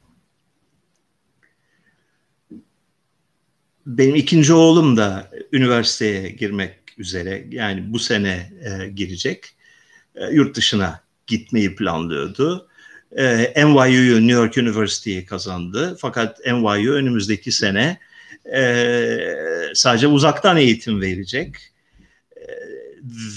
Benim 3.85 4.15
ikinci 4.15 4.53
oğlum 4.53 4.97
da 4.97 5.31
üniversiteye 5.51 6.29
girmek 6.29 6.73
üzere 6.97 7.45
yani 7.49 7.93
bu 7.93 7.99
sene 7.99 8.51
e, 8.63 8.89
girecek. 8.89 9.55
E, 10.15 10.25
yurt 10.31 10.55
dışına 10.55 10.99
gitmeyi 11.27 11.75
planlıyordu. 11.75 12.67
E, 13.17 13.65
NYU'yu 13.65 14.15
New 14.15 14.33
York 14.33 14.57
University'yi 14.57 15.25
kazandı. 15.25 15.97
Fakat 15.99 16.39
NYU 16.45 16.93
önümüzdeki 16.93 17.51
sene 17.51 17.99
e, 18.55 19.19
sadece 19.73 20.07
uzaktan 20.07 20.57
eğitim 20.57 21.01
verecek. 21.01 21.55
E, 22.37 22.43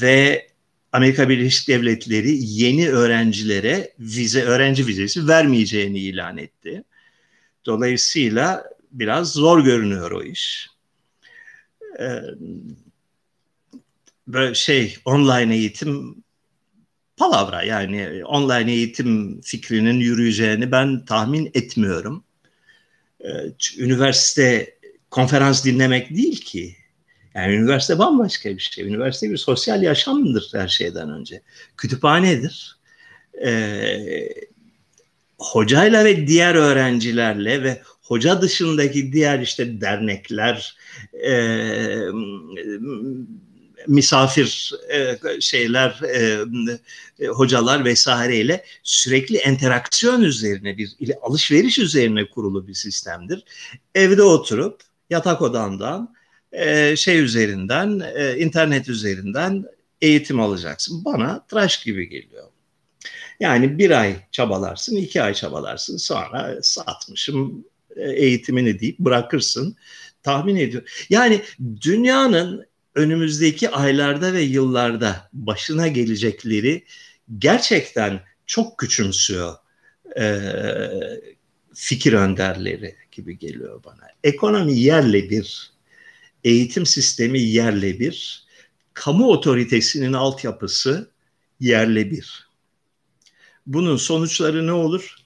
ve 0.03 0.49
Amerika 0.92 1.28
Birleşik 1.28 1.68
Devletleri 1.68 2.36
yeni 2.40 2.88
öğrencilere 2.88 3.92
vize 3.99 4.42
öğrenci 4.42 4.86
vizesi 4.86 5.28
vermeyeceğini 5.28 5.99
ilan 5.99 6.38
etti. 6.38 6.84
Dolayısıyla 7.66 8.64
biraz 8.93 9.32
zor 9.32 9.64
görünüyor 9.64 10.11
o 10.11 10.22
iş. 10.22 10.70
Ee, 12.01 12.20
böyle 14.26 14.55
şey 14.55 14.97
online 15.05 15.55
eğitim 15.57 16.24
palavra 17.16 17.62
yani 17.62 18.24
online 18.24 18.72
eğitim 18.72 19.41
fikrinin 19.41 20.01
yürüyeceğini 20.01 20.72
ben 20.72 21.05
tahmin 21.05 21.51
etmiyorum. 21.55 22.24
Ee, 23.20 23.28
üniversite 23.78 24.78
konferans 25.11 25.64
dinlemek 25.64 26.11
değil 26.11 26.41
ki. 26.41 26.76
Yani 27.34 27.55
üniversite 27.55 27.99
bambaşka 27.99 28.51
bir 28.51 28.61
şey. 28.61 28.84
Üniversite 28.84 29.30
bir 29.30 29.36
sosyal 29.36 29.82
yaşamdır 29.82 30.51
her 30.53 30.68
şeyden 30.68 31.11
önce. 31.11 31.43
Kütüphanedir. 31.76 32.78
Ee, 33.45 34.28
hocayla 35.39 36.05
ve 36.05 36.26
diğer 36.26 36.55
öğrencilerle 36.55 37.62
ve 37.62 37.82
hoca 38.09 38.42
dışındaki 38.42 39.12
diğer 39.12 39.40
işte 39.40 39.80
dernekler, 39.80 40.76
e, 41.12 41.32
misafir 43.86 44.72
e, 44.92 45.18
şeyler, 45.40 46.00
e, 46.02 46.44
e, 47.18 47.26
hocalar 47.26 47.84
vesaireyle 47.84 48.64
sürekli 48.82 49.38
interaksiyon 49.38 50.22
üzerine 50.22 50.78
bir 50.78 50.96
alışveriş 51.22 51.78
üzerine 51.78 52.28
kurulu 52.28 52.68
bir 52.68 52.74
sistemdir. 52.74 53.44
Evde 53.94 54.22
oturup 54.22 54.80
yatak 55.11 55.42
odandan 55.42 56.14
e, 56.52 56.96
şey 56.96 57.18
üzerinden, 57.18 58.02
e, 58.14 58.38
internet 58.38 58.88
üzerinden 58.88 59.64
eğitim 60.00 60.40
alacaksın. 60.40 61.04
Bana 61.04 61.46
tıraş 61.46 61.84
gibi 61.84 62.09
geliyor. 62.09 62.44
Yani 63.40 63.78
bir 63.78 63.90
ay 63.90 64.16
çabalarsın, 64.32 64.96
iki 64.96 65.22
ay 65.22 65.34
çabalarsın. 65.34 65.96
Sonra 65.96 66.59
satmışım 66.62 67.64
eğitimini 67.99 68.80
deyip 68.80 68.99
bırakırsın. 68.99 69.76
Tahmin 70.22 70.57
ediyorum. 70.57 70.88
Yani 71.11 71.42
dünyanın 71.80 72.66
önümüzdeki 72.94 73.70
aylarda 73.70 74.32
ve 74.32 74.40
yıllarda 74.40 75.28
başına 75.32 75.88
gelecekleri 75.88 76.84
gerçekten 77.38 78.20
çok 78.46 78.78
küçümsüyor 78.78 79.55
e, 80.18 80.40
fikir 81.74 82.12
önderleri 82.12 82.96
gibi 83.12 83.38
geliyor 83.38 83.84
bana. 83.84 84.09
Ekonomi 84.24 84.78
yerle 84.78 85.30
bir, 85.30 85.72
eğitim 86.44 86.86
sistemi 86.86 87.40
yerle 87.40 88.01
bir, 88.01 88.46
kamu 88.94 89.28
otoritesinin 89.28 90.12
altyapısı 90.12 91.11
yerle 91.61 92.11
bir. 92.11 92.49
Bunun 93.66 93.96
sonuçları 93.96 94.66
ne 94.66 94.72
olur? 94.72 95.16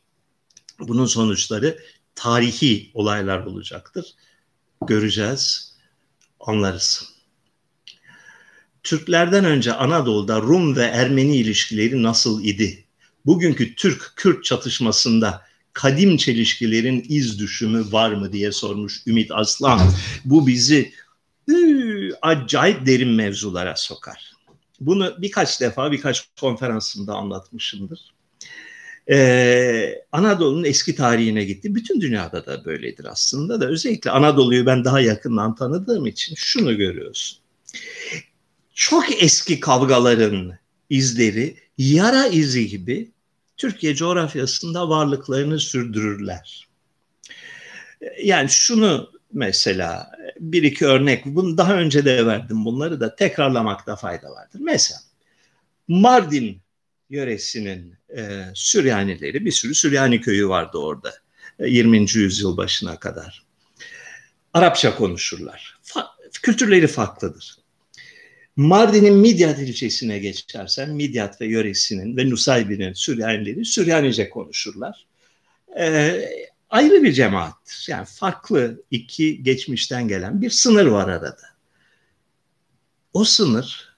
Bunun 0.79 1.07
sonuçları 1.07 1.79
tarihi 2.15 2.91
olaylar 2.95 3.39
olacaktır. 3.39 4.07
Göreceğiz, 4.87 5.75
anlarız. 6.41 7.13
Türklerden 8.83 9.45
önce 9.45 9.73
Anadolu'da 9.73 10.41
Rum 10.41 10.77
ve 10.77 10.85
Ermeni 10.85 11.37
ilişkileri 11.37 12.03
nasıl 12.03 12.45
idi? 12.45 12.85
Bugünkü 13.27 13.75
Türk-Kürt 13.75 14.45
çatışmasında 14.45 15.43
kadim 15.73 16.17
çelişkilerin 16.17 17.07
iz 17.09 17.39
düşümü 17.39 17.93
var 17.93 18.13
mı 18.13 18.33
diye 18.33 18.53
sormuş 18.53 19.07
Ümit 19.07 19.31
Aslan. 19.33 19.81
Bu 20.25 20.47
bizi 20.47 20.93
ıı, 21.51 22.11
acayip 22.23 22.87
derin 22.87 23.09
mevzulara 23.09 23.77
sokar. 23.77 24.33
Bunu 24.81 25.15
birkaç 25.19 25.61
defa 25.61 25.93
birkaç 25.93 26.29
konferansımda 26.41 27.15
anlatmışımdır. 27.15 28.12
Ee, 29.11 30.03
Anadolu'nun 30.13 30.65
eski 30.65 30.95
tarihine 30.95 31.45
gitti. 31.45 31.75
Bütün 31.75 32.01
dünyada 32.01 32.47
da 32.47 32.65
böyledir 32.65 33.05
aslında 33.05 33.61
da. 33.61 33.67
Özellikle 33.67 34.11
Anadolu'yu 34.11 34.67
ben 34.67 34.85
daha 34.85 35.01
yakından 35.01 35.55
tanıdığım 35.55 36.07
için 36.07 36.35
şunu 36.35 36.77
görüyorsun. 36.77 37.39
Çok 38.75 39.23
eski 39.23 39.61
kavgaların 39.61 40.53
izleri 40.91 41.57
yara 41.79 42.27
izi 42.27 42.69
gibi 42.69 43.11
Türkiye 43.57 43.95
coğrafyasında 43.95 44.89
varlıklarını 44.89 45.59
sürdürürler. 45.59 46.69
Yani 48.23 48.49
şunu 48.49 49.11
mesela 49.33 50.13
bir 50.41 50.63
iki 50.63 50.87
örnek, 50.87 51.27
bunu 51.27 51.59
daha 51.59 51.75
önce 51.75 52.05
de 52.05 52.27
verdim 52.27 52.65
bunları 52.65 53.01
da 53.01 53.17
tekrarlamakta 53.17 53.97
fayda 53.97 54.31
vardır. 54.31 54.61
Mesela 54.63 55.01
Mardin 55.89 56.62
yöresinin 57.13 57.95
e, 58.17 58.45
Süryanileri, 58.55 59.45
bir 59.45 59.51
sürü 59.51 59.75
Süryani 59.75 60.21
köyü 60.21 60.49
vardı 60.49 60.79
orada 60.79 61.15
20. 61.61 61.99
E, 61.99 62.01
yüzyıl 62.01 62.57
başına 62.57 62.99
kadar. 62.99 63.43
Arapça 64.55 64.97
konuşurlar. 64.97 65.81
Fa- 65.85 66.31
kültürleri 66.43 66.87
farklıdır. 66.87 67.57
Mardin'in 68.57 69.15
Midyat 69.15 69.59
ilçesine 69.59 70.19
geçersen 70.19 70.91
Midyat 70.91 71.41
ve 71.41 71.47
yöresinin 71.47 72.17
ve 72.17 72.31
Nusaybi'nin 72.31 72.93
Süryanileri 72.93 73.65
Süryanice 73.65 74.31
konuşurlar. 74.31 75.07
Ee, 75.79 76.29
ayrı 76.71 77.03
bir 77.03 77.13
cemaattir. 77.13 77.87
Yani 77.89 78.07
farklı 78.07 78.83
iki 78.91 79.43
geçmişten 79.43 80.09
gelen 80.09 80.43
bir 80.43 80.51
sınır 80.51 80.87
var 80.87 81.09
arada. 81.09 81.37
O 83.13 83.25
sınır 83.25 83.97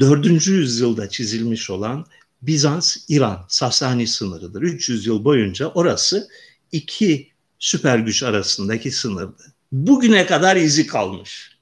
4. 0.00 0.46
yüzyılda 0.46 1.08
çizilmiş 1.08 1.70
olan 1.70 2.06
Bizans-İran 2.42 3.44
Sasani 3.48 4.06
sınırıdır. 4.06 4.62
300 4.62 5.06
yıl 5.06 5.24
boyunca 5.24 5.66
orası 5.68 6.28
iki 6.72 7.30
süper 7.58 7.98
güç 7.98 8.22
arasındaki 8.22 8.90
sınırdı. 8.90 9.52
Bugüne 9.72 10.26
kadar 10.26 10.56
izi 10.56 10.86
kalmış 10.86 11.52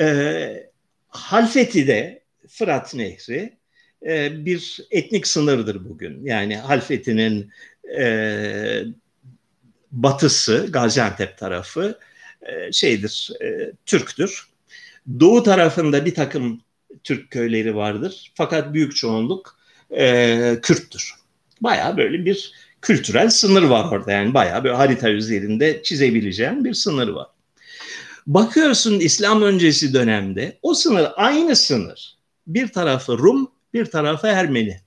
e, 0.00 0.70
Halfeti'de 1.08 2.22
Fırat 2.48 2.94
Nehri 2.94 3.56
e, 4.06 4.44
bir 4.44 4.80
etnik 4.90 5.26
sınırdır 5.26 5.88
bugün. 5.88 6.24
Yani 6.24 6.56
Halfeti'nin 6.56 7.50
e, 7.98 8.82
batısı 9.92 10.66
Gaziantep 10.70 11.38
tarafı 11.38 11.98
e, 12.42 12.72
şeydir, 12.72 13.32
e, 13.42 13.72
Türktür. 13.86 14.46
Doğu 15.20 15.42
tarafında 15.42 16.04
bir 16.04 16.14
takım 16.14 16.60
Türk 17.06 17.30
köyleri 17.30 17.76
vardır. 17.76 18.32
Fakat 18.34 18.74
büyük 18.74 18.96
çoğunluk 18.96 19.58
e, 19.90 20.58
Kürttür. 20.62 21.14
Baya 21.60 21.96
böyle 21.96 22.24
bir 22.24 22.52
kültürel 22.82 23.30
sınır 23.30 23.62
var 23.62 23.92
orada. 23.92 24.12
Yani 24.12 24.34
baya 24.34 24.64
böyle 24.64 24.76
harita 24.76 25.10
üzerinde 25.10 25.82
çizebileceğin 25.82 26.64
bir 26.64 26.74
sınır 26.74 27.08
var. 27.08 27.26
Bakıyorsun 28.26 29.00
İslam 29.00 29.42
öncesi 29.42 29.94
dönemde 29.94 30.58
o 30.62 30.74
sınır 30.74 31.08
aynı 31.16 31.56
sınır. 31.56 32.16
Bir 32.46 32.68
tarafı 32.68 33.18
Rum, 33.18 33.50
bir 33.74 33.84
tarafı 33.84 34.26
Ermeni. 34.26 34.80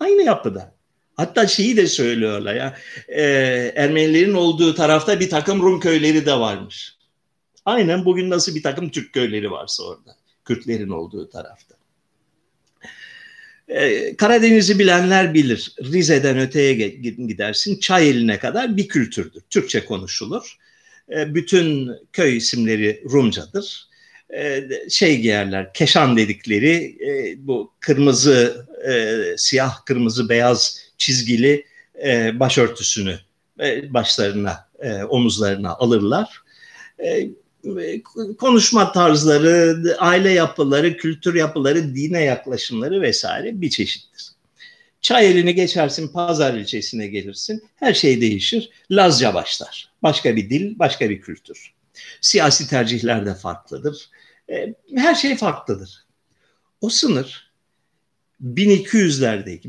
Aynı 0.00 0.22
yapıda. 0.22 0.74
Hatta 1.16 1.46
şeyi 1.46 1.76
de 1.76 1.86
söylüyorlar 1.86 2.54
ya 2.54 2.76
e, 3.08 3.22
Ermenilerin 3.76 4.34
olduğu 4.34 4.74
tarafta 4.74 5.20
bir 5.20 5.30
takım 5.30 5.62
Rum 5.62 5.80
köyleri 5.80 6.26
de 6.26 6.32
varmış. 6.32 6.96
Aynen 7.64 8.04
bugün 8.04 8.30
nasıl 8.30 8.54
bir 8.54 8.62
takım 8.62 8.90
Türk 8.90 9.12
köyleri 9.12 9.50
varsa 9.50 9.82
orada. 9.82 10.21
Kürtlerin 10.44 10.88
olduğu 10.88 11.30
tarafta. 11.30 11.74
Ee, 13.68 14.16
Karadeniz'i 14.16 14.78
bilenler 14.78 15.34
bilir. 15.34 15.72
Rize'den 15.82 16.38
öteye 16.38 16.74
gidersin 17.28 17.80
çay 17.80 18.38
kadar 18.38 18.76
bir 18.76 18.88
kültürdür. 18.88 19.42
Türkçe 19.50 19.84
konuşulur. 19.84 20.58
E, 21.10 21.34
bütün 21.34 21.90
köy 22.12 22.36
isimleri 22.36 23.02
Rumcadır. 23.12 23.88
E, 24.34 24.68
şey 24.90 25.20
giyerler, 25.20 25.72
keşan 25.74 26.16
dedikleri 26.16 26.96
e, 27.06 27.34
bu 27.46 27.72
kırmızı, 27.80 28.66
siyah, 29.36 29.84
kırmızı, 29.84 30.28
beyaz 30.28 30.78
çizgili 30.98 31.66
başörtüsünü 32.34 33.18
başlarına, 33.88 34.68
omuzlarına 35.08 35.70
alırlar. 35.70 36.42
Konuşma 38.38 38.92
tarzları, 38.92 39.96
aile 39.98 40.30
yapıları, 40.30 40.96
kültür 40.96 41.34
yapıları, 41.34 41.94
dine 41.94 42.22
yaklaşımları 42.22 43.00
vesaire 43.02 43.60
bir 43.60 43.70
çeşittir. 43.70 44.32
Çay 45.00 45.30
elini 45.30 45.54
geçersin, 45.54 46.08
pazar 46.08 46.54
ilçesine 46.54 47.06
gelirsin, 47.06 47.62
her 47.76 47.94
şey 47.94 48.20
değişir. 48.20 48.70
Lazca 48.90 49.34
başlar. 49.34 49.90
Başka 50.02 50.36
bir 50.36 50.50
dil, 50.50 50.78
başka 50.78 51.10
bir 51.10 51.20
kültür. 51.20 51.72
Siyasi 52.20 52.68
tercihler 52.68 53.26
de 53.26 53.34
farklıdır. 53.34 54.10
E, 54.50 54.74
her 54.96 55.14
şey 55.14 55.36
farklıdır. 55.36 56.06
O 56.80 56.88
sınır 56.88 57.52
1200'lerdeki, 58.42 59.68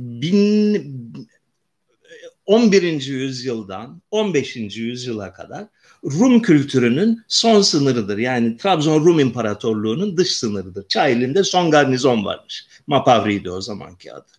11. 2.46 3.08
yüzyıldan 3.08 4.02
15. 4.12 4.56
yüzyıla 4.56 5.34
kadar 5.34 5.68
Rum 6.04 6.42
kültürünün 6.42 7.22
son 7.28 7.62
sınırıdır. 7.62 8.18
Yani 8.18 8.58
Trabzon 8.58 9.06
Rum 9.06 9.20
İmparatorluğu'nun 9.20 10.18
dış 10.18 10.32
sınırıdır. 10.32 10.88
Çayeli'nde 10.88 11.44
son 11.44 11.72
garnizon 11.72 12.26
varmış. 12.26 12.66
Mapavri'ydi 12.88 13.52
o 13.52 13.62
zamanki 13.62 14.14
adı. 14.14 14.32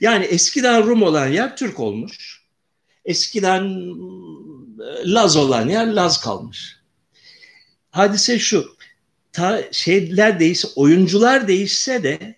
Yani 0.00 0.24
eskiden 0.24 0.86
Rum 0.86 1.02
olan 1.02 1.28
yer 1.28 1.56
Türk 1.56 1.80
olmuş. 1.80 2.42
Eskiden 3.04 3.64
e, 4.80 5.12
Laz 5.12 5.36
olan 5.36 5.68
yer 5.68 5.86
Laz 5.86 6.20
kalmış. 6.20 6.76
Hadise 7.90 8.38
şu. 8.38 8.76
Ta, 9.32 9.62
şeyler 9.72 10.40
değişse, 10.40 10.68
oyuncular 10.76 11.48
değişse 11.48 12.02
de 12.02 12.36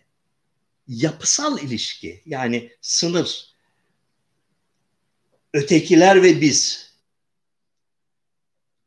yapısal 0.89 1.59
ilişki 1.59 2.22
yani 2.26 2.70
sınır, 2.80 3.51
ötekiler 5.55 6.22
ve 6.22 6.40
biz 6.40 6.92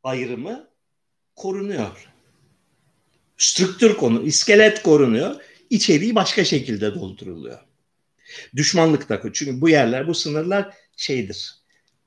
ayrımı 0.04 0.68
korunuyor. 1.36 2.08
Strüktür 3.38 3.98
konu, 3.98 4.24
iskelet 4.24 4.84
korunuyor. 4.84 5.36
İçeriği 5.70 6.16
başka 6.16 6.46
şekilde 6.46 6.96
dolduruluyor. 6.96 7.60
Düşmanlık 8.56 9.10
da 9.10 9.22
çünkü 9.34 9.62
bu 9.62 9.70
yerler, 9.70 10.08
bu 10.08 10.14
sınırlar 10.14 10.74
şeydir. 10.98 11.56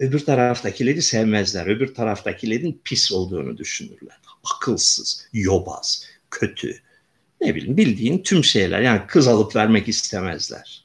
Öbür 0.01 0.21
taraftakileri 0.21 1.03
sevmezler. 1.03 1.67
Öbür 1.67 1.95
taraftakilerin 1.95 2.81
pis 2.85 3.13
olduğunu 3.13 3.59
düşünürler. 3.59 4.21
Akılsız, 4.55 5.29
yobaz, 5.33 6.07
kötü. 6.31 6.83
Ne 7.41 7.55
bileyim 7.55 7.77
bildiğin 7.77 8.23
tüm 8.23 8.45
şeyler. 8.45 8.81
Yani 8.81 9.03
kız 9.07 9.29
alıp 9.29 9.57
vermek 9.57 9.89
istemezler. 9.89 10.85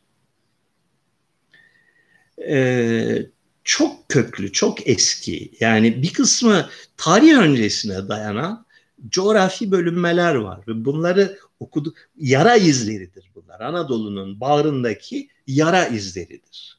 Ee, 2.49 3.25
çok 3.63 4.09
köklü, 4.09 4.51
çok 4.51 4.87
eski. 4.87 5.51
Yani 5.59 6.01
bir 6.01 6.13
kısmı 6.13 6.69
tarih 6.97 7.37
öncesine 7.37 8.07
dayanan 8.07 8.65
coğrafi 9.09 9.71
bölünmeler 9.71 10.35
var 10.35 10.59
ve 10.67 10.85
bunları 10.85 11.37
okudu 11.59 11.93
yara 12.17 12.55
izleridir 12.55 13.31
bunlar. 13.35 13.59
Anadolu'nun 13.59 14.39
bağrındaki 14.39 15.29
yara 15.47 15.85
izleridir. 15.85 16.77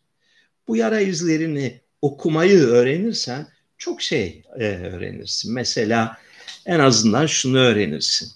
Bu 0.68 0.76
yara 0.76 1.00
izlerini 1.00 1.80
okumayı 2.02 2.58
öğrenirsen 2.58 3.46
çok 3.78 4.02
şey 4.02 4.42
e, 4.58 4.64
öğrenirsin. 4.64 5.54
Mesela 5.54 6.18
en 6.66 6.80
azından 6.80 7.26
şunu 7.26 7.58
öğrenirsin. 7.58 8.32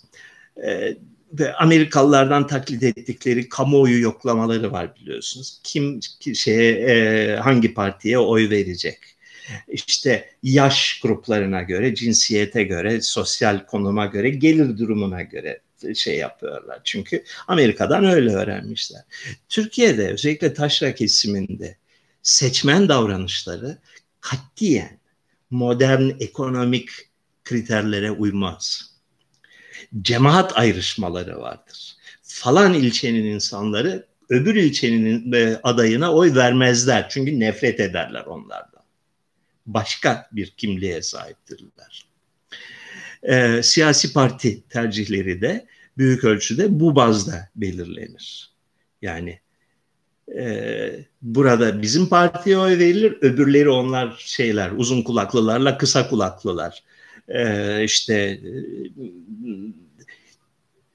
E, 0.66 0.96
Amerikalılardan 1.58 2.46
taklit 2.46 2.82
ettikleri 2.82 3.48
kamuoyu 3.48 4.00
yoklamaları 4.00 4.72
var 4.72 4.96
biliyorsunuz. 4.96 5.60
Kim 5.62 6.00
şeye 6.34 6.72
e, 6.72 7.36
hangi 7.36 7.74
partiye 7.74 8.18
oy 8.18 8.50
verecek? 8.50 8.98
İşte 9.68 10.30
yaş 10.42 11.00
gruplarına 11.02 11.62
göre, 11.62 11.94
cinsiyete 11.94 12.62
göre, 12.62 13.00
sosyal 13.00 13.66
konuma 13.66 14.06
göre, 14.06 14.30
gelir 14.30 14.78
durumuna 14.78 15.22
göre 15.22 15.60
şey 15.94 16.16
yapıyorlar. 16.16 16.80
Çünkü 16.84 17.24
Amerika'dan 17.48 18.04
öyle 18.04 18.30
öğrenmişler. 18.30 19.02
Türkiye'de 19.48 20.08
özellikle 20.08 20.54
taşra 20.54 20.94
kesiminde 20.94 21.76
seçmen 22.22 22.88
davranışları 22.88 23.78
katiyen 24.20 24.98
modern 25.50 26.10
ekonomik 26.20 26.90
kriterlere 27.44 28.10
uymaz 28.10 28.97
cemaat 30.02 30.58
ayrışmaları 30.58 31.40
vardır. 31.40 31.96
Falan 32.22 32.74
ilçenin 32.74 33.24
insanları 33.24 34.06
öbür 34.28 34.54
ilçenin 34.54 35.32
e, 35.32 35.60
adayına 35.62 36.14
oy 36.14 36.34
vermezler. 36.34 37.08
Çünkü 37.08 37.40
nefret 37.40 37.80
ederler 37.80 38.24
onlardan. 38.24 38.82
Başka 39.66 40.28
bir 40.32 40.50
kimliğe 40.50 41.02
sahiptirler. 41.02 42.06
E, 43.22 43.62
siyasi 43.62 44.12
parti 44.12 44.62
tercihleri 44.68 45.40
de 45.40 45.66
büyük 45.98 46.24
ölçüde 46.24 46.80
bu 46.80 46.96
bazda 46.96 47.48
belirlenir. 47.56 48.50
Yani 49.02 49.40
e, 50.36 51.06
burada 51.22 51.82
bizim 51.82 52.06
partiye 52.06 52.58
oy 52.58 52.78
verilir, 52.78 53.18
öbürleri 53.20 53.70
onlar 53.70 54.16
şeyler, 54.18 54.70
uzun 54.70 55.02
kulaklılarla 55.02 55.78
kısa 55.78 56.08
kulaklılar 56.08 56.82
e, 57.28 57.84
işte 57.84 58.40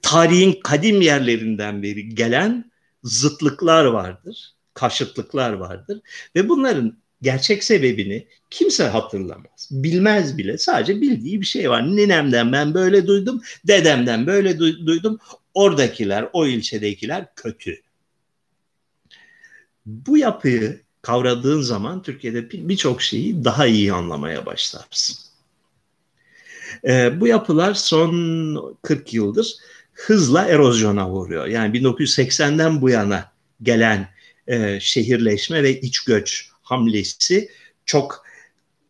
tarihin 0.02 0.60
kadim 0.64 1.00
yerlerinden 1.00 1.82
beri 1.82 2.14
gelen 2.14 2.70
zıtlıklar 3.02 3.84
vardır, 3.84 4.54
karşıtlıklar 4.74 5.52
vardır 5.52 6.00
ve 6.36 6.48
bunların 6.48 6.96
gerçek 7.22 7.64
sebebini 7.64 8.26
kimse 8.50 8.84
hatırlamaz. 8.84 9.68
Bilmez 9.70 10.38
bile. 10.38 10.58
Sadece 10.58 11.00
bildiği 11.00 11.40
bir 11.40 11.46
şey 11.46 11.70
var. 11.70 11.96
Ninemden 11.96 12.52
ben 12.52 12.74
böyle 12.74 13.06
duydum, 13.06 13.42
dedemden 13.66 14.26
böyle 14.26 14.58
duydum. 14.58 15.18
Oradakiler, 15.54 16.28
o 16.32 16.46
ilçedekiler 16.46 17.34
kötü. 17.34 17.80
Bu 19.86 20.18
yapıyı 20.18 20.80
kavradığın 21.02 21.60
zaman 21.60 22.02
Türkiye'de 22.02 22.50
birçok 22.50 23.02
şeyi 23.02 23.44
daha 23.44 23.66
iyi 23.66 23.92
anlamaya 23.92 24.46
başlarsın. 24.46 25.16
E, 26.88 27.20
bu 27.20 27.26
yapılar 27.26 27.74
son 27.74 28.76
40 28.82 29.14
yıldır 29.14 29.54
hızla 29.92 30.44
erozyona 30.44 31.10
uğruyor. 31.10 31.46
Yani 31.46 31.78
1980'den 31.78 32.80
bu 32.82 32.90
yana 32.90 33.32
gelen 33.62 34.08
e, 34.46 34.80
şehirleşme 34.80 35.62
ve 35.62 35.80
iç 35.80 36.04
göç 36.04 36.48
hamlesi 36.62 37.48
çok 37.86 38.24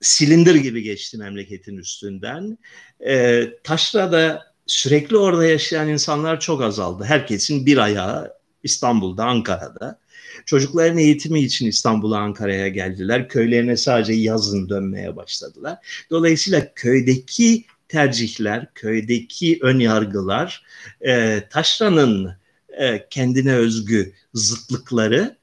silindir 0.01 0.55
gibi 0.55 0.83
geçti 0.83 1.19
memleketin 1.19 1.77
üstünden. 1.77 2.59
E, 3.07 3.45
Taşra'da 3.65 4.55
sürekli 4.67 5.17
orada 5.17 5.47
yaşayan 5.47 5.89
insanlar 5.89 6.41
çok 6.41 6.63
azaldı. 6.63 7.05
Herkesin 7.05 7.67
bir 7.67 7.79
ayağı 7.79 8.33
İstanbul'da, 8.63 9.25
Ankara'da. 9.25 9.99
Çocukların 10.47 10.99
eğitimi 10.99 11.41
için 11.41 11.67
İstanbul'a, 11.67 12.19
Ankara'ya 12.19 12.69
geldiler. 12.69 13.29
Köylerine 13.29 13.77
sadece 13.77 14.13
yazın 14.13 14.69
dönmeye 14.69 15.17
başladılar. 15.17 15.79
Dolayısıyla 16.11 16.73
köydeki 16.75 17.65
tercihler, 17.95 18.75
köydeki 18.75 19.59
ön 19.63 19.79
yargılar, 19.79 20.63
e, 21.01 21.43
taşranın 21.51 22.37
e, 22.69 23.09
kendine 23.09 23.55
özgü 23.55 24.13
zıtlıkları 24.35 25.37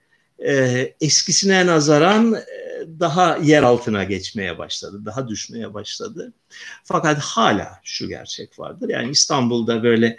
e, 0.45 0.95
eskisine 1.02 1.66
nazaran 1.66 2.34
e, 2.34 2.41
daha 2.99 3.38
yer 3.38 3.64
altına 3.64 4.04
geçmeye 4.04 4.58
başladı, 4.58 5.02
daha 5.06 5.28
düşmeye 5.28 5.74
başladı. 5.74 6.34
Fakat 6.84 7.20
hala 7.20 7.80
şu 7.84 8.08
gerçek 8.08 8.60
vardır. 8.60 8.89
Yani 8.89 9.12
İstanbul'da 9.12 9.84
böyle 9.84 10.18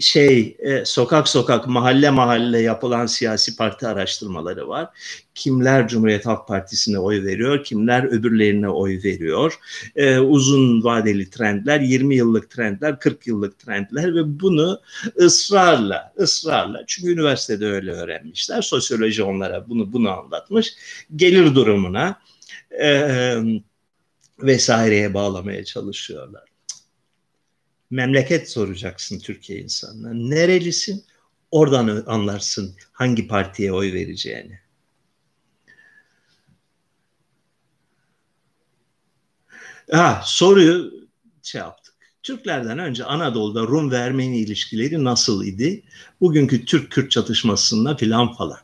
şey 0.00 0.56
e, 0.58 0.84
sokak 0.84 1.28
sokak 1.28 1.66
mahalle 1.66 2.10
mahalle 2.10 2.60
yapılan 2.60 3.06
siyasi 3.06 3.56
parti 3.56 3.86
araştırmaları 3.86 4.68
var. 4.68 4.88
Kimler 5.34 5.88
Cumhuriyet 5.88 6.26
Halk 6.26 6.48
Partisi'ne 6.48 6.98
oy 6.98 7.24
veriyor, 7.24 7.64
kimler 7.64 8.04
öbürlerine 8.04 8.68
oy 8.68 9.02
veriyor. 9.04 9.58
E, 9.96 10.18
uzun 10.18 10.84
vadeli 10.84 11.30
trendler, 11.30 11.80
20 11.80 12.16
yıllık 12.16 12.50
trendler, 12.50 12.98
40 12.98 13.26
yıllık 13.26 13.58
trendler 13.58 14.14
ve 14.14 14.40
bunu 14.40 14.80
ısrarla, 15.20 16.12
ısrarla 16.20 16.84
çünkü 16.86 17.12
üniversitede 17.12 17.66
öyle 17.66 17.92
öğrenmişler. 17.92 18.62
Sosyoloji 18.62 19.22
onlara 19.22 19.68
bunu 19.68 19.92
bunu 19.92 20.10
anlatmış. 20.10 20.74
Gelir 21.16 21.54
durumuna 21.54 22.20
e, 22.82 23.08
vesaireye 24.42 25.14
bağlamaya 25.14 25.64
çalışıyorlar 25.64 26.47
memleket 27.90 28.50
soracaksın 28.50 29.18
Türkiye 29.18 29.60
insanına. 29.60 30.12
Nerelisin? 30.12 31.04
Oradan 31.50 32.04
anlarsın 32.06 32.74
hangi 32.92 33.28
partiye 33.28 33.72
oy 33.72 33.92
vereceğini. 33.92 34.58
Ha, 39.90 40.22
soruyu 40.24 40.92
şey 41.42 41.58
yaptık. 41.58 41.94
Türklerden 42.22 42.78
önce 42.78 43.04
Anadolu'da 43.04 43.60
Rum 43.60 43.90
ve 43.90 43.96
Ermeni 43.96 44.38
ilişkileri 44.38 45.04
nasıl 45.04 45.44
idi? 45.44 45.82
Bugünkü 46.20 46.64
Türk-Kürt 46.64 47.10
çatışmasında 47.10 47.96
filan 47.96 48.32
falan. 48.32 48.58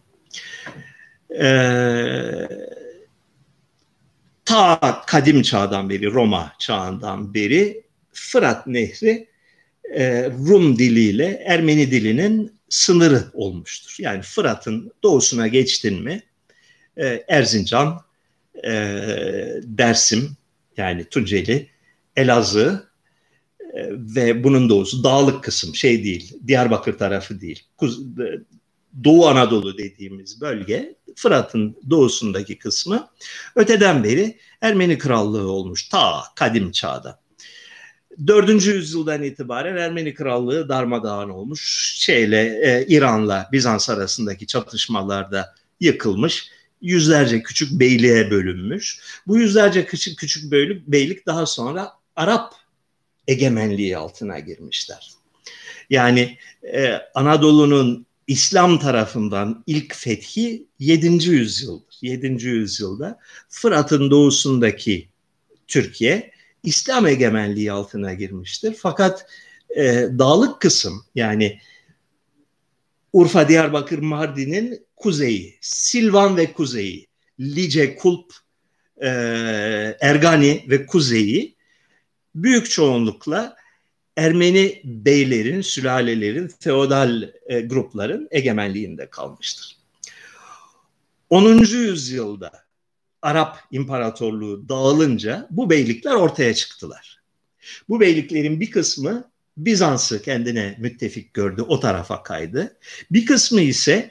Ee, 1.41 2.49
ta 4.45 5.03
kadim 5.07 5.43
çağdan 5.43 5.91
beri, 5.91 6.13
Roma 6.13 6.53
çağından 6.59 7.35
beri 7.35 7.84
Fırat 8.15 8.67
Nehri 8.67 9.29
e, 9.95 10.31
Rum 10.31 10.79
diliyle 10.79 11.43
Ermeni 11.47 11.91
dilinin 11.91 12.53
sınırı 12.69 13.25
olmuştur. 13.33 13.97
Yani 13.99 14.23
Fırat'ın 14.23 14.93
doğusuna 15.03 15.49
geçtin 15.49 16.03
mi 16.03 16.23
e, 16.97 17.25
Erzincan, 17.29 18.01
e, 18.65 18.73
Dersim 19.63 20.37
yani 20.77 21.05
Tunceli, 21.05 21.69
Elazığ 22.17 22.89
e, 23.61 23.91
ve 23.91 24.45
bunun 24.45 24.69
doğusu 24.69 25.05
dağlık 25.05 25.45
kısım 25.45 25.75
şey 25.75 26.05
değil, 26.05 26.37
Diyarbakır 26.47 26.99
tarafı 26.99 27.41
değil. 27.41 27.63
Kuz, 27.77 28.01
e, 28.01 28.41
Doğu 29.05 29.27
Anadolu 29.27 29.79
dediğimiz 29.79 30.41
bölge 30.41 30.95
Fırat'ın 31.17 31.77
doğusundaki 31.91 32.59
kısmı 32.59 33.09
öteden 33.57 34.05
beri 34.05 34.39
Ermeni 34.61 34.99
krallığı 34.99 35.53
olmuş 35.53 35.89
ta 35.89 36.23
kadim 36.37 36.71
çağda. 36.73 37.24
4. 38.27 38.67
yüzyıldan 38.67 39.23
itibaren 39.23 39.77
Ermeni 39.77 40.15
krallığı 40.15 40.69
darmadağın 40.69 41.29
olmuş. 41.31 41.95
Şeyle 41.99 42.61
e, 42.63 42.87
İran'la 42.89 43.49
Bizans 43.53 43.91
arasındaki 43.91 44.47
çatışmalarda 44.47 45.55
yıkılmış. 45.81 46.49
Yüzlerce 46.83 47.43
küçük 47.43 47.81
beyliğe 47.81 48.31
bölünmüş. 48.31 49.01
Bu 49.27 49.39
yüzlerce 49.39 49.87
küçük 49.87 50.19
küçük 50.19 50.53
beylik, 50.53 50.87
beylik 50.87 51.27
daha 51.27 51.47
sonra 51.47 51.93
Arap 52.17 52.55
egemenliği 53.29 53.97
altına 53.97 54.39
girmişler. 54.39 55.11
Yani 55.91 56.39
e, 56.75 56.93
Anadolu'nun 57.15 58.07
İslam 58.27 58.79
tarafından 58.79 59.65
ilk 59.67 59.95
fethi 59.95 60.67
7. 60.79 61.31
yüzyıldır. 61.31 61.95
7. 62.03 62.47
yüzyılda 62.47 63.19
Fırat'ın 63.49 64.11
doğusundaki 64.11 65.09
Türkiye 65.69 66.34
İslam 66.65 67.07
egemenliği 67.07 67.73
altına 67.73 68.15
girmiştir. 68.15 68.77
Fakat 68.79 69.27
e, 69.77 69.85
dağlık 70.19 70.61
kısım 70.61 71.05
yani 71.15 71.59
Urfa, 73.13 73.49
Diyarbakır, 73.49 73.99
Mardin'in 73.99 74.87
kuzeyi, 74.97 75.59
Silvan 75.61 76.37
ve 76.37 76.53
kuzeyi, 76.53 77.07
Lice, 77.41 77.97
Kulp, 77.97 78.33
e, 79.03 79.09
Ergani 80.01 80.65
ve 80.69 80.87
kuzeyi 80.87 81.57
büyük 82.35 82.71
çoğunlukla 82.71 83.57
Ermeni 84.17 84.81
beylerin, 84.85 85.61
sülalelerin, 85.61 86.51
feodal 86.61 87.23
e, 87.47 87.61
grupların 87.61 88.29
egemenliğinde 88.31 89.11
kalmıştır. 89.11 89.77
10. 91.31 91.59
yüzyılda 91.59 92.64
Arap 93.25 93.59
İmparatorluğu 93.71 94.69
dağılınca 94.69 95.49
bu 95.51 95.71
beylikler 95.71 96.15
ortaya 96.15 96.55
çıktılar. 96.55 97.21
Bu 97.89 98.01
beyliklerin 98.01 98.61
bir 98.61 98.71
kısmı 98.71 99.31
Bizans'ı 99.57 100.23
kendine 100.23 100.77
müttefik 100.79 101.35
gördü, 101.35 101.63
o 101.63 101.81
tarafa 101.81 102.23
kaydı. 102.23 102.77
Bir 103.11 103.27
kısmı 103.27 103.61
ise 103.61 104.11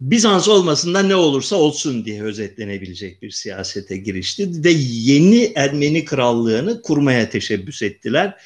Bizans 0.00 0.48
olmasından 0.48 1.08
ne 1.08 1.14
olursa 1.14 1.56
olsun 1.56 2.04
diye 2.04 2.22
özetlenebilecek 2.22 3.22
bir 3.22 3.30
siyasete 3.30 3.96
girişti 3.96 4.64
ve 4.64 4.70
yeni 4.80 5.52
Ermeni 5.56 6.04
krallığını 6.04 6.82
kurmaya 6.82 7.30
teşebbüs 7.30 7.82
ettiler 7.82 8.40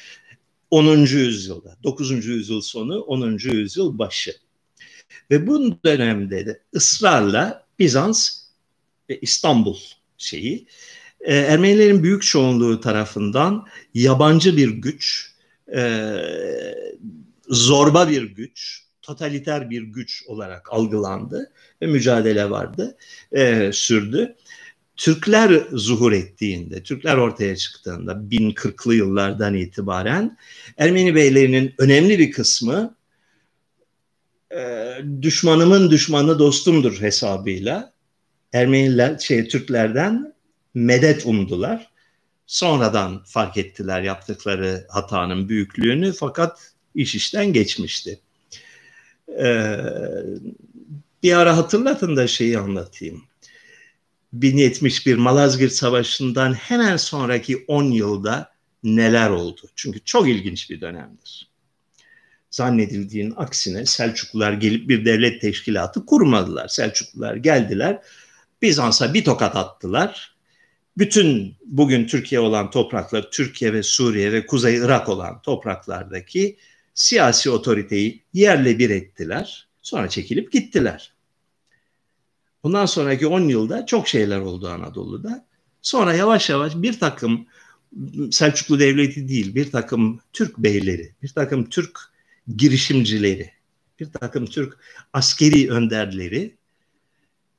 10. 0.71 0.97
yüzyılda. 0.97 1.77
9. 1.83 2.25
yüzyıl 2.25 2.61
sonu 2.61 2.99
10. 2.99 3.37
yüzyıl 3.51 3.97
başı. 3.97 4.35
Ve 5.31 5.47
bu 5.47 5.83
dönemde 5.85 6.45
de 6.45 6.61
ısrarla 6.75 7.65
Bizans 7.79 8.42
İstanbul 9.21 9.77
şeyi 10.17 10.67
e, 11.23 11.35
Ermenilerin 11.35 12.03
büyük 12.03 12.23
çoğunluğu 12.23 12.79
tarafından 12.79 13.67
yabancı 13.93 14.57
bir 14.57 14.69
güç, 14.69 15.31
e, 15.75 16.15
zorba 17.49 18.09
bir 18.09 18.23
güç, 18.23 18.83
totaliter 19.01 19.69
bir 19.69 19.81
güç 19.81 20.23
olarak 20.27 20.73
algılandı 20.73 21.51
ve 21.81 21.87
mücadele 21.87 22.49
vardı, 22.49 22.97
e, 23.31 23.69
sürdü. 23.73 24.35
Türkler 24.95 25.67
zuhur 25.71 26.11
ettiğinde, 26.11 26.83
Türkler 26.83 27.17
ortaya 27.17 27.55
çıktığında 27.55 28.11
1040'lı 28.11 28.95
yıllardan 28.95 29.53
itibaren 29.53 30.37
Ermeni 30.77 31.15
beylerinin 31.15 31.73
önemli 31.77 32.19
bir 32.19 32.31
kısmı 32.31 32.95
e, 34.55 34.89
düşmanımın 35.21 35.91
düşmanı 35.91 36.39
dostumdur 36.39 37.01
hesabıyla 37.01 37.92
Ermeniler, 38.53 39.17
şey 39.17 39.47
Türklerden 39.47 40.33
medet 40.73 41.25
umdular. 41.25 41.91
Sonradan 42.47 43.23
fark 43.23 43.57
ettiler 43.57 44.01
yaptıkları 44.01 44.85
hatanın 44.89 45.49
büyüklüğünü 45.49 46.13
fakat 46.13 46.73
iş 46.95 47.15
işten 47.15 47.53
geçmişti. 47.53 48.19
Ee, 49.39 49.77
bir 51.23 51.33
ara 51.33 51.57
hatırlatın 51.57 52.15
da 52.15 52.27
şeyi 52.27 52.59
anlatayım. 52.59 53.23
1071 54.33 55.15
Malazgirt 55.15 55.73
Savaşı'ndan 55.73 56.53
hemen 56.53 56.97
sonraki 56.97 57.65
10 57.67 57.83
yılda 57.83 58.51
neler 58.83 59.29
oldu? 59.29 59.61
Çünkü 59.75 59.99
çok 60.05 60.29
ilginç 60.29 60.69
bir 60.69 60.81
dönemdir. 60.81 61.49
Zannedildiğin 62.51 63.33
aksine 63.37 63.85
Selçuklular 63.85 64.53
gelip 64.53 64.89
bir 64.89 65.05
devlet 65.05 65.41
teşkilatı 65.41 66.05
kurmadılar. 66.05 66.67
Selçuklular 66.67 67.35
geldiler, 67.35 68.01
Bizans'a 68.63 69.13
bir 69.13 69.23
tokat 69.23 69.55
attılar. 69.55 70.35
Bütün 70.97 71.55
bugün 71.65 72.07
Türkiye 72.07 72.41
olan 72.41 72.71
topraklar, 72.71 73.31
Türkiye 73.31 73.73
ve 73.73 73.83
Suriye 73.83 74.31
ve 74.31 74.45
Kuzey 74.45 74.75
Irak 74.75 75.09
olan 75.09 75.41
topraklardaki 75.41 76.57
siyasi 76.93 77.49
otoriteyi 77.49 78.23
yerle 78.33 78.79
bir 78.79 78.89
ettiler. 78.89 79.67
Sonra 79.81 80.09
çekilip 80.09 80.51
gittiler. 80.51 81.13
Bundan 82.63 82.85
sonraki 82.85 83.27
10 83.27 83.41
yılda 83.41 83.85
çok 83.85 84.07
şeyler 84.07 84.39
oldu 84.39 84.67
Anadolu'da. 84.67 85.45
Sonra 85.81 86.13
yavaş 86.13 86.49
yavaş 86.49 86.75
bir 86.75 86.99
takım 86.99 87.47
Selçuklu 88.31 88.79
Devleti 88.79 89.27
değil, 89.27 89.55
bir 89.55 89.71
takım 89.71 90.19
Türk 90.33 90.57
beyleri, 90.57 91.15
bir 91.23 91.29
takım 91.29 91.69
Türk 91.69 91.99
girişimcileri, 92.57 93.51
bir 93.99 94.05
takım 94.05 94.45
Türk 94.45 94.77
askeri 95.13 95.71
önderleri 95.71 96.57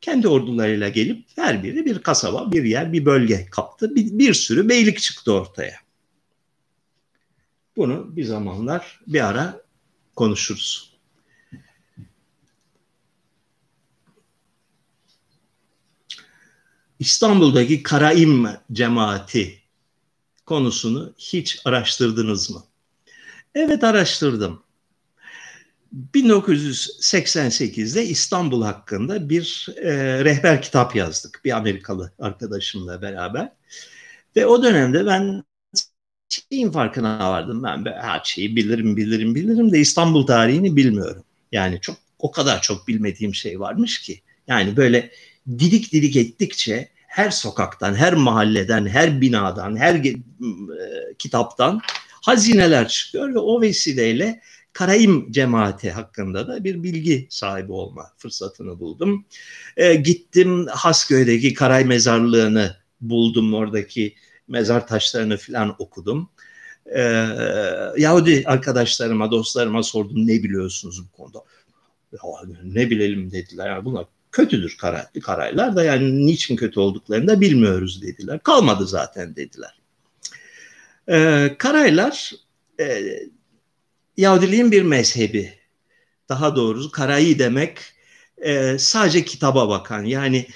kendi 0.05 0.29
ordularıyla 0.29 0.89
gelip 0.89 1.27
her 1.37 1.63
biri 1.63 1.85
bir 1.85 1.99
kasaba, 1.99 2.53
bir 2.53 2.65
yer, 2.65 2.93
bir 2.93 3.05
bölge 3.05 3.47
kaptı. 3.51 3.95
Bir, 3.95 4.19
bir 4.19 4.35
sürü 4.35 4.69
beylik 4.69 4.99
çıktı 4.99 5.33
ortaya. 5.33 5.77
Bunu 7.77 8.17
bir 8.17 8.25
zamanlar 8.25 9.01
bir 9.07 9.29
ara 9.29 9.63
konuşuruz. 10.17 10.95
İstanbul'daki 16.99 17.83
Karaim 17.83 18.47
cemaati 18.73 19.59
konusunu 20.47 21.15
hiç 21.19 21.61
araştırdınız 21.65 22.51
mı? 22.51 22.65
Evet 23.55 23.85
araştırdım. 23.85 24.64
1988'de 26.15 28.07
İstanbul 28.07 28.63
hakkında 28.63 29.29
bir 29.29 29.69
e, 29.77 30.25
rehber 30.25 30.63
kitap 30.63 30.97
yazdık 30.97 31.41
bir 31.45 31.57
Amerikalı 31.57 32.13
arkadaşımla 32.19 33.03
beraber. 33.03 33.53
Ve 34.37 34.47
o 34.47 34.63
dönemde 34.63 35.07
ben 35.07 35.45
şeyin 36.29 36.71
farkına 36.71 37.31
vardım. 37.31 37.63
Ben 37.63 37.85
her 37.85 38.21
şeyi 38.25 38.57
bilirim 38.57 38.97
bilirim 38.97 39.35
bilirim 39.35 39.73
de 39.73 39.79
İstanbul 39.79 40.27
tarihini 40.27 40.77
bilmiyorum. 40.77 41.25
Yani 41.53 41.81
çok 41.81 41.97
o 42.19 42.31
kadar 42.31 42.63
çok 42.63 42.89
bilmediğim 42.89 43.35
şey 43.35 43.61
varmış 43.61 44.03
ki. 44.03 44.23
Yani 44.47 44.77
böyle 44.77 45.11
didik 45.49 45.93
didik 45.93 46.17
ettikçe 46.17 46.89
her 47.07 47.31
sokaktan, 47.31 47.95
her 47.95 48.15
mahalleden, 48.15 48.87
her 48.87 49.21
binadan, 49.21 49.77
her 49.77 49.95
e, 49.95 50.15
kitaptan 51.19 51.81
hazineler 52.23 52.89
çıkıyor 52.89 53.35
ve 53.35 53.39
o 53.39 53.61
vesileyle 53.61 54.41
Karayim 54.75 55.33
cemaati 55.33 55.91
hakkında 55.91 56.49
da 56.49 56.65
bir 56.65 56.83
bilgi 56.83 57.27
sahibi 57.31 57.73
olma 57.73 58.11
fırsatını 58.17 58.81
buldum. 58.81 59.25
E, 59.77 59.95
gittim 59.95 60.67
Hasköy'deki 60.67 61.55
Karay 61.55 61.85
mezarlığını 61.85 62.77
buldum 63.01 63.55
oradaki 63.55 64.15
mezar 64.49 64.87
taşlarını 64.87 65.37
falan 65.37 65.75
okudum. 65.79 66.31
E, 66.87 67.01
Yahudi 67.99 68.43
arkadaşlarıma, 68.47 69.31
dostlarıma 69.31 69.83
sordum 69.83 70.27
ne 70.27 70.43
biliyorsunuz 70.43 71.03
bu 71.05 71.17
konuda? 71.17 71.39
Ya, 72.13 72.19
ne 72.65 72.91
bilelim 72.91 73.31
dediler. 73.31 73.67
Yani 73.67 73.85
bunlar 73.85 74.07
kötüdür 74.33 74.77
karay, 74.81 75.05
karaylar 75.23 75.77
da 75.77 75.85
yani 75.85 76.27
niçin 76.27 76.57
kötü 76.57 76.81
olduklarını 76.81 77.27
da 77.27 77.41
bilmiyoruz 77.41 78.03
dediler. 78.03 78.41
Kalmadı 78.43 78.87
zaten 78.87 79.37
dediler. 79.37 79.79
E, 81.09 81.49
karaylar 81.59 82.33
e, 82.81 83.05
Yahudiliğin 84.17 84.73
bir 84.73 84.83
mezhebi. 84.83 85.53
Daha 86.29 86.57
doğrusu 86.57 86.91
Karayi 86.91 87.39
demek 87.39 87.79
e, 88.39 88.79
sadece 88.79 89.25
kitaba 89.25 89.69
bakan 89.69 90.05
yani 90.05 90.47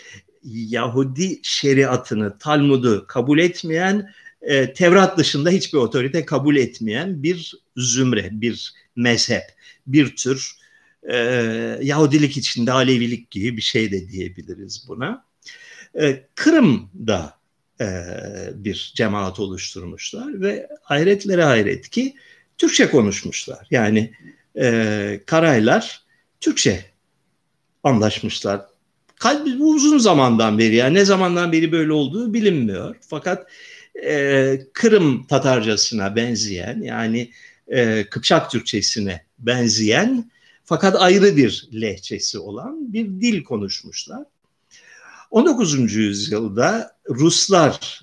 Yahudi 0.44 1.40
şeriatını, 1.42 2.38
Talmud'u 2.38 3.04
kabul 3.08 3.38
etmeyen 3.38 4.14
e, 4.42 4.72
Tevrat 4.72 5.18
dışında 5.18 5.50
hiçbir 5.50 5.78
otorite 5.78 6.24
kabul 6.24 6.56
etmeyen 6.56 7.22
bir 7.22 7.54
zümre, 7.76 8.28
bir 8.32 8.74
mezhep, 8.96 9.42
bir 9.86 10.16
tür 10.16 10.56
e, 11.10 11.16
Yahudilik 11.82 12.36
içinde 12.36 12.72
Alevilik 12.72 13.30
gibi 13.30 13.56
bir 13.56 13.62
şey 13.62 13.92
de 13.92 14.08
diyebiliriz 14.08 14.84
buna. 14.88 15.24
E, 16.00 16.26
Kırım'da 16.34 17.38
e, 17.80 17.86
bir 18.54 18.92
cemaat 18.94 19.40
oluşturmuşlar 19.40 20.40
ve 20.40 20.68
hayretlere 20.82 21.44
hayret 21.44 21.88
ki 21.88 22.14
Türkçe 22.58 22.90
konuşmuşlar. 22.90 23.66
Yani 23.70 24.12
e, 24.60 25.20
Karaylar 25.26 26.02
Türkçe 26.40 26.84
anlaşmışlar. 27.84 28.60
Bu 29.58 29.74
uzun 29.74 29.98
zamandan 29.98 30.58
beri 30.58 30.74
yani 30.74 30.94
ne 30.94 31.04
zamandan 31.04 31.52
beri 31.52 31.72
böyle 31.72 31.92
olduğu 31.92 32.34
bilinmiyor. 32.34 32.96
Fakat 33.00 33.50
e, 34.04 34.60
Kırım 34.72 35.26
Tatarcasına 35.26 36.16
benzeyen 36.16 36.82
yani 36.82 37.30
e, 37.68 38.04
Kıpçak 38.10 38.50
Türkçesine 38.50 39.24
benzeyen 39.38 40.30
fakat 40.64 40.96
ayrı 40.96 41.36
bir 41.36 41.68
lehçesi 41.72 42.38
olan 42.38 42.92
bir 42.92 43.06
dil 43.06 43.44
konuşmuşlar. 43.44 44.24
19. 45.30 45.94
yüzyılda 45.94 46.96
Ruslar 47.08 48.02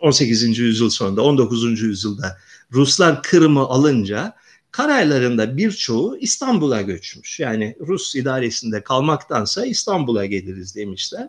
18. 0.00 0.42
E, 0.42 0.62
yüzyıl 0.62 0.90
sonunda 0.90 1.22
19. 1.22 1.82
yüzyılda 1.82 2.38
Ruslar 2.72 3.22
Kırım'ı 3.22 3.60
alınca 3.60 4.34
Karaylarında 4.70 5.56
birçoğu 5.56 6.18
İstanbul'a 6.20 6.82
göçmüş. 6.82 7.40
Yani 7.40 7.76
Rus 7.80 8.14
idaresinde 8.14 8.82
kalmaktansa 8.82 9.66
İstanbul'a 9.66 10.26
geliriz 10.26 10.76
demişler. 10.76 11.28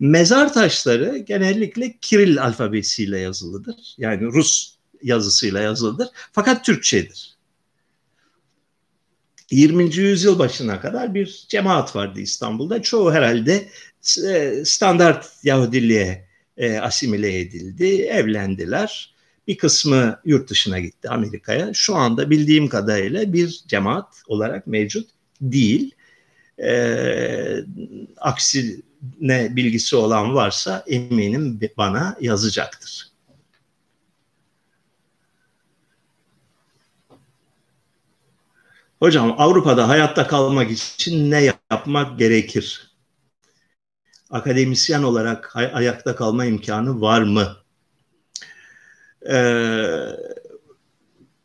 Mezar 0.00 0.52
taşları 0.52 1.18
genellikle 1.18 1.98
Kiril 2.00 2.42
alfabesiyle 2.42 3.18
yazılıdır. 3.18 3.94
Yani 3.98 4.24
Rus 4.24 4.74
yazısıyla 5.02 5.60
yazılıdır. 5.60 6.08
Fakat 6.32 6.64
Türkçedir. 6.64 7.36
20. 9.50 9.96
yüzyıl 9.96 10.38
başına 10.38 10.80
kadar 10.80 11.14
bir 11.14 11.44
cemaat 11.48 11.96
vardı 11.96 12.20
İstanbul'da. 12.20 12.82
Çoğu 12.82 13.12
herhalde 13.12 13.68
e, 14.28 14.62
standart 14.64 15.30
Yahudiliğe 15.42 16.27
e, 16.58 16.78
asimile 16.78 17.40
edildi, 17.40 18.02
evlendiler. 18.02 19.14
Bir 19.48 19.58
kısmı 19.58 20.20
yurt 20.24 20.50
dışına 20.50 20.78
gitti 20.78 21.08
Amerika'ya. 21.08 21.74
Şu 21.74 21.96
anda 21.96 22.30
bildiğim 22.30 22.68
kadarıyla 22.68 23.32
bir 23.32 23.60
cemaat 23.68 24.22
olarak 24.26 24.66
mevcut 24.66 25.10
değil. 25.40 25.94
E, 26.58 27.64
aksine 28.16 29.56
bilgisi 29.56 29.96
olan 29.96 30.34
varsa 30.34 30.84
eminim 30.86 31.60
bana 31.76 32.16
yazacaktır. 32.20 33.08
Hocam 38.98 39.34
Avrupa'da 39.38 39.88
hayatta 39.88 40.26
kalmak 40.26 40.70
için 40.70 41.30
ne 41.30 41.54
yapmak 41.70 42.18
gerekir? 42.18 42.87
Akademisyen 44.30 45.02
olarak 45.02 45.56
ayakta 45.56 46.16
kalma 46.16 46.44
imkanı 46.44 47.00
var 47.00 47.22
mı? 47.22 47.56
Ee, 49.30 50.08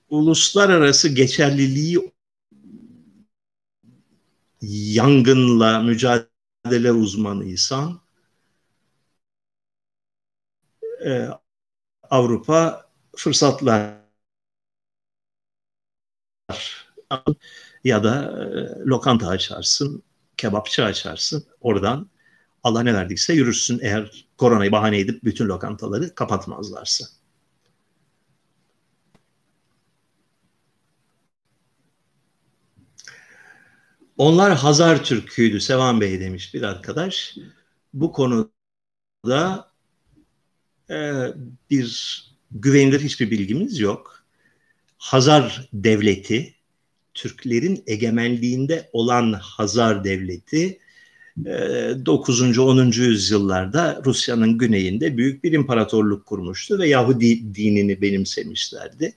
uluslararası 0.09 1.09
geçerliliği 1.09 2.13
yangınla 4.61 5.79
mücadele 5.79 6.91
uzmanıysan 6.91 8.01
e, 11.05 11.27
Avrupa 12.09 12.89
fırsatlar 13.15 14.03
ya 17.83 18.03
da 18.03 18.23
e, 18.23 18.79
lokanta 18.85 19.27
açarsın, 19.27 20.03
kebapçı 20.37 20.83
açarsın. 20.85 21.45
Oradan 21.61 22.09
Allah 22.63 22.83
ne 22.83 22.93
verdiyse 22.93 23.33
yürürsün 23.33 23.79
eğer 23.81 24.25
koronayı 24.37 24.71
bahane 24.71 24.99
edip 24.99 25.23
bütün 25.23 25.45
lokantaları 25.47 26.15
kapatmazlarsa. 26.15 27.05
Onlar 34.17 34.57
Hazar 34.57 35.03
Türk'üydü 35.03 35.61
Sevan 35.61 36.01
Bey 36.01 36.19
demiş 36.19 36.53
bir 36.53 36.61
arkadaş. 36.61 37.37
Bu 37.93 38.11
konuda 38.11 39.71
e, 40.89 41.27
bir 41.69 42.23
güvenilir 42.51 42.99
hiçbir 42.99 43.31
bilgimiz 43.31 43.79
yok. 43.79 44.23
Hazar 44.97 45.69
Devleti 45.73 46.55
Türklerin 47.13 47.83
egemenliğinde 47.87 48.89
olan 48.93 49.33
Hazar 49.33 50.03
Devleti 50.03 50.79
9. 51.37 52.59
10. 52.59 52.91
yüzyıllarda 52.91 54.01
Rusya'nın 54.05 54.57
güneyinde 54.57 55.17
büyük 55.17 55.43
bir 55.43 55.51
imparatorluk 55.51 56.25
kurmuştu 56.25 56.79
ve 56.79 56.87
Yahudi 56.87 57.55
dinini 57.55 58.01
benimsemişlerdi. 58.01 59.13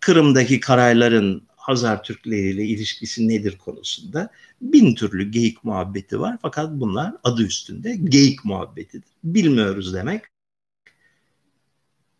Kırım'daki 0.00 0.60
karayların 0.60 1.42
Hazar 1.56 2.02
Türkleri 2.02 2.50
ile 2.50 2.64
ilişkisi 2.64 3.28
nedir 3.28 3.58
konusunda 3.58 4.30
bin 4.60 4.94
türlü 4.94 5.30
geyik 5.30 5.64
muhabbeti 5.64 6.20
var 6.20 6.38
fakat 6.42 6.70
bunlar 6.70 7.14
adı 7.24 7.42
üstünde 7.42 7.96
geyik 7.96 8.44
muhabbetidir. 8.44 9.10
Bilmiyoruz 9.24 9.94
demek 9.94 10.22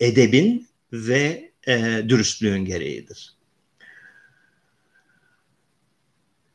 edebin 0.01 0.69
ve 0.93 1.53
e, 1.66 2.03
dürüstlüğün 2.09 2.65
gereğidir. 2.65 3.36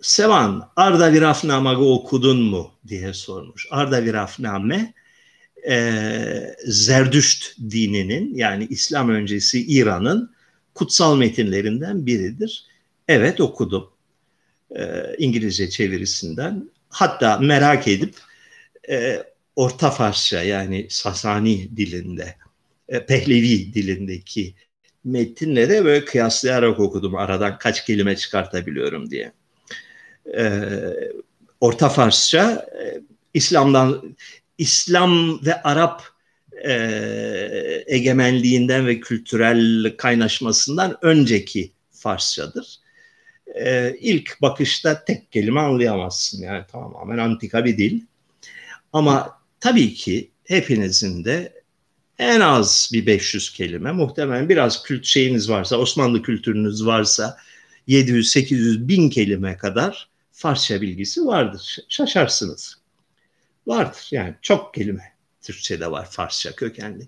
Sevan, 0.01 0.69
Arda 0.75 1.13
Virafnama'yı 1.13 1.77
okudun 1.77 2.41
mu 2.41 2.71
diye 2.87 3.13
sormuş. 3.13 3.67
Arda 3.71 4.03
Virafname 4.03 4.93
e, 5.69 6.55
Zerdüşt 6.65 7.59
dininin 7.59 8.35
yani 8.35 8.67
İslam 8.69 9.09
öncesi 9.09 9.65
İran'ın 9.65 10.31
kutsal 10.73 11.17
metinlerinden 11.17 12.05
biridir. 12.05 12.65
Evet 13.07 13.41
okudum. 13.41 13.89
E, 14.75 15.03
İngilizce 15.17 15.69
çevirisinden. 15.69 16.69
Hatta 16.89 17.37
merak 17.37 17.87
edip 17.87 18.15
e, 18.89 19.23
Orta 19.55 19.91
Farsça 19.91 20.43
yani 20.43 20.87
Sasani 20.89 21.77
dilinde, 21.77 22.35
e, 22.89 23.05
Pehlevi 23.05 23.73
dilindeki 23.73 24.55
metinlere 25.03 25.85
böyle 25.85 26.05
kıyaslayarak 26.05 26.79
okudum. 26.79 27.15
Aradan 27.15 27.57
kaç 27.57 27.85
kelime 27.85 28.15
çıkartabiliyorum 28.15 29.11
diye 29.11 29.31
e, 30.37 30.69
Orta 31.61 31.89
Farsça 31.89 32.69
e, 32.83 33.01
İslam'dan 33.33 34.15
İslam 34.57 35.45
ve 35.45 35.61
Arap 35.61 36.03
e, 36.65 36.73
egemenliğinden 37.87 38.87
ve 38.87 38.99
kültürel 38.99 39.93
kaynaşmasından 39.97 40.97
önceki 41.01 41.71
Farsçadır. 41.91 42.79
E, 43.55 43.95
ilk 43.99 44.41
bakışta 44.41 45.05
tek 45.05 45.31
kelime 45.31 45.59
anlayamazsın 45.59 46.41
yani 46.41 46.63
tamamen 46.71 47.17
antika 47.17 47.65
bir 47.65 47.77
dil. 47.77 48.01
Ama 48.93 49.39
tabii 49.59 49.93
ki 49.93 50.31
hepinizin 50.43 51.25
de 51.25 51.61
en 52.19 52.39
az 52.39 52.89
bir 52.93 53.05
500 53.05 53.53
kelime 53.53 53.91
muhtemelen 53.91 54.49
biraz 54.49 54.83
kült 54.83 55.05
şeyiniz 55.05 55.49
varsa 55.49 55.77
Osmanlı 55.77 56.21
kültürünüz 56.21 56.85
varsa 56.85 57.37
700 57.87 58.29
800 58.29 58.87
bin 58.87 59.09
kelime 59.09 59.57
kadar 59.57 60.10
Farsça 60.41 60.81
bilgisi 60.81 61.25
vardır. 61.25 61.77
Şaşarsınız. 61.89 62.77
Vardır 63.67 64.07
yani 64.11 64.35
çok 64.41 64.73
kelime 64.73 65.13
Türkçe'de 65.41 65.91
var 65.91 66.07
Farsça 66.11 66.55
kökenli. 66.55 67.07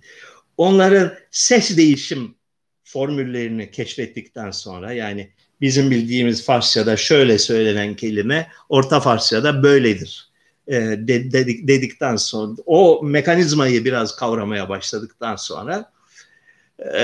Onların 0.58 1.14
ses 1.32 1.78
değişim 1.78 2.36
formüllerini 2.84 3.72
keşfettikten 3.72 4.52
sonra 4.52 4.94
yani 4.94 5.32
bizim 5.62 5.92
bildiğimiz 5.92 6.46
Farsça'da 6.46 6.98
şöyle 6.98 7.38
söylenen 7.38 7.96
kelime 7.96 8.48
Orta 8.70 9.00
Farsça'da 9.00 9.64
böyledir 9.64 10.32
e, 10.68 10.76
dedik, 11.08 11.68
dedikten 11.68 12.16
sonra 12.16 12.56
o 12.66 13.04
mekanizmayı 13.04 13.86
biraz 13.86 14.16
kavramaya 14.16 14.70
başladıktan 14.70 15.36
sonra 15.36 15.92
e, 16.80 17.00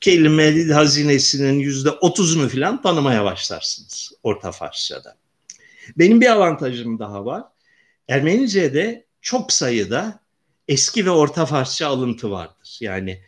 kelime 0.00 0.72
hazinesinin 0.72 1.58
yüzde 1.58 1.90
otuzunu 1.90 2.48
falan 2.48 2.82
tanımaya 2.82 3.24
başlarsınız 3.24 4.12
Orta 4.22 4.52
Farsça'da. 4.52 5.16
Benim 5.98 6.20
bir 6.20 6.26
avantajım 6.26 6.98
daha 6.98 7.24
var. 7.24 7.42
Ermenice'de 8.08 9.04
çok 9.22 9.52
sayıda 9.52 10.20
eski 10.68 11.06
ve 11.06 11.10
Orta 11.10 11.46
Farsça 11.46 11.86
alıntı 11.86 12.30
vardır. 12.30 12.78
Yani 12.80 13.20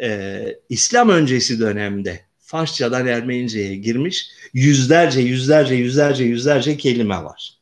e, 0.00 0.46
İslam 0.68 1.08
öncesi 1.08 1.60
dönemde 1.60 2.20
Farsçadan 2.40 3.06
Ermenice'ye 3.06 3.76
girmiş 3.76 4.26
yüzlerce, 4.54 5.20
yüzlerce, 5.20 5.74
yüzlerce, 5.74 6.24
yüzlerce 6.24 6.76
kelime 6.76 7.24
var. 7.24 7.58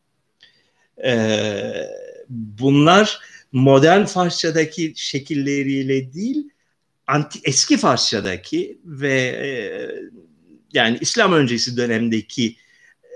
E, 1.04 1.14
bunlar 2.28 3.18
modern 3.52 4.04
Farsçadaki 4.04 4.92
şekilleriyle 4.96 6.14
değil, 6.14 6.51
anti, 7.12 7.40
eski 7.44 7.76
Farsçadaki 7.76 8.78
ve 8.84 9.14
e, 9.14 9.48
yani 10.72 10.98
İslam 11.00 11.32
öncesi 11.32 11.76
dönemdeki 11.76 12.56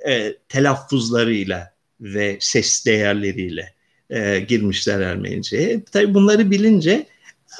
e, 0.08 0.36
telaffuzlarıyla 0.48 1.72
ve 2.00 2.36
ses 2.40 2.86
değerleriyle 2.86 3.74
e, 4.10 4.40
girmişler 4.40 5.00
Ermenice'ye. 5.00 5.84
Tabii 5.92 6.14
bunları 6.14 6.50
bilince 6.50 7.06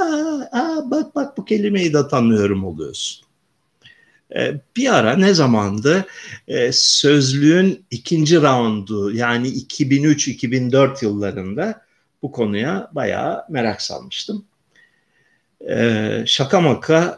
aa, 0.01 0.41
aa, 0.53 0.91
bak 0.91 1.15
bak 1.15 1.37
bu 1.37 1.45
kelimeyi 1.45 1.95
de 1.95 2.09
tanıyorum 2.09 2.65
oluyorsun. 2.65 3.27
E, 4.37 4.55
bir 4.77 4.95
ara 4.95 5.17
ne 5.17 5.35
zamandı 5.35 6.07
e, 6.49 6.73
sözlüğün 6.73 7.85
ikinci 7.91 8.43
raundu 8.43 9.15
yani 9.15 9.49
2003-2004 9.49 11.05
yıllarında 11.05 11.83
bu 12.23 12.33
konuya 12.33 12.91
bayağı 12.93 13.45
merak 13.51 13.83
salmıştım. 13.83 14.45
E, 15.69 16.25
şaka 16.27 16.61
maka 16.61 17.17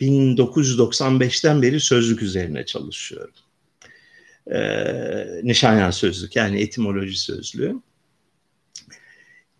1995'ten 0.00 1.62
beri 1.62 1.80
sözlük 1.80 2.22
üzerine 2.22 2.66
çalışıyorum. 2.66 3.34
E, 4.46 4.60
Nişanyan 5.42 5.90
sözlük 5.90 6.36
yani 6.36 6.60
etimoloji 6.60 7.18
sözlüğü. 7.18 7.74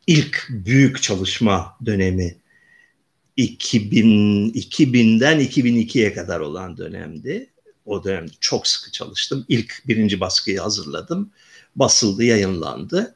İlk 0.06 0.46
büyük 0.50 1.02
çalışma 1.02 1.76
dönemi 1.86 2.36
2000, 3.36 4.50
2000'den 4.52 5.40
2002'ye 5.40 6.14
kadar 6.14 6.40
olan 6.40 6.76
dönemdi. 6.76 7.50
O 7.86 8.04
dönemde 8.04 8.32
çok 8.40 8.66
sıkı 8.66 8.92
çalıştım. 8.92 9.44
İlk 9.48 9.82
birinci 9.88 10.20
baskıyı 10.20 10.60
hazırladım. 10.60 11.30
Basıldı, 11.76 12.24
yayınlandı. 12.24 13.14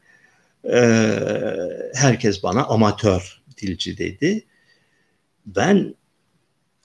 Ee, 0.73 1.19
herkes 1.95 2.43
bana 2.43 2.65
amatör 2.65 3.43
dilci 3.57 3.99
dedi. 3.99 4.47
Ben 5.47 5.95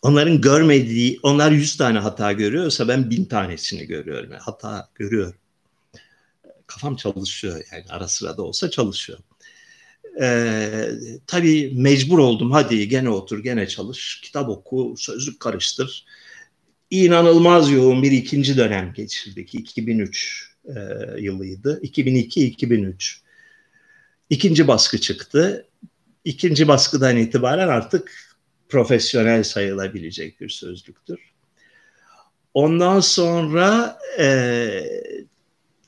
onların 0.01 0.41
görmediği, 0.41 1.19
onlar 1.23 1.51
yüz 1.51 1.77
tane 1.77 1.99
hata 1.99 2.31
görüyorsa 2.31 2.87
ben 2.87 3.09
bin 3.09 3.25
tanesini 3.25 3.85
görüyorum. 3.87 4.31
Yani 4.31 4.41
hata 4.41 4.89
görüyorum. 4.95 5.35
Kafam 6.67 6.95
çalışıyor 6.95 7.61
yani 7.71 7.83
ara 7.89 8.07
sıra 8.07 8.37
da 8.37 8.41
olsa 8.41 8.69
çalışıyor. 8.69 9.19
Ee, 10.21 10.89
tabii 11.27 11.71
mecbur 11.75 12.19
oldum. 12.19 12.51
Hadi 12.51 12.87
gene 12.89 13.09
otur, 13.09 13.43
gene 13.43 13.67
çalış, 13.67 14.21
kitap 14.21 14.49
oku, 14.49 14.95
sözlük 14.97 15.39
karıştır. 15.39 16.05
İnanılmaz 16.89 17.71
yoğun 17.71 18.03
bir 18.03 18.11
ikinci 18.11 18.57
dönem 18.57 18.93
geçirdik. 18.93 19.55
2003 19.55 20.51
e, 20.65 20.73
yılıydı. 21.17 21.79
2002-2003. 21.83 23.17
İkinci 24.29 24.67
baskı 24.67 25.01
çıktı. 25.01 25.67
İkinci 26.25 26.67
baskıdan 26.67 27.17
itibaren 27.17 27.67
artık 27.67 28.30
profesyonel 28.71 29.43
sayılabilecek 29.43 30.41
bir 30.41 30.49
sözlüktür. 30.49 31.19
Ondan 32.53 32.99
sonra 32.99 33.99
e, 34.19 34.69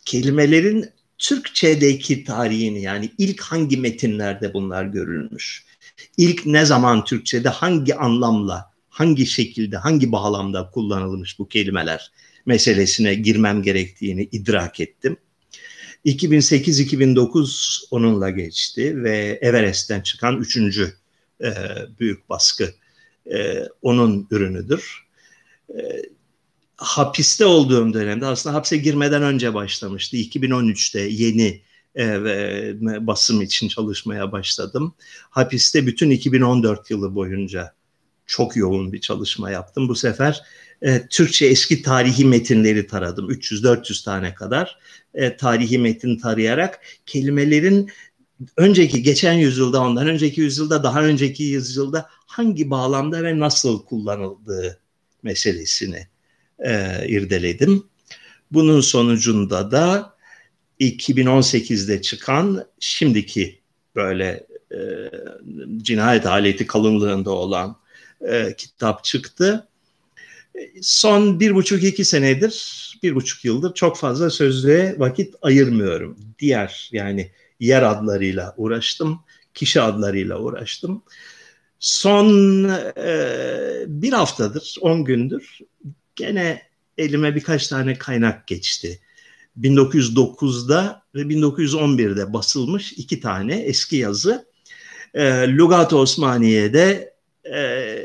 kelimelerin 0.05 0.89
Türkçedeki 1.17 2.23
tarihini 2.23 2.81
yani 2.81 3.11
ilk 3.17 3.41
hangi 3.41 3.77
metinlerde 3.77 4.53
bunlar 4.53 4.85
görülmüş? 4.85 5.65
İlk 6.17 6.45
ne 6.45 6.65
zaman 6.65 7.03
Türkçede 7.03 7.49
hangi 7.49 7.95
anlamla, 7.95 8.71
hangi 8.89 9.25
şekilde, 9.25 9.77
hangi 9.77 10.11
bağlamda 10.11 10.69
kullanılmış 10.69 11.39
bu 11.39 11.47
kelimeler 11.47 12.11
meselesine 12.45 13.15
girmem 13.15 13.63
gerektiğini 13.63 14.29
idrak 14.31 14.79
ettim. 14.79 15.17
2008-2009 16.05 17.83
onunla 17.91 18.29
geçti 18.29 19.03
ve 19.03 19.39
Everest'ten 19.41 20.01
çıkan 20.01 20.37
üçüncü 20.37 20.93
e, 21.41 21.51
büyük 21.99 22.29
baskı 22.29 22.73
e, 23.33 23.63
onun 23.81 24.27
ürünüdür. 24.31 25.07
E, 25.69 25.81
hapiste 26.77 27.45
olduğum 27.45 27.93
dönemde 27.93 28.25
aslında 28.25 28.55
hapse 28.55 28.77
girmeden 28.77 29.23
önce 29.23 29.53
başlamıştı. 29.53 30.17
2013'te 30.17 30.99
yeni 30.99 31.61
e, 31.97 33.07
basım 33.07 33.41
için 33.41 33.67
çalışmaya 33.67 34.31
başladım. 34.31 34.95
Hapiste 35.29 35.87
bütün 35.87 36.09
2014 36.09 36.91
yılı 36.91 37.15
boyunca 37.15 37.73
çok 38.25 38.55
yoğun 38.55 38.93
bir 38.93 39.01
çalışma 39.01 39.51
yaptım. 39.51 39.89
Bu 39.89 39.95
sefer 39.95 40.41
e, 40.81 41.07
Türkçe 41.07 41.45
eski 41.45 41.81
tarihi 41.81 42.25
metinleri 42.25 42.87
taradım. 42.87 43.31
300-400 43.31 44.05
tane 44.05 44.33
kadar 44.33 44.77
e, 45.13 45.37
tarihi 45.37 45.79
metin 45.79 46.17
tarayarak 46.17 46.81
kelimelerin 47.05 47.91
önceki 48.57 49.03
geçen 49.03 49.33
yüzyılda 49.33 49.81
ondan 49.81 50.07
önceki 50.07 50.41
yüzyılda 50.41 50.83
daha 50.83 51.03
önceki 51.03 51.43
yüzyılda 51.43 52.09
hangi 52.25 52.69
bağlamda 52.69 53.23
ve 53.23 53.39
nasıl 53.39 53.85
kullanıldığı 53.85 54.79
meselesini 55.23 56.07
e, 56.59 57.03
irdeledim. 57.07 57.83
Bunun 58.51 58.81
sonucunda 58.81 59.71
da 59.71 60.15
2018'de 60.79 62.01
çıkan 62.01 62.65
şimdiki 62.79 63.59
böyle 63.95 64.47
e, 64.71 64.79
cinayet 65.77 66.25
aleti 66.25 66.67
kalınlığında 66.67 67.31
olan 67.31 67.77
e, 68.21 68.53
kitap 68.57 69.03
çıktı. 69.03 69.67
Son 70.81 71.39
bir 71.39 71.55
buçuk 71.55 71.83
iki 71.83 72.05
senedir, 72.05 72.83
bir 73.03 73.15
buçuk 73.15 73.45
yıldır 73.45 73.73
çok 73.73 73.97
fazla 73.97 74.29
sözlüğe 74.29 74.95
vakit 74.97 75.35
ayırmıyorum. 75.41 76.17
Diğer 76.39 76.89
yani 76.91 77.31
yer 77.59 77.81
adlarıyla 77.81 78.53
uğraştım, 78.57 79.19
kişi 79.53 79.81
adlarıyla 79.81 80.39
uğraştım. 80.39 81.03
Son 81.79 82.63
e, 82.97 83.17
bir 83.87 84.13
haftadır, 84.13 84.75
on 84.81 85.03
gündür 85.03 85.59
gene 86.15 86.61
elime 86.97 87.35
birkaç 87.35 87.67
tane 87.67 87.97
kaynak 87.97 88.47
geçti. 88.47 88.99
1909'da 89.61 91.03
ve 91.15 91.21
1911'de 91.21 92.33
basılmış 92.33 92.93
iki 92.93 93.19
tane 93.19 93.55
eski 93.55 93.95
yazı. 93.95 94.45
E, 95.13 95.23
Lugat 95.57 95.93
Osmaniye'de 95.93 97.13
e, 97.53 97.97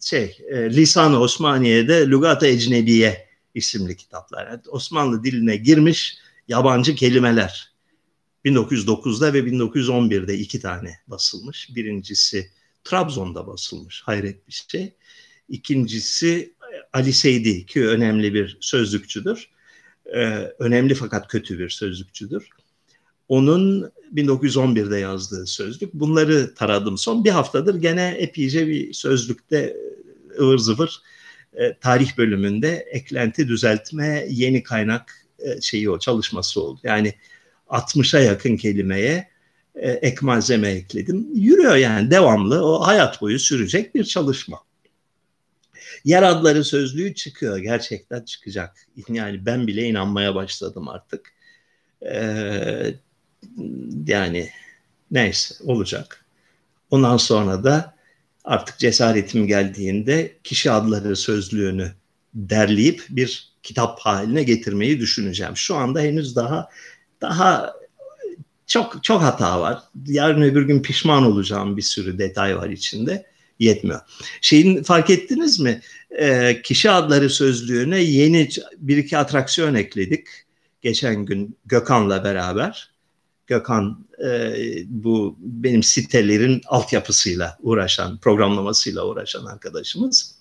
şey 0.00 0.38
e, 0.50 0.70
Lisan 0.70 1.20
Osmaniye'de 1.20 2.08
Lugat 2.08 2.42
Ecnebiye 2.42 3.28
isimli 3.54 3.96
kitaplar. 3.96 4.46
Yani 4.46 4.60
Osmanlı 4.68 5.24
diline 5.24 5.56
girmiş 5.56 6.16
yabancı 6.48 6.94
kelimeler. 6.94 7.71
1909'da 8.44 9.32
ve 9.32 9.38
1911'de 9.38 10.38
iki 10.38 10.60
tane 10.60 10.98
basılmış. 11.06 11.68
Birincisi 11.74 12.50
Trabzon'da 12.84 13.46
basılmış. 13.46 14.02
Hayret 14.02 14.48
bir 14.48 14.64
şey. 14.68 14.92
İkincisi 15.48 16.54
Ali 16.92 17.12
Seydi 17.12 17.66
ki 17.66 17.88
önemli 17.88 18.34
bir 18.34 18.58
sözlükçüdür. 18.60 19.50
Ee, 20.14 20.52
önemli 20.58 20.94
fakat 20.94 21.28
kötü 21.28 21.58
bir 21.58 21.68
sözlükçüdür. 21.68 22.48
Onun 23.28 23.92
1911'de 24.14 24.98
yazdığı 24.98 25.46
sözlük. 25.46 25.94
Bunları 25.94 26.54
taradım 26.54 26.98
son 26.98 27.24
bir 27.24 27.30
haftadır 27.30 27.74
gene 27.74 28.16
epeyce 28.18 28.66
bir 28.66 28.92
sözlükte 28.92 29.76
ıvır 30.40 30.58
zıvır 30.58 31.00
e, 31.54 31.78
tarih 31.78 32.18
bölümünde 32.18 32.68
eklenti 32.90 33.48
düzeltme 33.48 34.26
yeni 34.30 34.62
kaynak 34.62 35.26
e, 35.38 35.60
şeyi 35.60 35.90
o 35.90 35.98
çalışması 35.98 36.62
oldu. 36.62 36.80
Yani 36.82 37.14
60'a 37.72 38.20
yakın 38.20 38.56
kelimeye 38.56 39.28
e, 39.74 39.90
ek 39.90 40.16
malzeme 40.20 40.68
ekledim. 40.68 41.28
Yürüyor 41.34 41.76
yani 41.76 42.10
devamlı 42.10 42.66
o 42.66 42.86
hayat 42.86 43.20
boyu 43.20 43.38
sürecek 43.38 43.94
bir 43.94 44.04
çalışma. 44.04 44.60
Yer 46.04 46.22
adları 46.22 46.64
sözlüğü 46.64 47.14
çıkıyor. 47.14 47.58
Gerçekten 47.58 48.22
çıkacak. 48.22 48.86
Yani 49.08 49.46
ben 49.46 49.66
bile 49.66 49.82
inanmaya 49.82 50.34
başladım 50.34 50.88
artık. 50.88 51.32
Ee, 52.02 52.94
yani 54.06 54.50
neyse 55.10 55.54
olacak. 55.64 56.24
Ondan 56.90 57.16
sonra 57.16 57.64
da 57.64 57.94
artık 58.44 58.78
cesaretim 58.78 59.46
geldiğinde 59.46 60.36
kişi 60.44 60.70
adları 60.70 61.16
sözlüğünü 61.16 61.92
derleyip 62.34 63.04
bir 63.08 63.52
kitap 63.62 64.00
haline 64.00 64.42
getirmeyi 64.42 65.00
düşüneceğim. 65.00 65.56
Şu 65.56 65.76
anda 65.76 66.00
henüz 66.00 66.36
daha 66.36 66.68
daha 67.22 67.74
çok 68.66 69.04
çok 69.04 69.22
hata 69.22 69.60
var. 69.60 69.82
Yarın 70.06 70.42
öbür 70.42 70.62
gün 70.62 70.82
pişman 70.82 71.24
olacağım 71.24 71.76
bir 71.76 71.82
sürü 71.82 72.18
detay 72.18 72.56
var 72.56 72.68
içinde 72.68 73.26
yetmiyor. 73.58 74.00
Şeyin 74.40 74.82
fark 74.82 75.10
ettiniz 75.10 75.60
mi? 75.60 75.80
E, 76.10 76.60
kişi 76.62 76.90
adları 76.90 77.30
sözlüğüne 77.30 77.98
yeni 77.98 78.48
bir 78.76 78.96
iki 78.96 79.18
atraksiyon 79.18 79.74
ekledik. 79.74 80.26
Geçen 80.82 81.24
gün 81.24 81.56
Gökhan'la 81.66 82.24
beraber. 82.24 82.92
Gökhan 83.46 84.06
e, 84.24 84.54
bu 84.86 85.36
benim 85.38 85.82
sitelerin 85.82 86.62
altyapısıyla 86.66 87.58
uğraşan, 87.60 88.18
programlamasıyla 88.18 89.06
uğraşan 89.06 89.44
arkadaşımız. 89.44 90.34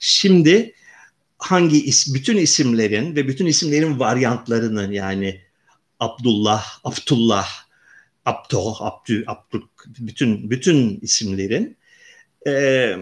Şimdi 0.00 0.74
hangi 1.38 1.84
is, 1.84 2.14
bütün 2.14 2.36
isimlerin 2.36 3.16
ve 3.16 3.28
bütün 3.28 3.46
isimlerin 3.46 3.98
varyantlarının 3.98 4.92
yani 4.92 5.40
Abdullah, 6.02 6.64
Abdullah, 6.84 7.48
Abdo, 8.26 8.74
Abdü, 8.80 9.24
Abdük, 9.26 9.62
bütün 9.86 10.50
bütün 10.50 10.98
isimlerin 11.02 11.76
e, 12.46 12.94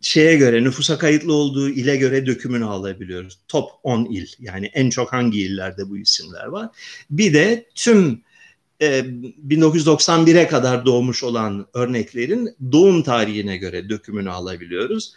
şeye 0.00 0.36
göre 0.36 0.64
nüfusa 0.64 0.98
kayıtlı 0.98 1.32
olduğu 1.32 1.68
ile 1.68 1.96
göre 1.96 2.26
dökümünü 2.26 2.64
alabiliyoruz. 2.64 3.38
Top 3.48 3.70
10 3.82 4.04
il 4.04 4.26
yani 4.38 4.66
en 4.66 4.90
çok 4.90 5.12
hangi 5.12 5.40
illerde 5.40 5.90
bu 5.90 5.98
isimler 5.98 6.46
var. 6.46 6.68
Bir 7.10 7.34
de 7.34 7.66
tüm 7.74 8.22
e, 8.80 9.04
1991'e 9.48 10.48
kadar 10.48 10.86
doğmuş 10.86 11.24
olan 11.24 11.66
örneklerin 11.74 12.56
doğum 12.72 13.02
tarihine 13.02 13.56
göre 13.56 13.88
dökümünü 13.88 14.30
alabiliyoruz. 14.30 15.14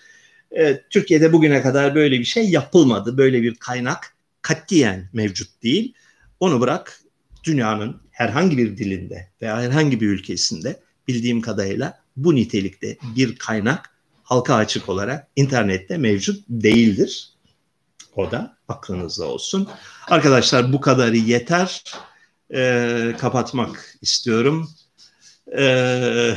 E, 0.52 0.82
Türkiye'de 0.90 1.34
bugüne 1.34 1.62
kadar 1.62 1.96
böyle 1.96 2.20
bir 2.20 2.26
şey 2.26 2.50
yapılmadı. 2.50 3.18
Böyle 3.18 3.42
bir 3.42 3.56
kaynak 3.56 4.16
katiyen 4.42 5.10
mevcut 5.14 5.64
değil. 5.64 5.94
Onu 6.40 6.62
bırak 6.62 7.02
dünyanın 7.44 8.02
herhangi 8.12 8.58
bir 8.58 8.78
dilinde 8.78 9.32
veya 9.42 9.62
herhangi 9.62 10.02
bir 10.02 10.08
ülkesinde 10.08 10.80
bildiğim 11.08 11.42
kadarıyla 11.42 12.00
bu 12.18 12.36
nitelikte 12.36 12.98
bir 13.16 13.36
kaynak 13.36 13.90
halka 14.24 14.56
açık 14.56 14.90
olarak 14.90 15.28
internette 15.36 15.98
mevcut 15.98 16.44
değildir. 16.50 17.34
O 18.16 18.32
da 18.32 18.58
aklınızda 18.68 19.26
olsun. 19.26 19.70
Arkadaşlar 20.08 20.74
bu 20.74 20.82
kadarı 20.82 21.18
yeter. 21.18 21.84
Ee, 22.54 23.16
kapatmak 23.20 23.98
istiyorum. 24.02 24.70
Ee, 25.58 26.34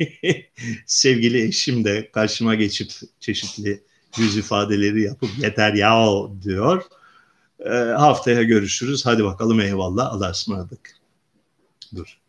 sevgili 0.86 1.42
eşim 1.42 1.84
de 1.84 2.10
karşıma 2.10 2.54
geçip 2.54 2.92
çeşitli 3.20 3.82
yüz 4.18 4.36
ifadeleri 4.36 5.02
yapıp 5.02 5.30
yeter 5.38 5.74
ya 5.74 6.06
diyor. 6.42 6.82
Ee, 7.64 7.70
haftaya 7.70 8.42
görüşürüz. 8.42 9.06
Hadi 9.06 9.24
bakalım 9.24 9.60
eyvallah. 9.60 10.12
Allah'a 10.12 10.30
ısmarladık. 10.30 10.96
Dur. 11.96 12.19